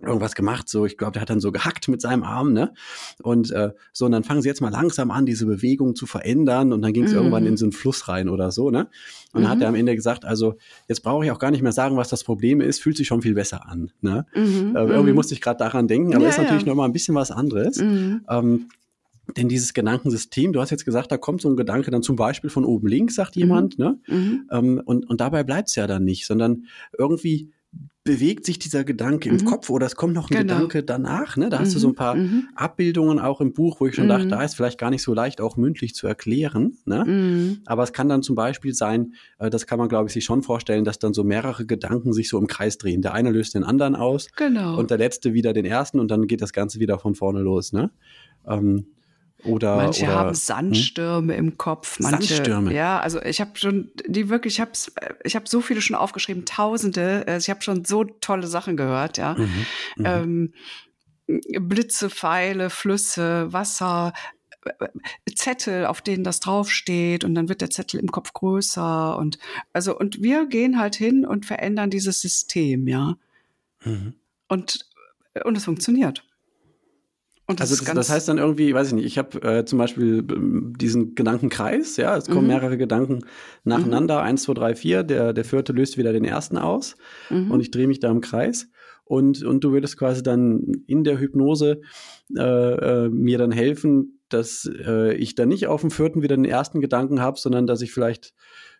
irgendwas 0.00 0.34
gemacht, 0.34 0.68
so 0.68 0.84
ich 0.84 0.98
glaube, 0.98 1.12
der 1.12 1.22
hat 1.22 1.30
dann 1.30 1.40
so 1.40 1.52
gehackt 1.52 1.88
mit 1.88 2.00
seinem 2.00 2.22
Arm, 2.22 2.52
ne? 2.52 2.72
Und 3.22 3.50
äh, 3.50 3.70
so 3.92 4.04
und 4.04 4.12
dann 4.12 4.24
fangen 4.24 4.42
sie 4.42 4.48
jetzt 4.48 4.60
mal 4.60 4.70
langsam 4.70 5.10
an, 5.10 5.24
diese 5.24 5.46
Bewegung 5.46 5.94
zu 5.94 6.06
verändern 6.06 6.72
und 6.72 6.82
dann 6.82 6.92
ging 6.92 7.04
es 7.04 7.12
mhm. 7.12 7.18
irgendwann 7.18 7.46
in 7.46 7.56
so 7.56 7.64
einen 7.64 7.72
Fluss 7.72 8.06
rein 8.08 8.28
oder 8.28 8.50
so, 8.50 8.70
ne? 8.70 8.88
Und 9.32 9.40
mhm. 9.40 9.44
dann 9.44 9.48
hat 9.50 9.62
er 9.62 9.68
am 9.68 9.74
Ende 9.74 9.94
gesagt, 9.94 10.24
also 10.24 10.56
jetzt 10.86 11.02
brauche 11.02 11.24
ich 11.24 11.30
auch 11.30 11.38
gar 11.38 11.50
nicht 11.50 11.62
mehr 11.62 11.72
sagen, 11.72 11.96
was 11.96 12.08
das 12.08 12.24
Problem 12.24 12.60
ist, 12.60 12.82
fühlt 12.82 12.96
sich 12.96 13.06
schon 13.06 13.22
viel 13.22 13.34
besser 13.34 13.66
an, 13.68 13.90
ne? 14.00 14.26
Mhm. 14.34 14.76
Äh, 14.76 14.80
irgendwie 14.80 15.10
mhm. 15.10 15.16
musste 15.16 15.34
ich 15.34 15.40
gerade 15.40 15.58
daran 15.58 15.88
denken, 15.88 16.14
aber 16.14 16.24
ja, 16.24 16.30
ist 16.30 16.38
natürlich 16.38 16.62
ja. 16.62 16.68
noch 16.68 16.76
mal 16.76 16.84
ein 16.84 16.92
bisschen 16.92 17.14
was 17.14 17.30
anderes. 17.30 17.78
Mhm. 17.78 18.20
Ähm, 18.28 18.68
denn 19.36 19.48
dieses 19.48 19.74
Gedankensystem, 19.74 20.52
du 20.52 20.60
hast 20.60 20.70
jetzt 20.70 20.84
gesagt, 20.84 21.10
da 21.10 21.16
kommt 21.16 21.40
so 21.40 21.48
ein 21.48 21.56
Gedanke 21.56 21.90
dann 21.90 22.02
zum 22.02 22.16
Beispiel 22.16 22.50
von 22.50 22.64
oben 22.64 22.86
links, 22.86 23.16
sagt 23.16 23.34
jemand, 23.34 23.78
mhm. 23.78 23.84
ne? 23.84 23.98
Mhm. 24.06 24.48
Ähm, 24.52 24.82
und, 24.84 25.08
und 25.08 25.20
dabei 25.20 25.42
bleibt's 25.42 25.74
ja 25.74 25.86
dann 25.86 26.04
nicht, 26.04 26.26
sondern 26.26 26.66
irgendwie 26.96 27.50
bewegt 28.06 28.46
sich 28.46 28.58
dieser 28.58 28.84
Gedanke 28.84 29.30
mhm. 29.30 29.40
im 29.40 29.44
Kopf 29.44 29.68
oder 29.68 29.84
es 29.84 29.96
kommt 29.96 30.14
noch 30.14 30.30
ein 30.30 30.36
genau. 30.36 30.54
Gedanke 30.54 30.82
danach. 30.82 31.36
Ne? 31.36 31.50
Da 31.50 31.58
hast 31.58 31.70
mhm. 31.70 31.74
du 31.74 31.78
so 31.80 31.88
ein 31.88 31.94
paar 31.94 32.14
mhm. 32.14 32.48
Abbildungen 32.54 33.18
auch 33.18 33.42
im 33.42 33.52
Buch, 33.52 33.80
wo 33.80 33.86
ich 33.86 33.96
schon 33.96 34.08
dachte, 34.08 34.26
mhm. 34.26 34.30
da 34.30 34.42
ist 34.42 34.54
vielleicht 34.54 34.78
gar 34.78 34.90
nicht 34.90 35.02
so 35.02 35.12
leicht 35.12 35.42
auch 35.42 35.56
mündlich 35.56 35.94
zu 35.94 36.06
erklären. 36.06 36.78
Ne? 36.86 37.04
Mhm. 37.04 37.58
Aber 37.66 37.82
es 37.82 37.92
kann 37.92 38.08
dann 38.08 38.22
zum 38.22 38.34
Beispiel 38.34 38.72
sein, 38.72 39.12
äh, 39.38 39.50
das 39.50 39.66
kann 39.66 39.78
man 39.78 39.88
glaube 39.88 40.06
ich 40.06 40.14
sich 40.14 40.24
schon 40.24 40.42
vorstellen, 40.42 40.84
dass 40.84 40.98
dann 40.98 41.12
so 41.12 41.24
mehrere 41.24 41.66
Gedanken 41.66 42.12
sich 42.12 42.30
so 42.30 42.38
im 42.38 42.46
Kreis 42.46 42.78
drehen. 42.78 43.02
Der 43.02 43.12
eine 43.12 43.30
löst 43.30 43.54
den 43.54 43.64
anderen 43.64 43.96
aus 43.96 44.28
genau. 44.36 44.78
und 44.78 44.90
der 44.90 44.98
letzte 44.98 45.34
wieder 45.34 45.52
den 45.52 45.66
ersten 45.66 46.00
und 46.00 46.10
dann 46.10 46.28
geht 46.28 46.40
das 46.40 46.52
Ganze 46.52 46.78
wieder 46.80 46.98
von 46.98 47.16
vorne 47.16 47.40
los. 47.40 47.72
Ne? 47.72 47.90
Ähm, 48.48 48.86
oder, 49.44 49.76
manche 49.76 50.04
oder, 50.04 50.14
haben 50.14 50.28
hm? 50.30 50.34
Sandstürme 50.34 51.36
hm? 51.36 51.46
im 51.46 51.58
Kopf. 51.58 52.00
Manche, 52.00 52.34
Sandstürme. 52.34 52.74
Ja, 52.74 53.00
also 53.00 53.22
ich 53.22 53.40
habe 53.40 53.58
schon 53.58 53.90
die 54.06 54.28
wirklich, 54.28 54.54
ich 54.54 54.60
habe 54.60 54.72
ich 55.24 55.36
habe 55.36 55.48
so 55.48 55.60
viele 55.60 55.80
schon 55.80 55.96
aufgeschrieben, 55.96 56.44
Tausende. 56.44 57.24
Also 57.26 57.44
ich 57.44 57.50
habe 57.50 57.62
schon 57.62 57.84
so 57.84 58.04
tolle 58.04 58.46
Sachen 58.46 58.76
gehört, 58.76 59.18
ja. 59.18 59.34
Mhm, 59.34 59.66
mhm. 59.96 60.04
ähm, 60.06 60.52
Blitze, 61.26 62.08
Pfeile, 62.08 62.70
Flüsse, 62.70 63.52
Wasser, 63.52 64.12
Zettel, 65.34 65.86
auf 65.86 66.00
denen 66.00 66.24
das 66.24 66.40
draufsteht 66.40 67.24
und 67.24 67.34
dann 67.34 67.48
wird 67.48 67.60
der 67.60 67.70
Zettel 67.70 68.00
im 68.00 68.10
Kopf 68.10 68.32
größer 68.32 69.16
und 69.16 69.38
also 69.72 69.96
und 69.96 70.22
wir 70.22 70.46
gehen 70.46 70.78
halt 70.78 70.96
hin 70.96 71.24
und 71.24 71.46
verändern 71.46 71.90
dieses 71.90 72.20
System, 72.20 72.88
ja. 72.88 73.16
Mhm. 73.84 74.14
Und 74.48 74.86
und 75.44 75.56
es 75.56 75.64
funktioniert. 75.64 76.24
Und 77.48 77.60
das 77.60 77.70
also 77.70 77.84
das, 77.84 77.94
das, 77.94 78.10
heißt 78.10 78.28
dann 78.28 78.38
irgendwie, 78.38 78.74
weiß 78.74 78.88
ich 78.88 78.94
nicht, 78.94 79.04
ich 79.04 79.18
habe 79.18 79.40
äh, 79.42 79.64
zum 79.64 79.78
Beispiel 79.78 80.24
ähm, 80.30 80.74
diesen 80.78 81.14
Gedankenkreis, 81.14 81.96
ja, 81.96 82.16
es 82.16 82.26
kommen 82.26 82.42
mhm. 82.42 82.48
mehrere 82.48 82.76
Gedanken 82.76 83.24
nacheinander, 83.62 84.20
mhm. 84.20 84.26
eins, 84.26 84.42
zwei, 84.42 84.54
drei, 84.54 84.74
vier, 84.74 85.04
der, 85.04 85.32
der 85.32 85.44
vierte 85.44 85.72
löst 85.72 85.96
wieder 85.96 86.12
den 86.12 86.24
ersten 86.24 86.58
aus 86.58 86.96
mhm. 87.30 87.52
und 87.52 87.60
ich 87.60 87.70
drehe 87.70 87.86
mich 87.86 88.00
da 88.00 88.10
im 88.10 88.20
Kreis 88.20 88.68
und, 89.04 89.44
und 89.44 89.62
du 89.62 89.70
würdest 89.70 89.96
quasi 89.96 90.24
dann 90.24 90.82
in 90.88 91.04
der 91.04 91.20
Hypnose 91.20 91.80
äh, 92.36 92.42
äh, 92.42 93.08
mir 93.08 93.38
dann 93.38 93.52
helfen, 93.52 94.20
dass 94.28 94.68
äh, 94.84 95.14
ich 95.14 95.36
dann 95.36 95.48
nicht 95.48 95.68
auf 95.68 95.82
dem 95.82 95.92
vierten 95.92 96.22
wieder 96.22 96.34
den 96.34 96.44
ersten 96.44 96.80
Gedanken 96.80 97.20
habe, 97.20 97.38
sondern 97.38 97.68
dass 97.68 97.80
ich 97.80 97.92
vielleicht 97.92 98.34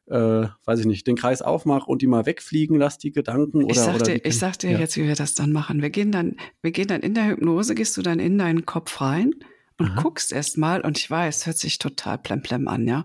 äh, 0.09 0.47
weiß 0.65 0.81
ich 0.81 0.87
nicht, 0.87 1.07
den 1.07 1.17
Kreis 1.17 1.43
aufmache 1.43 1.91
und 1.91 2.03
die 2.03 2.07
mal 2.07 2.27
wegfliegen 2.27 2.79
lasse, 2.79 2.99
die 2.99 3.13
Gedanken? 3.13 3.65
Oder, 3.65 3.73
ich 3.73 3.81
sag 3.81 4.03
dir, 4.05 4.25
ich 4.25 4.39
sag 4.39 4.59
dir 4.59 4.73
ja. 4.73 4.79
jetzt, 4.79 4.97
wie 4.97 5.05
wir 5.05 5.15
das 5.15 5.35
dann 5.35 5.53
machen. 5.53 5.83
Wir 5.83 5.91
gehen 5.91 6.13
dann, 6.13 6.37
wir 6.63 6.71
gehen 6.71 6.89
dann 6.89 7.01
in 7.01 7.15
der 7.15 7.29
Hypnose, 7.29 7.75
gehst 7.75 7.97
du 7.97 8.03
dann 8.03 8.19
in 8.19 8.39
deinen 8.39 8.67
Kopf 8.67 9.01
rein 9.01 9.35
und 9.79 9.91
Aha. 9.91 10.03
guckst 10.03 10.33
erst 10.33 10.59
mal, 10.59 10.81
und 10.81 10.99
ich 10.99 11.11
weiß, 11.11 11.47
hört 11.47 11.59
sich 11.59 11.79
total 11.79 12.19
plemplem 12.19 12.69
an, 12.69 12.87
ja. 12.87 13.05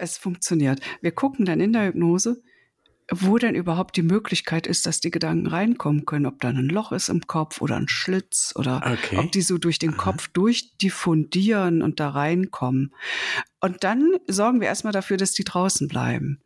Es 0.00 0.18
funktioniert. 0.18 0.80
Wir 1.00 1.12
gucken 1.12 1.46
dann 1.46 1.60
in 1.60 1.72
der 1.72 1.86
Hypnose, 1.86 2.42
wo 3.12 3.38
denn 3.38 3.54
überhaupt 3.54 3.96
die 3.96 4.02
Möglichkeit 4.02 4.66
ist, 4.66 4.86
dass 4.86 5.00
die 5.00 5.10
Gedanken 5.10 5.46
reinkommen 5.46 6.06
können, 6.06 6.26
ob 6.26 6.40
da 6.40 6.48
ein 6.48 6.68
Loch 6.68 6.90
ist 6.92 7.08
im 7.08 7.26
Kopf 7.26 7.60
oder 7.60 7.76
ein 7.76 7.88
Schlitz 7.88 8.52
oder 8.56 8.82
okay. 8.84 9.18
ob 9.18 9.30
die 9.32 9.42
so 9.42 9.58
durch 9.58 9.78
den 9.78 9.94
Aha. 9.94 10.02
Kopf 10.02 10.28
durchdiffundieren 10.28 11.82
und 11.82 12.00
da 12.00 12.10
reinkommen. 12.10 12.92
Und 13.60 13.84
dann 13.84 14.16
sorgen 14.26 14.60
wir 14.60 14.68
erstmal 14.68 14.92
dafür, 14.92 15.16
dass 15.16 15.32
die 15.32 15.44
draußen 15.44 15.86
bleiben. 15.86 16.40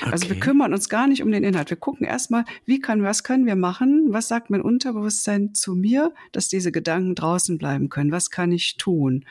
Okay. 0.00 0.10
Also 0.10 0.28
wir 0.30 0.40
kümmern 0.40 0.72
uns 0.72 0.88
gar 0.88 1.06
nicht 1.06 1.22
um 1.22 1.30
den 1.30 1.44
Inhalt. 1.44 1.68
Wir 1.68 1.76
gucken 1.76 2.06
erstmal, 2.06 2.44
wie 2.64 2.80
kann, 2.80 3.02
was 3.02 3.22
können 3.22 3.44
wir 3.44 3.54
machen? 3.54 4.06
Was 4.08 4.28
sagt 4.28 4.48
mein 4.48 4.62
Unterbewusstsein 4.62 5.54
zu 5.54 5.74
mir, 5.74 6.14
dass 6.32 6.48
diese 6.48 6.72
Gedanken 6.72 7.14
draußen 7.14 7.58
bleiben 7.58 7.90
können? 7.90 8.10
Was 8.10 8.30
kann 8.30 8.50
ich 8.50 8.76
tun? 8.78 9.26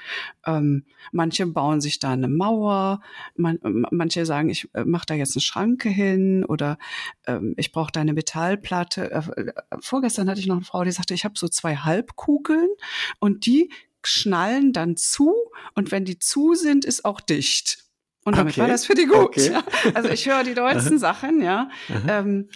Ähm, 0.46 0.84
manche 1.12 1.48
bauen 1.48 1.82
sich 1.82 1.98
da 1.98 2.12
eine 2.12 2.28
Mauer, 2.28 3.02
man, 3.36 3.58
manche 3.64 4.26
sagen, 4.26 4.50
ich 4.50 4.70
äh, 4.74 4.86
mache 4.86 5.08
da 5.08 5.16
jetzt 5.16 5.36
eine 5.36 5.42
Schranke 5.42 5.90
hin 5.90 6.46
oder 6.46 6.78
ähm, 7.26 7.56
ich 7.58 7.72
brauche 7.72 7.92
da 7.92 8.02
eine 8.02 8.14
Metallplatte. 8.14 9.12
Äh, 9.12 9.42
äh, 9.42 9.54
vorgestern 9.80 10.30
hatte 10.30 10.40
ich 10.40 10.48
noch 10.48 10.58
eine 10.58 10.66
Frau, 10.66 10.84
die 10.84 10.92
sagte, 10.92 11.16
ich 11.16 11.26
habe 11.26 11.38
so 11.38 11.48
zwei 11.48 11.78
Halbkugeln 11.78 12.70
und 13.20 13.48
die 13.48 13.72
schnallen 14.04 14.72
dann 14.72 14.98
zu 14.98 15.34
und 15.76 15.92
wenn 15.92 16.06
die 16.06 16.20
zu 16.20 16.54
sind, 16.54 16.86
ist 16.86 17.06
auch 17.06 17.22
dicht. 17.22 17.83
Und 18.26 18.38
damit 18.38 18.54
okay. 18.54 18.62
war 18.62 18.68
das 18.68 18.86
für 18.86 18.96
die 18.96 19.06
gut. 19.06 19.18
Okay. 19.18 19.52
Ja. 19.52 19.64
Also 19.94 20.10
ich 20.10 20.28
höre 20.28 20.44
die 20.44 20.54
deutschen 20.54 20.98
Sachen, 20.98 21.42
ja. 21.42 21.70
Ähm, 22.08 22.50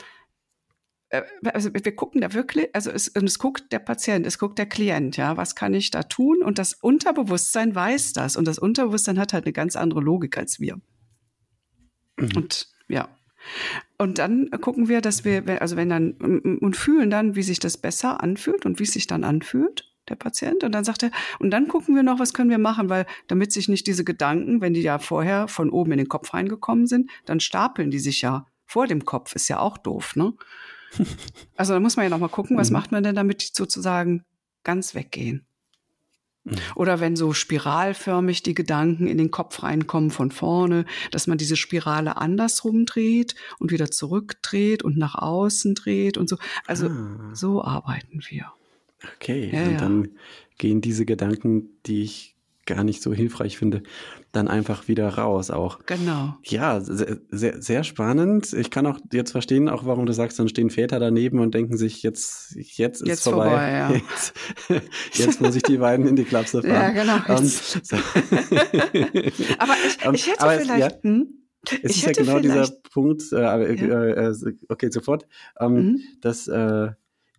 äh, 1.09 1.24
also 1.53 1.74
wir 1.74 1.95
gucken 1.95 2.22
da 2.22 2.34
wirklich, 2.34 2.70
also 2.74 2.91
es, 2.91 3.07
es 3.07 3.39
guckt 3.39 3.72
der 3.72 3.80
Patient, 3.80 4.26
es 4.26 4.39
guckt 4.39 4.57
der 4.57 4.65
Klient, 4.65 5.18
ja, 5.18 5.38
was 5.38 5.55
kann 5.55 5.74
ich 5.74 5.91
da 5.91 6.03
tun? 6.03 6.41
Und 6.43 6.59
das 6.59 6.74
Unterbewusstsein 6.74 7.76
weiß 7.76 8.13
das. 8.13 8.38
Und 8.38 8.47
das 8.47 8.59
Unterbewusstsein 8.59 9.20
hat 9.20 9.34
halt 9.34 9.45
eine 9.45 9.53
ganz 9.53 9.76
andere 9.76 10.01
Logik 10.01 10.38
als 10.38 10.59
wir. 10.59 10.76
Mhm. 12.18 12.30
Und 12.36 12.68
ja. 12.88 13.09
Und 13.97 14.20
dann 14.20 14.49
gucken 14.61 14.89
wir, 14.89 15.01
dass 15.01 15.24
wir, 15.24 15.61
also 15.61 15.78
wenn 15.78 15.89
dann, 15.89 16.11
und 16.13 16.76
fühlen 16.76 17.09
dann, 17.09 17.36
wie 17.36 17.43
sich 17.43 17.59
das 17.59 17.78
besser 17.78 18.22
anfühlt 18.22 18.65
und 18.65 18.80
wie 18.80 18.84
es 18.84 18.91
sich 18.91 19.07
dann 19.07 19.24
anfühlt 19.24 19.86
der 20.10 20.16
Patient. 20.16 20.64
Und 20.64 20.72
dann 20.72 20.84
sagt 20.84 21.03
er, 21.03 21.12
und 21.39 21.51
dann 21.51 21.68
gucken 21.68 21.95
wir 21.95 22.03
noch, 22.03 22.20
was 22.20 22.34
können 22.34 22.49
wir 22.49 22.58
machen, 22.58 22.89
weil 22.89 23.05
damit 23.28 23.51
sich 23.51 23.68
nicht 23.70 23.88
diese 23.88 24.03
Gedanken, 24.03 24.62
wenn 24.62 24.74
die 24.74 24.82
ja 24.82 24.99
vorher 24.99 25.47
von 25.47 25.70
oben 25.70 25.91
in 25.93 25.97
den 25.97 26.10
Kopf 26.10 26.34
reingekommen 26.34 26.88
sind, 26.88 27.10
dann 27.26 27.39
stapeln 27.39 27.91
die 27.91 27.99
sich 27.99 28.22
ja 28.22 28.45
vor 28.66 28.88
dem 28.88 29.05
Kopf. 29.05 29.36
Ist 29.36 29.47
ja 29.47 29.60
auch 29.60 29.78
doof, 29.78 30.16
ne? 30.16 30.34
Also 31.55 31.74
da 31.74 31.80
muss 31.80 31.95
man 31.97 32.05
ja 32.05 32.10
noch 32.10 32.20
mal 32.20 32.30
gucken, 32.30 32.58
was 32.58 32.70
mhm. 32.70 32.74
macht 32.74 32.91
man 32.91 33.03
denn, 33.03 33.16
damit 33.16 33.41
die 33.41 33.49
sozusagen 33.53 34.24
ganz 34.64 34.95
weggehen. 34.95 35.45
Mhm. 36.47 36.55
Oder 36.76 36.99
wenn 36.99 37.16
so 37.16 37.34
spiralförmig 37.34 38.43
die 38.43 38.53
Gedanken 38.53 39.08
in 39.08 39.18
den 39.18 39.32
Kopf 39.32 39.64
reinkommen 39.64 40.12
von 40.12 40.32
vorne, 40.32 40.86
dass 41.12 41.28
man 41.28 41.38
diese 41.38 41.58
Spirale 41.58 42.18
andersrum 42.18 42.86
dreht 42.86 43.36
und 43.60 43.72
wieder 43.72 43.91
zurückdreht 43.91 44.84
und 44.84 44.97
nach 44.97 45.16
außen 45.16 45.76
dreht 45.76 46.18
und 46.18 46.30
so. 46.30 46.38
Also 46.66 46.88
ah. 46.88 47.32
so 47.34 47.64
arbeiten 47.64 48.22
wir. 48.30 48.51
Okay, 49.16 49.50
ja, 49.54 49.64
und 49.64 49.72
ja. 49.74 49.78
dann 49.78 50.10
gehen 50.58 50.82
diese 50.82 51.06
Gedanken, 51.06 51.70
die 51.86 52.02
ich 52.04 52.36
gar 52.66 52.84
nicht 52.84 53.02
so 53.02 53.14
hilfreich 53.14 53.58
finde, 53.58 53.82
dann 54.34 54.50
einfach 54.50 54.89
wieder 54.89 55.08
raus 55.08 55.52
auch. 55.52 55.80
Genau. 55.86 56.36
Ja, 56.43 56.82
sehr, 56.82 57.18
sehr, 57.32 57.62
sehr 57.62 57.84
spannend. 57.86 58.52
Ich 58.52 58.70
kann 58.72 58.86
auch 58.86 59.00
jetzt 59.14 59.32
verstehen, 59.32 59.70
auch 59.70 59.86
warum 59.86 60.06
du 60.06 60.12
sagst, 60.12 60.38
dann 60.38 60.50
stehen 60.50 60.70
Väter 60.70 61.00
daneben 61.00 61.39
und 61.39 61.54
denken 61.56 61.78
sich, 61.78 62.04
jetzt, 62.04 62.54
jetzt 62.58 63.02
ist 63.04 63.08
Jetzt 63.08 63.24
vorbei. 63.24 63.48
vorbei, 63.50 63.72
ja. 63.72 63.91
jetzt, 63.93 64.34
jetzt 65.14 65.39
muss 65.39 65.56
ich 65.56 65.64
die 65.64 65.78
beiden 65.78 66.06
in 66.08 66.18
die 66.18 66.26
Klapse 66.26 66.62
fahren. 66.64 66.95
Ja, 66.95 67.04
genau. 67.24 67.39
Jetzt- 67.41 67.86
so. 67.86 67.95
Aber 69.60 69.74
ich, 69.86 70.14
ich 70.14 70.28
hätte 70.28 70.41
aber 70.41 70.60
vielleicht. 70.60 71.04
ja. 71.04 71.04
hm? 71.04 71.28
Es 71.84 71.91
ich 71.91 71.98
ist 71.98 72.06
ja 72.06 72.12
genau 72.24 72.39
dieser 72.39 72.70
Punkt, 72.91 73.24
äh, 73.34 73.64
äh, 73.76 74.30
äh, 74.30 74.54
okay, 74.70 74.89
sofort, 74.91 75.26
ähm, 75.60 75.74
Mhm. 75.74 76.00
dass 76.22 76.48
äh, 76.48 76.89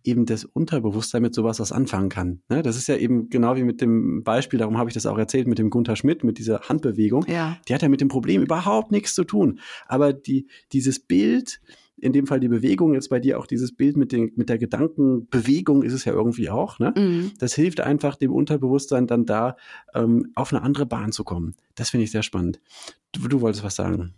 eben 0.03 0.25
das 0.25 0.45
Unterbewusstsein 0.45 1.21
mit 1.21 1.33
sowas 1.33 1.59
was 1.59 1.71
anfangen 1.71 2.09
kann. 2.09 2.41
Ne? 2.49 2.61
Das 2.61 2.77
ist 2.77 2.87
ja 2.87 2.95
eben 2.95 3.29
genau 3.29 3.55
wie 3.55 3.63
mit 3.63 3.81
dem 3.81 4.23
Beispiel, 4.23 4.59
darum 4.59 4.77
habe 4.77 4.89
ich 4.89 4.93
das 4.93 5.05
auch 5.05 5.17
erzählt, 5.17 5.47
mit 5.47 5.59
dem 5.59 5.69
Gunther 5.69 5.95
Schmidt, 5.95 6.23
mit 6.23 6.37
dieser 6.37 6.61
Handbewegung. 6.61 7.25
Ja. 7.27 7.57
Die 7.67 7.73
hat 7.73 7.81
ja 7.81 7.89
mit 7.89 8.01
dem 8.01 8.07
Problem 8.07 8.41
überhaupt 8.41 8.91
nichts 8.91 9.13
zu 9.13 9.23
tun. 9.23 9.59
Aber 9.87 10.13
die, 10.13 10.47
dieses 10.71 10.99
Bild, 10.99 11.61
in 11.97 12.13
dem 12.13 12.27
Fall 12.27 12.39
die 12.39 12.47
Bewegung, 12.47 12.93
jetzt 12.93 13.09
bei 13.09 13.19
dir 13.19 13.39
auch 13.39 13.45
dieses 13.45 13.75
Bild 13.75 13.97
mit, 13.97 14.11
den, 14.11 14.31
mit 14.35 14.49
der 14.49 14.57
Gedankenbewegung 14.57 15.83
ist 15.83 15.93
es 15.93 16.05
ja 16.05 16.13
irgendwie 16.13 16.49
auch, 16.49 16.79
ne? 16.79 16.93
Mhm. 16.95 17.31
Das 17.39 17.53
hilft 17.53 17.81
einfach 17.81 18.15
dem 18.15 18.31
Unterbewusstsein 18.31 19.07
dann 19.07 19.25
da 19.25 19.57
ähm, 19.93 20.31
auf 20.35 20.53
eine 20.53 20.61
andere 20.61 20.85
Bahn 20.85 21.11
zu 21.11 21.23
kommen. 21.23 21.55
Das 21.75 21.89
finde 21.89 22.05
ich 22.05 22.11
sehr 22.11 22.23
spannend. 22.23 22.61
Du, 23.11 23.27
du 23.27 23.41
wolltest 23.41 23.63
was 23.63 23.75
sagen. 23.75 24.13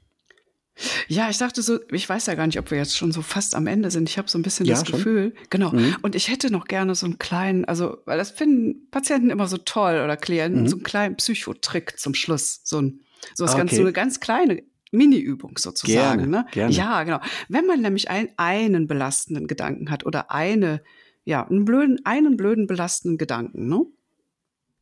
Ja, 1.08 1.30
ich 1.30 1.38
dachte 1.38 1.62
so, 1.62 1.80
ich 1.92 2.08
weiß 2.08 2.26
ja 2.28 2.36
gar 2.36 2.48
nicht, 2.48 2.58
ob 2.58 2.72
wir 2.72 2.78
jetzt 2.78 2.98
schon 2.98 3.12
so 3.12 3.22
fast 3.22 3.56
am 3.56 3.68
Ende 3.68 3.92
sind. 3.92 4.10
Ich 4.10 4.18
habe 4.18 4.30
so 4.30 4.38
ein 4.40 4.42
bisschen 4.42 4.66
Ja, 4.66 4.76
das 4.76 4.88
schon. 4.88 4.98
Gefühl, 4.98 5.34
genau. 5.50 5.72
Mhm. 5.72 5.98
Und 6.02 6.16
ich 6.16 6.30
hätte 6.30 6.50
noch 6.52 6.66
gerne 6.66 6.96
so 6.96 7.06
einen 7.06 7.20
kleinen, 7.20 7.66
also, 7.66 7.98
weil 8.06 8.18
das 8.18 8.32
finden 8.32 8.90
Patienten 8.90 9.30
immer 9.30 9.48
so 9.48 9.58
toll 9.58 10.02
oder 10.04 10.18
Klienten, 10.18 10.64
Mhm. 10.64 10.68
so 10.68 10.76
einen 10.78 10.84
kleinen 10.84 11.16
Psychotrick 11.18 12.00
zum 12.00 12.14
Schluss. 12.14 12.62
So, 12.64 12.82
ein, 12.82 13.02
so, 13.36 13.44
was 13.44 13.54
Ah, 13.54 13.58
ganz, 13.58 13.72
okay. 13.72 13.76
so 13.78 13.82
eine 13.84 13.94
ganz 13.94 14.20
kleine 14.22 14.64
Mini-Übung 14.92 15.58
sozusagen. 15.58 16.20
Gerne, 16.20 16.28
ne? 16.28 16.46
gerne. 16.52 16.74
Ja, 16.74 17.04
genau. 17.04 17.20
Wenn 17.50 17.66
man 17.66 17.82
nämlich 17.82 18.10
ein, 18.10 18.30
einen 18.38 18.88
belastenden 18.88 19.48
Gedanken 19.48 19.92
hat 19.92 20.06
oder 20.06 20.32
eine, 20.32 20.82
ja, 21.26 21.46
einen 21.48 21.66
blöden, 21.66 22.00
einen 22.06 22.38
blöden 22.38 22.66
belastenden 22.66 23.18
Gedanken, 23.18 23.68
ne? 23.68 23.86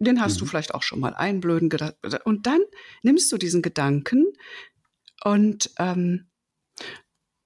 Den 0.01 0.21
hast 0.21 0.39
du 0.39 0.45
Mhm. 0.45 0.49
vielleicht 0.49 0.73
auch 0.73 0.81
schon 0.83 1.01
mal, 1.01 1.13
einen 1.13 1.41
blöden 1.41 1.67
Gedanken. 1.67 1.97
Und 2.23 2.47
dann 2.47 2.61
nimmst 3.03 3.29
du 3.33 3.37
diesen 3.37 3.61
Gedanken 3.61 4.25
und 5.23 5.71
ähm, 5.77 6.29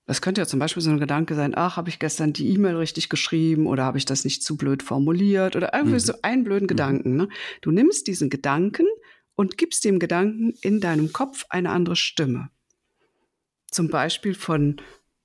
das 0.06 0.22
könnte 0.22 0.42
ja 0.42 0.48
zum 0.48 0.60
Beispiel 0.60 0.84
so 0.84 0.90
ein 0.90 1.00
Gedanke 1.00 1.34
sein, 1.34 1.54
ach, 1.56 1.78
habe 1.78 1.90
ich 1.90 1.98
gestern 1.98 2.34
die 2.34 2.50
E-Mail 2.50 2.76
richtig 2.76 3.08
geschrieben 3.08 3.68
oder 3.68 3.84
habe 3.86 3.98
ich 3.98 4.06
das 4.06 4.26
nicht 4.26 4.44
zu 4.44 4.58
blöd 4.58 4.84
formuliert 4.84 5.56
oder 5.56 5.74
irgendwie 5.74 5.96
Mhm. 5.96 6.00
so 6.00 6.14
einen 6.22 6.44
blöden 6.44 6.68
Gedanken. 6.68 7.16
Ne? 7.16 7.30
Du 7.62 7.72
nimmst 7.72 8.08
diesen 8.08 8.30
Gedanken 8.30 8.86
und 9.36 9.58
gibst 9.58 9.86
dem 9.86 10.00
Gedanken 10.00 10.54
in 10.62 10.82
deinem 10.82 11.14
Kopf 11.14 11.46
eine 11.50 11.70
andere 11.70 11.96
Stimme. 11.96 12.50
Zum 13.72 13.88
Beispiel 13.88 14.36
von, 14.36 14.82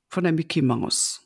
von 0.09 0.23
der 0.25 0.33
Mickey 0.33 0.63
Maus. 0.63 1.23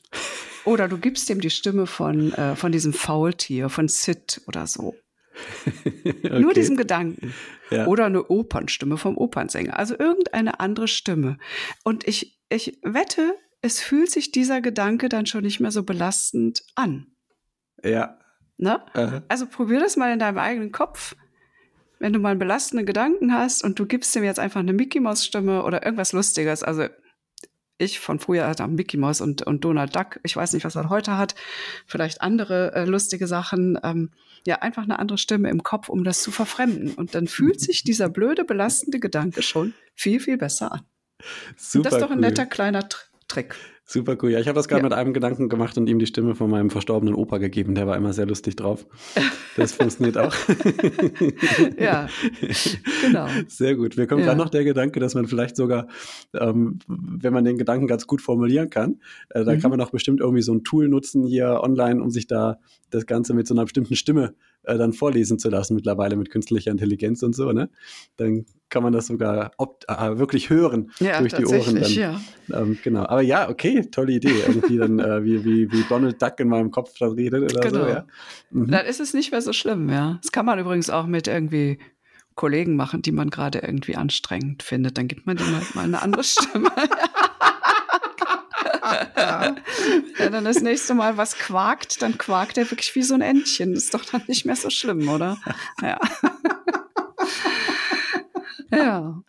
Oder 0.64 0.88
du 0.88 0.96
gibst 0.96 1.28
dem 1.28 1.40
die 1.40 1.50
Stimme 1.50 1.86
von, 1.86 2.32
äh, 2.32 2.56
von 2.56 2.72
diesem 2.72 2.92
Faultier, 2.92 3.68
von 3.68 3.86
Sid 3.88 4.40
oder 4.46 4.66
so. 4.66 4.94
Nur 6.22 6.50
Okay. 6.50 6.54
diesem 6.54 6.76
Gedanken. 6.76 7.34
Ja. 7.70 7.86
Oder 7.86 8.06
eine 8.06 8.28
Opernstimme 8.28 8.98
vom 8.98 9.16
Opernsänger. 9.16 9.78
Also 9.78 9.98
irgendeine 9.98 10.60
andere 10.60 10.88
Stimme. 10.88 11.38
Und 11.84 12.06
ich, 12.06 12.40
ich 12.48 12.78
wette, 12.82 13.34
es 13.62 13.80
fühlt 13.80 14.10
sich 14.10 14.32
dieser 14.32 14.60
Gedanke 14.60 15.08
dann 15.08 15.26
schon 15.26 15.42
nicht 15.42 15.60
mehr 15.60 15.70
so 15.70 15.82
belastend 15.84 16.62
an. 16.74 17.06
Ja. 17.82 18.18
Ne? 18.58 19.24
Also 19.28 19.46
probier 19.46 19.80
das 19.80 19.96
mal 19.96 20.12
in 20.12 20.18
deinem 20.18 20.38
eigenen 20.38 20.72
Kopf. 20.72 21.16
Wenn 21.98 22.12
du 22.12 22.18
mal 22.18 22.30
einen 22.30 22.38
belastenden 22.38 22.84
Gedanken 22.84 23.32
hast 23.32 23.62
und 23.64 23.78
du 23.78 23.86
gibst 23.86 24.14
ihm 24.16 24.24
jetzt 24.24 24.40
einfach 24.40 24.60
eine 24.60 24.72
Mickey 24.72 25.00
Maus 25.00 25.24
Stimme 25.24 25.62
oder 25.64 25.84
irgendwas 25.84 26.12
Lustiges. 26.12 26.62
Also 26.62 26.86
ich 27.82 28.00
von 28.00 28.18
früher 28.18 28.46
hatte 28.46 28.66
Mickey 28.66 28.96
Maus 28.96 29.20
und, 29.20 29.42
und 29.42 29.64
Donald 29.64 29.94
Duck. 29.94 30.20
Ich 30.22 30.36
weiß 30.36 30.52
nicht, 30.52 30.64
was 30.64 30.76
er 30.76 30.88
heute 30.88 31.16
hat. 31.16 31.34
Vielleicht 31.86 32.22
andere 32.22 32.74
äh, 32.74 32.84
lustige 32.84 33.26
Sachen. 33.26 33.78
Ähm, 33.82 34.10
ja, 34.46 34.56
einfach 34.56 34.82
eine 34.82 34.98
andere 34.98 35.18
Stimme 35.18 35.50
im 35.50 35.62
Kopf, 35.62 35.88
um 35.88 36.04
das 36.04 36.22
zu 36.22 36.30
verfremden. 36.30 36.94
Und 36.94 37.14
dann 37.14 37.26
fühlt 37.26 37.60
sich 37.60 37.84
dieser 37.84 38.08
blöde, 38.08 38.44
belastende 38.44 39.00
Gedanke 39.00 39.42
schon 39.42 39.74
viel, 39.94 40.20
viel 40.20 40.36
besser 40.36 40.72
an. 40.72 40.82
super 41.56 41.78
und 41.78 41.86
das 41.86 41.94
ist 41.94 42.02
doch 42.02 42.10
ein 42.10 42.18
cool. 42.18 42.20
netter 42.22 42.46
kleiner 42.46 42.88
Tr 42.88 43.00
Trick. 43.28 43.54
Super 43.84 44.16
cool. 44.22 44.30
Ja, 44.30 44.38
ich 44.38 44.46
habe 44.46 44.54
das 44.54 44.68
gerade 44.68 44.80
Ja. 44.82 44.88
mit 44.88 44.92
einem 44.92 45.12
Gedanken 45.12 45.48
gemacht 45.48 45.76
und 45.76 45.88
ihm 45.88 45.98
die 45.98 46.06
Stimme 46.06 46.34
von 46.36 46.48
meinem 46.48 46.70
verstorbenen 46.70 47.14
Opa 47.14 47.38
gegeben. 47.38 47.74
Der 47.74 47.86
war 47.86 47.96
immer 47.96 48.12
sehr 48.12 48.26
lustig 48.26 48.54
drauf. 48.56 48.86
Das 49.56 49.72
funktioniert 49.72 50.16
auch. 50.16 50.34
Ja, 51.78 52.08
genau. 53.04 53.26
Sehr 53.48 53.74
gut. 53.74 53.96
Mir 53.96 54.06
kommt 54.06 54.20
Ja. 54.20 54.26
gerade 54.28 54.38
noch 54.38 54.50
der 54.50 54.64
Gedanke, 54.64 55.00
dass 55.00 55.14
man 55.14 55.26
vielleicht 55.26 55.56
sogar, 55.56 55.88
ähm, 56.32 56.78
wenn 56.86 57.32
man 57.32 57.44
den 57.44 57.58
Gedanken 57.58 57.86
ganz 57.86 58.06
gut 58.06 58.22
formulieren 58.22 58.70
kann, 58.70 59.00
äh, 59.30 59.44
dann 59.44 59.56
Mhm. 59.56 59.60
kann 59.60 59.70
man 59.70 59.80
auch 59.80 59.90
bestimmt 59.90 60.20
irgendwie 60.20 60.42
so 60.42 60.52
ein 60.54 60.62
Tool 60.64 60.88
nutzen 60.88 61.24
hier 61.26 61.60
online, 61.62 62.00
um 62.02 62.10
sich 62.10 62.26
da 62.26 62.58
das 62.90 63.06
Ganze 63.06 63.34
mit 63.34 63.46
so 63.46 63.54
einer 63.54 63.64
bestimmten 63.64 63.96
Stimme 63.96 64.34
äh, 64.64 64.78
dann 64.78 64.92
vorlesen 64.92 65.38
zu 65.38 65.48
lassen, 65.50 65.74
mittlerweile 65.74 66.16
mit 66.16 66.30
künstlicher 66.30 66.70
Intelligenz 66.70 67.22
und 67.22 67.34
so, 67.34 67.52
ne? 67.52 67.68
Dann 68.16 68.46
kann 68.68 68.82
man 68.82 68.92
das 68.92 69.08
sogar 69.08 69.50
opt 69.58 69.84
äh, 69.88 70.18
wirklich 70.18 70.48
hören 70.48 70.90
Ja, 70.98 71.20
durch 71.20 71.34
die 71.34 71.44
Ohren. 71.44 71.74
Dann. 71.74 71.92
ja. 71.92 72.20
Ähm, 72.52 72.78
genau. 72.82 73.04
Aber 73.04 73.20
ja, 73.20 73.50
okay, 73.50 73.82
tolle 73.90 74.12
Idee. 74.12 74.32
Irgendwie 74.46 74.78
dann, 74.78 74.98
äh, 74.98 75.22
wie, 75.24 75.44
wie, 75.44 75.70
wie 75.70 75.84
Donald 75.88 76.20
Duck 76.22 76.40
in 76.40 76.48
meinem 76.48 76.70
Kopf 76.70 76.94
dann 76.98 77.12
redet 77.12 77.42
oder 77.52 77.60
Genau. 77.60 77.84
so, 77.84 77.88
ja. 77.90 78.06
Mhm. 78.50 78.70
Dann 78.70 78.86
ist 78.86 79.00
es 79.00 79.12
nicht 79.12 79.30
mehr 79.30 79.42
so 79.42 79.52
schlimm, 79.52 79.90
ja. 79.90 80.18
Das 80.22 80.32
kann 80.32 80.46
man 80.46 80.58
übrigens 80.58 80.88
auch 80.88 81.06
mit 81.06 81.28
irgendwie 81.28 81.78
Kollegen 82.34 82.76
machen, 82.76 83.02
die 83.02 83.12
man 83.12 83.28
gerade 83.28 83.58
irgendwie 83.58 83.96
anstrengend 83.96 84.62
findet. 84.62 84.96
Dann 84.96 85.06
gibt 85.06 85.26
man 85.26 85.36
dem 85.36 85.54
halt 85.54 85.74
mal 85.74 85.84
eine 85.84 86.00
andere 86.00 86.24
Stimme. 86.24 86.70
Wenn 90.16 90.32
dann 90.32 90.44
das 90.44 90.60
nächste 90.60 90.94
Mal 90.94 91.16
was 91.16 91.36
quakt, 91.36 92.02
dann 92.02 92.18
quakt 92.18 92.58
er 92.58 92.70
wirklich 92.70 92.94
wie 92.94 93.02
so 93.02 93.14
ein 93.14 93.20
Entchen. 93.20 93.72
Ist 93.74 93.94
doch 93.94 94.04
dann 94.04 94.22
nicht 94.28 94.44
mehr 94.44 94.56
so 94.56 94.70
schlimm, 94.70 95.08
oder? 95.08 95.38
Ja. 95.80 95.98
ja. 98.72 99.22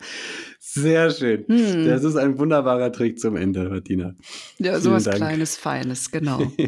Sehr 0.60 1.12
schön. 1.12 1.46
Hm. 1.48 1.86
Das 1.86 2.04
ist 2.04 2.16
ein 2.16 2.40
wunderbarer 2.40 2.92
Trick 2.92 3.20
zum 3.20 3.36
Ende, 3.36 3.70
Martina. 3.70 4.16
Ja, 4.58 4.80
sowas. 4.80 5.08
Kleines, 5.08 5.56
Feines, 5.56 6.10
genau. 6.10 6.52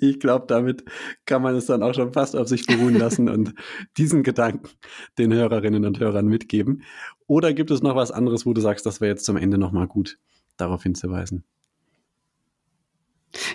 Ich 0.00 0.20
glaube, 0.20 0.46
damit 0.48 0.84
kann 1.26 1.42
man 1.42 1.54
es 1.54 1.66
dann 1.66 1.82
auch 1.82 1.94
schon 1.94 2.12
fast 2.12 2.36
auf 2.36 2.48
sich 2.48 2.66
beruhen 2.66 2.94
lassen 2.94 3.28
und 3.28 3.54
diesen 3.96 4.22
Gedanken 4.22 4.68
den 5.18 5.32
Hörerinnen 5.32 5.84
und 5.84 6.00
Hörern 6.00 6.26
mitgeben. 6.26 6.82
Oder 7.26 7.52
gibt 7.52 7.70
es 7.70 7.82
noch 7.82 7.96
was 7.96 8.10
anderes, 8.10 8.46
wo 8.46 8.52
du 8.52 8.60
sagst, 8.60 8.86
das 8.86 9.00
wäre 9.00 9.10
jetzt 9.10 9.24
zum 9.24 9.36
Ende 9.36 9.58
nochmal 9.58 9.86
gut, 9.86 10.18
darauf 10.62 10.82
hinzuweisen? 10.82 11.44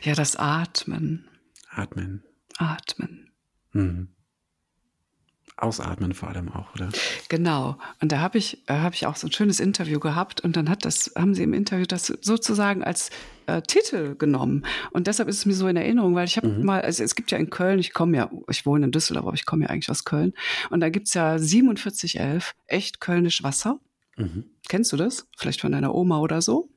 Ja, 0.03 0.13
das 0.13 0.35
Atmen. 0.35 1.27
Atmen. 1.69 2.23
Atmen. 2.57 3.29
Mhm. 3.73 4.09
Ausatmen 5.59 6.13
vor 6.13 6.29
allem 6.29 6.49
auch, 6.51 6.71
oder? 6.75 6.89
Genau. 7.29 7.79
Und 7.99 8.11
da 8.11 8.19
habe 8.19 8.37
ich, 8.37 8.67
äh, 8.69 8.73
hab 8.73 8.93
ich 8.93 9.07
auch 9.07 9.15
so 9.15 9.27
ein 9.27 9.31
schönes 9.31 9.59
Interview 9.59 9.99
gehabt 9.99 10.39
und 10.41 10.55
dann 10.55 10.69
hat 10.69 10.85
das, 10.85 11.11
haben 11.15 11.33
sie 11.33 11.41
im 11.41 11.53
Interview 11.55 11.85
das 11.87 12.05
sozusagen 12.21 12.83
als 12.83 13.09
äh, 13.47 13.63
Titel 13.63 14.15
genommen. 14.15 14.65
Und 14.91 15.07
deshalb 15.07 15.27
ist 15.29 15.37
es 15.39 15.45
mir 15.47 15.55
so 15.55 15.67
in 15.67 15.75
Erinnerung, 15.75 16.13
weil 16.13 16.25
ich 16.27 16.37
habe 16.37 16.47
Mhm. 16.47 16.63
mal, 16.63 16.81
also 16.81 17.03
es 17.03 17.15
gibt 17.15 17.31
ja 17.31 17.39
in 17.39 17.49
Köln, 17.49 17.79
ich 17.79 17.91
komme 17.93 18.17
ja, 18.17 18.29
ich 18.51 18.67
wohne 18.67 18.85
in 18.85 18.91
Düsseldorf, 18.91 19.25
aber 19.25 19.33
ich 19.35 19.47
komme 19.47 19.63
ja 19.63 19.69
eigentlich 19.71 19.89
aus 19.89 20.03
Köln. 20.05 20.33
Und 20.69 20.79
da 20.79 20.89
gibt's 20.89 21.15
ja 21.15 21.39
4711, 21.39 22.53
echt 22.67 22.99
Kölnisch 22.99 23.41
Wasser. 23.41 23.79
Mhm. 24.15 24.45
Kennst 24.69 24.91
du 24.93 24.97
das? 24.97 25.27
Vielleicht 25.37 25.61
von 25.61 25.71
deiner 25.71 25.95
Oma 25.95 26.19
oder 26.19 26.43
so? 26.43 26.69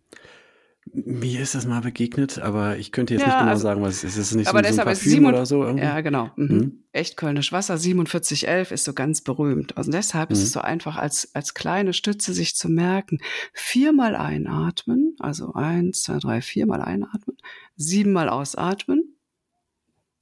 Mir 0.93 1.41
ist 1.41 1.55
das 1.55 1.67
mal 1.67 1.81
begegnet, 1.83 2.39
aber 2.39 2.77
ich 2.79 2.91
könnte 2.91 3.15
jetzt 3.15 3.21
Ja, 3.23 3.29
nicht 3.29 3.39
genau 3.39 3.51
also- 3.51 3.63
sagen, 3.63 3.83
was 3.83 3.97
es 3.99 4.05
ist. 4.05 4.17
Ist 4.17 4.31
es 4.31 4.35
nicht 4.35 4.49
aber 4.49 4.59
so, 4.59 4.63
so 4.65 4.69
ein 4.69 4.73
deshalb 4.73 4.89
ist 4.91 4.99
Parfüm 4.99 5.11
7 5.13 5.27
oder 5.27 5.47
so? 5.47 5.63
irgendwie? 5.65 5.85
Ja, 5.85 6.01
genau. 6.01 6.31
Mhm. 6.37 6.47
Mhm. 6.57 6.83
Echt 6.93 7.17
Kölnisch 7.17 7.53
Wasser 7.53 7.79
4711 7.79 8.73
ist 8.73 8.85
so 8.85 8.93
ganz 8.93 9.21
berühmt. 9.21 9.77
Also 9.77 9.91
deshalb 9.93 10.31
ist 10.33 10.39
Mhm. 10.39 10.45
es 10.45 10.53
so 10.53 10.61
einfach 10.61 10.97
als, 10.97 11.35
als 11.35 11.55
kleine 11.55 11.93
Stütze 11.93 12.33
sich 12.33 12.57
zu 12.57 12.69
merken. 12.69 13.19
Viermal 13.53 14.17
einatmen, 14.17 15.15
also 15.21 15.55
eins, 15.55 16.03
zwei, 16.03 16.19
drei, 16.19 16.41
viermal 16.43 16.81
einatmen, 16.83 17.37
siebenmal 17.77 18.29
ausatmen, 18.29 19.15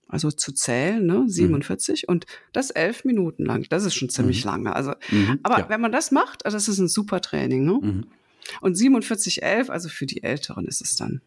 also 0.06 0.30
zu 0.30 0.52
zählen, 0.52 1.04
ne, 1.04 1.24
47 1.26 2.08
und 2.08 2.26
das 2.52 2.70
elf 2.70 3.04
Minuten 3.04 3.44
lang. 3.44 3.66
Das 3.68 3.84
ist 3.84 3.94
schon 3.94 4.08
ziemlich 4.08 4.42
lange. 4.44 4.74
Also, 4.74 4.92
Mhm. 5.10 5.38
aber 5.42 5.58
ja. 5.60 5.68
wenn 5.68 5.80
man 5.80 5.92
das 5.92 6.10
macht, 6.12 6.44
also 6.46 6.56
das 6.56 6.68
ist 6.68 6.78
ein 6.78 6.88
super 6.88 7.20
Training, 7.20 7.64
ne? 7.64 8.04
Und 8.60 8.76
4711, 8.76 9.70
also 9.70 9.88
für 9.88 10.06
die 10.06 10.22
Älteren 10.22 10.66
ist 10.66 10.80
es 10.80 10.96
dann 10.96 11.20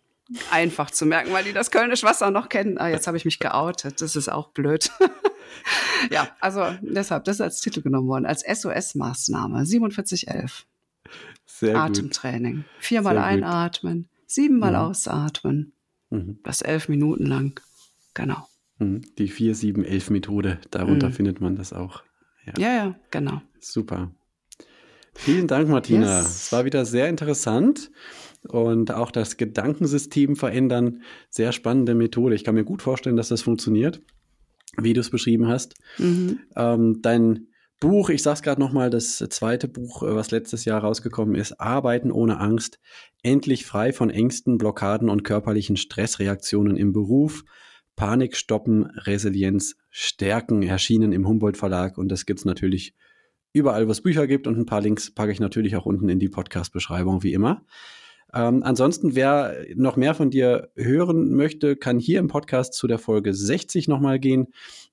einfach 0.50 0.92
zu 0.92 1.06
merken, 1.06 1.34
weil 1.34 1.44
die 1.44 1.52
das 1.54 1.72
Kölnisch 1.72 2.04
Wasser 2.04 2.32
noch 2.32 2.48
kennen. 2.50 2.78
Ah, 2.78 2.88
jetzt 2.88 3.08
habe 3.08 3.18
ich 3.18 3.26
mich 3.26 3.40
geoutet. 3.40 4.02
Das 4.02 4.16
ist 4.16 4.30
auch 4.30 4.50
blöd. 4.52 4.90
ja, 6.10 6.30
also 6.40 6.66
deshalb, 6.82 7.26
das 7.26 7.38
ist 7.38 7.42
als 7.42 7.62
Titel 7.62 7.82
genommen 7.82 8.08
worden, 8.08 8.26
als 8.26 8.44
SOS-Maßnahme. 8.46 9.66
4711. 9.66 10.66
Sehr 11.46 11.74
gut. 11.74 11.82
Atemtraining. 11.82 12.64
Viermal 12.80 13.16
Sehr 13.16 13.24
gut. 13.24 13.32
einatmen, 13.34 14.10
siebenmal 14.26 14.72
Mhm. 14.72 14.78
ausatmen. 14.78 15.74
Mhm. 16.10 16.40
Das 16.44 16.62
elf 16.62 16.88
Minuten 16.90 17.26
lang. 17.26 17.60
Genau. 18.14 18.48
Mhm. 18.80 19.02
Die 19.18 19.30
4-7-11-Methode, 19.30 20.60
darunter 20.72 21.10
Mhm. 21.10 21.14
findet 21.14 21.42
man 21.42 21.56
das 21.56 21.74
auch. 21.74 22.04
Ja, 22.46 22.54
ja, 22.58 22.74
ja 22.86 22.96
genau. 23.12 23.42
Super. 23.60 24.12
Vielen 25.14 25.48
Dank, 25.48 25.70
Martina. 25.70 26.22
Yes. 26.22 26.46
Es 26.46 26.52
war 26.52 26.66
wieder 26.66 26.86
sehr 26.86 27.10
interessant 27.10 27.92
und 28.48 28.92
auch 28.92 29.12
das 29.12 29.38
Gedankensystem 29.38 30.36
verändern. 30.36 31.04
Sehr 31.30 31.52
spannende 31.52 31.96
Methode. 31.96 32.36
Ich 32.36 32.44
kann 32.44 32.56
mir 32.56 32.64
gut 32.64 32.82
vorstellen, 32.82 33.18
dass 33.18 33.30
das 33.30 33.42
funktioniert, 33.42 34.02
wie 34.78 34.94
du 34.94 35.02
es 35.02 35.10
beschrieben 35.10 35.48
hast. 35.48 35.76
Mhm. 35.98 36.40
Ähm, 36.56 37.00
dein 37.02 37.48
Buch, 37.80 38.10
ich 38.10 38.22
sage 38.22 38.36
es 38.36 38.42
gerade 38.44 38.62
nochmal, 38.62 38.90
das 38.90 39.18
zweite 39.18 39.68
Buch, 39.68 40.04
äh, 40.04 40.16
was 40.16 40.32
letztes 40.32 40.66
Jahr 40.66 40.82
rausgekommen 40.82 41.36
ist, 41.36 41.60
Arbeiten 41.60 42.12
ohne 42.12 42.40
Angst, 42.40 42.80
endlich 43.24 43.66
frei 43.66 43.92
von 43.92 44.10
Ängsten, 44.10 44.58
Blockaden 44.58 45.10
und 45.10 45.24
körperlichen 45.24 45.78
Stressreaktionen 45.78 46.78
im 46.78 46.94
Beruf. 46.94 47.44
Panik 47.96 48.38
stoppen, 48.38 48.86
Resilienz 48.86 49.76
stärken, 49.90 50.64
erschienen 50.64 51.12
im 51.12 51.28
Humboldt 51.28 51.58
Verlag 51.58 51.98
und 51.98 52.10
das 52.10 52.26
gibt 52.26 52.40
es 52.40 52.46
natürlich 52.46 52.96
überall, 53.54 53.88
wo 53.88 53.92
es 53.92 54.02
Bücher 54.02 54.28
gibt 54.28 54.48
und 54.48 54.58
ein 54.58 54.66
paar 54.66 54.82
Links 54.82 55.12
packe 55.12 55.32
ich 55.32 55.40
natürlich 55.40 55.76
auch 55.76 55.86
unten 55.86 56.10
in 56.10 56.20
die 56.20 56.30
Podcast-Beschreibung, 56.30 57.24
wie 57.24 57.34
immer. 57.34 57.64
Ähm, 58.34 58.64
ansonsten, 58.64 59.16
wer 59.16 59.66
noch 59.76 59.98
mehr 59.98 60.16
von 60.16 60.30
dir 60.30 60.70
hören 60.76 61.34
möchte, 61.34 61.76
kann 61.76 62.00
hier 62.00 62.20
im 62.20 62.28
Podcast 62.28 62.74
zu 62.74 62.88
der 62.88 62.98
Folge 62.98 63.34
60 63.34 63.88
nochmal 63.88 64.20
gehen. 64.20 64.48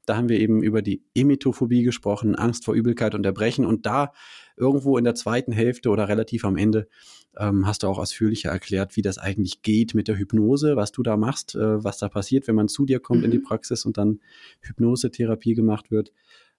Da 0.06 0.16
haben 0.16 0.28
wir 0.28 0.40
eben 0.40 0.62
über 0.62 0.82
die 0.82 1.04
Emetophobie 1.14 1.82
gesprochen, 1.82 2.34
Angst 2.34 2.64
vor 2.64 2.74
Übelkeit 2.74 3.14
und 3.14 3.24
Erbrechen. 3.24 3.64
Und 3.64 3.86
da 3.86 4.12
irgendwo 4.56 4.98
in 4.98 5.04
der 5.04 5.14
zweiten 5.14 5.52
Hälfte 5.52 5.90
oder 5.90 6.08
relativ 6.08 6.44
am 6.44 6.56
Ende 6.56 6.88
ähm, 7.36 7.66
hast 7.66 7.84
du 7.84 7.86
auch 7.86 7.98
ausführlicher 7.98 8.50
erklärt, 8.50 8.96
wie 8.96 9.02
das 9.02 9.18
eigentlich 9.18 9.62
geht 9.62 9.94
mit 9.94 10.08
der 10.08 10.18
Hypnose, 10.18 10.74
was 10.74 10.90
du 10.90 11.04
da 11.04 11.16
machst, 11.16 11.54
äh, 11.54 11.84
was 11.84 11.98
da 11.98 12.08
passiert, 12.08 12.48
wenn 12.48 12.56
man 12.56 12.68
zu 12.68 12.86
dir 12.86 12.98
kommt 12.98 13.20
mhm. 13.20 13.26
in 13.26 13.30
die 13.30 13.38
mhm. 13.38 13.44
Praxis 13.44 13.84
und 13.84 13.96
dann 13.98 14.20
Hypnosetherapie 14.62 15.54
gemacht 15.54 15.92
wird. 15.92 16.12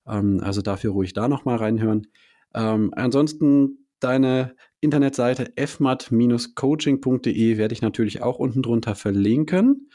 Ähm, 0.08 0.42
also 0.44 0.62
dafür 0.62 0.92
ruhig 0.92 1.14
da 1.14 1.28
nochmal 1.28 1.58
reinhören. 1.58 2.08
Ähm, 2.54 2.94
ansonsten 2.96 3.88
deine 4.00 4.56
Internetseite 4.82 5.52
fmat-coaching.de 5.56 7.58
werde 7.58 7.74
ich 7.74 7.82
natürlich 7.82 8.22
auch 8.22 8.40
unten 8.40 8.62
drunter 8.62 8.96
verlinken. 8.96 9.90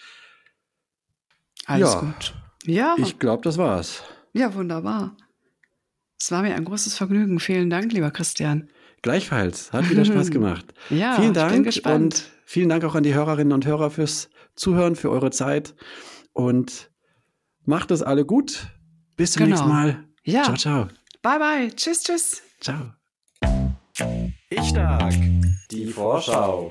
Alles 1.66 1.94
ja, 1.94 2.00
gut. 2.00 2.34
Ja. 2.64 2.94
Ich 2.98 3.18
glaube, 3.18 3.42
das 3.42 3.59
war's. 3.59 4.02
Ja, 4.32 4.55
wunderbar. 4.55 5.16
Es 6.20 6.30
war 6.30 6.42
mir 6.42 6.55
ein 6.55 6.64
großes 6.64 6.96
Vergnügen. 6.96 7.40
Vielen 7.40 7.70
Dank, 7.70 7.92
lieber 7.92 8.11
Christian. 8.11 8.68
Gleichfalls. 9.02 9.72
Hat 9.72 9.90
wieder 9.90 10.05
Spaß 10.05 10.30
gemacht. 10.30 10.72
ja, 10.90 11.14
vielen 11.14 11.34
Dank 11.34 11.50
ich 11.50 11.57
bin 11.57 11.64
gespannt. 11.64 12.14
und 12.14 12.30
vielen 12.44 12.68
Dank 12.68 12.84
auch 12.84 12.94
an 12.94 13.02
die 13.02 13.14
Hörerinnen 13.14 13.52
und 13.52 13.66
Hörer 13.66 13.90
fürs 13.90 14.30
Zuhören, 14.55 14.96
für 14.96 15.11
eure 15.11 15.30
Zeit 15.30 15.74
und 16.32 16.90
macht 17.64 17.90
es 17.90 18.02
alle 18.02 18.24
gut. 18.24 18.68
Bis 19.17 19.33
zum 19.33 19.45
genau. 19.45 19.57
nächsten 19.57 19.69
Mal. 19.69 20.05
Ja. 20.25 20.43
Ciao, 20.43 20.57
ciao. 20.57 20.89
Bye, 21.23 21.39
bye. 21.39 21.71
Tschüss, 21.75 22.03
tschüss. 22.03 22.43
Ciao. 22.61 22.93
Ich 24.51 24.69
stark. 24.69 25.15
Die 25.71 25.87
Vorschau. 25.87 26.69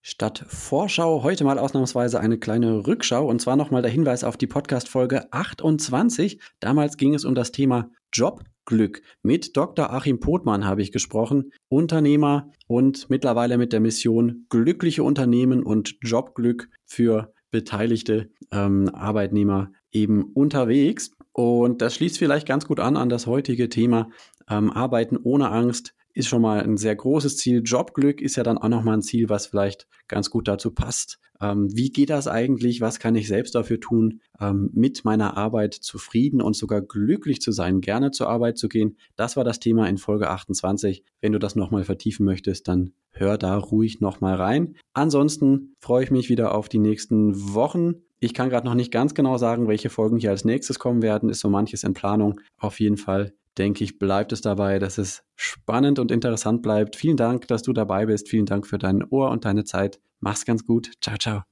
Statt 0.00 0.44
Vorschau 0.48 1.22
heute 1.22 1.44
mal 1.44 1.58
ausnahmsweise 1.58 2.18
eine 2.18 2.38
kleine 2.38 2.86
Rückschau 2.86 3.26
und 3.26 3.42
zwar 3.42 3.56
nochmal 3.56 3.82
der 3.82 3.90
Hinweis 3.90 4.24
auf 4.24 4.38
die 4.38 4.46
Podcast-Folge 4.46 5.30
28. 5.32 6.40
Damals 6.60 6.96
ging 6.96 7.14
es 7.14 7.26
um 7.26 7.34
das 7.34 7.52
Thema 7.52 7.90
Jobglück. 8.12 9.02
Mit 9.22 9.56
Dr. 9.56 9.92
Achim 9.92 10.18
Pothmann 10.18 10.64
habe 10.64 10.80
ich 10.80 10.92
gesprochen, 10.92 11.52
Unternehmer 11.68 12.50
und 12.66 13.10
mittlerweile 13.10 13.58
mit 13.58 13.74
der 13.74 13.80
Mission 13.80 14.46
glückliche 14.48 15.02
Unternehmen 15.02 15.62
und 15.62 15.96
Jobglück 16.00 16.70
für 16.86 17.34
beteiligte 17.50 18.30
ähm, 18.50 18.88
Arbeitnehmer 18.94 19.72
eben 19.92 20.24
unterwegs. 20.34 21.12
Und 21.32 21.80
das 21.82 21.94
schließt 21.94 22.18
vielleicht 22.18 22.46
ganz 22.46 22.66
gut 22.66 22.80
an 22.80 22.96
an 22.96 23.08
das 23.08 23.26
heutige 23.26 23.68
Thema 23.68 24.08
ähm, 24.48 24.70
Arbeiten 24.70 25.16
ohne 25.16 25.50
Angst 25.50 25.94
ist 26.12 26.28
schon 26.28 26.42
mal 26.42 26.60
ein 26.60 26.76
sehr 26.76 26.96
großes 26.96 27.36
Ziel. 27.36 27.62
Jobglück 27.64 28.20
ist 28.20 28.36
ja 28.36 28.42
dann 28.42 28.58
auch 28.58 28.68
nochmal 28.68 28.94
ein 28.94 29.02
Ziel, 29.02 29.28
was 29.28 29.46
vielleicht 29.46 29.86
ganz 30.08 30.30
gut 30.30 30.48
dazu 30.48 30.72
passt. 30.72 31.18
Ähm, 31.40 31.68
wie 31.74 31.90
geht 31.90 32.10
das 32.10 32.26
eigentlich? 32.26 32.80
Was 32.80 32.98
kann 32.98 33.14
ich 33.14 33.28
selbst 33.28 33.54
dafür 33.54 33.80
tun, 33.80 34.20
ähm, 34.40 34.70
mit 34.74 35.04
meiner 35.04 35.36
Arbeit 35.36 35.74
zufrieden 35.74 36.42
und 36.42 36.56
sogar 36.56 36.82
glücklich 36.82 37.40
zu 37.40 37.52
sein, 37.52 37.80
gerne 37.80 38.10
zur 38.10 38.28
Arbeit 38.28 38.58
zu 38.58 38.68
gehen? 38.68 38.96
Das 39.16 39.36
war 39.36 39.44
das 39.44 39.60
Thema 39.60 39.88
in 39.88 39.98
Folge 39.98 40.28
28. 40.30 41.04
Wenn 41.20 41.32
du 41.32 41.38
das 41.38 41.54
nochmal 41.54 41.84
vertiefen 41.84 42.26
möchtest, 42.26 42.68
dann 42.68 42.92
hör 43.12 43.38
da 43.38 43.56
ruhig 43.56 44.00
nochmal 44.00 44.34
rein. 44.34 44.76
Ansonsten 44.92 45.74
freue 45.78 46.04
ich 46.04 46.10
mich 46.10 46.28
wieder 46.28 46.54
auf 46.54 46.68
die 46.68 46.78
nächsten 46.78 47.54
Wochen. 47.54 48.02
Ich 48.20 48.34
kann 48.34 48.50
gerade 48.50 48.66
noch 48.66 48.74
nicht 48.74 48.92
ganz 48.92 49.14
genau 49.14 49.38
sagen, 49.38 49.66
welche 49.66 49.88
Folgen 49.88 50.18
hier 50.18 50.30
als 50.30 50.44
nächstes 50.44 50.78
kommen 50.78 51.02
werden. 51.02 51.30
Ist 51.30 51.40
so 51.40 51.48
manches 51.48 51.84
in 51.84 51.94
Planung. 51.94 52.40
Auf 52.58 52.78
jeden 52.78 52.98
Fall 52.98 53.32
denke 53.56 53.82
ich, 53.82 53.98
bleibt 53.98 54.32
es 54.32 54.42
dabei, 54.42 54.78
dass 54.78 54.98
es 54.98 55.22
spannend 55.36 55.98
und 55.98 56.10
interessant 56.10 56.62
bleibt. 56.62 56.96
Vielen 56.96 57.16
Dank, 57.16 57.48
dass 57.48 57.62
du 57.62 57.72
dabei 57.72 58.06
bist. 58.06 58.28
Vielen 58.28 58.46
Dank 58.46 58.66
für 58.66 58.78
dein 58.78 59.02
Ohr 59.04 59.30
und 59.30 59.44
deine 59.44 59.64
Zeit. 59.64 60.00
Mach's 60.20 60.44
ganz 60.44 60.64
gut. 60.64 60.92
Ciao, 61.00 61.16
ciao. 61.16 61.42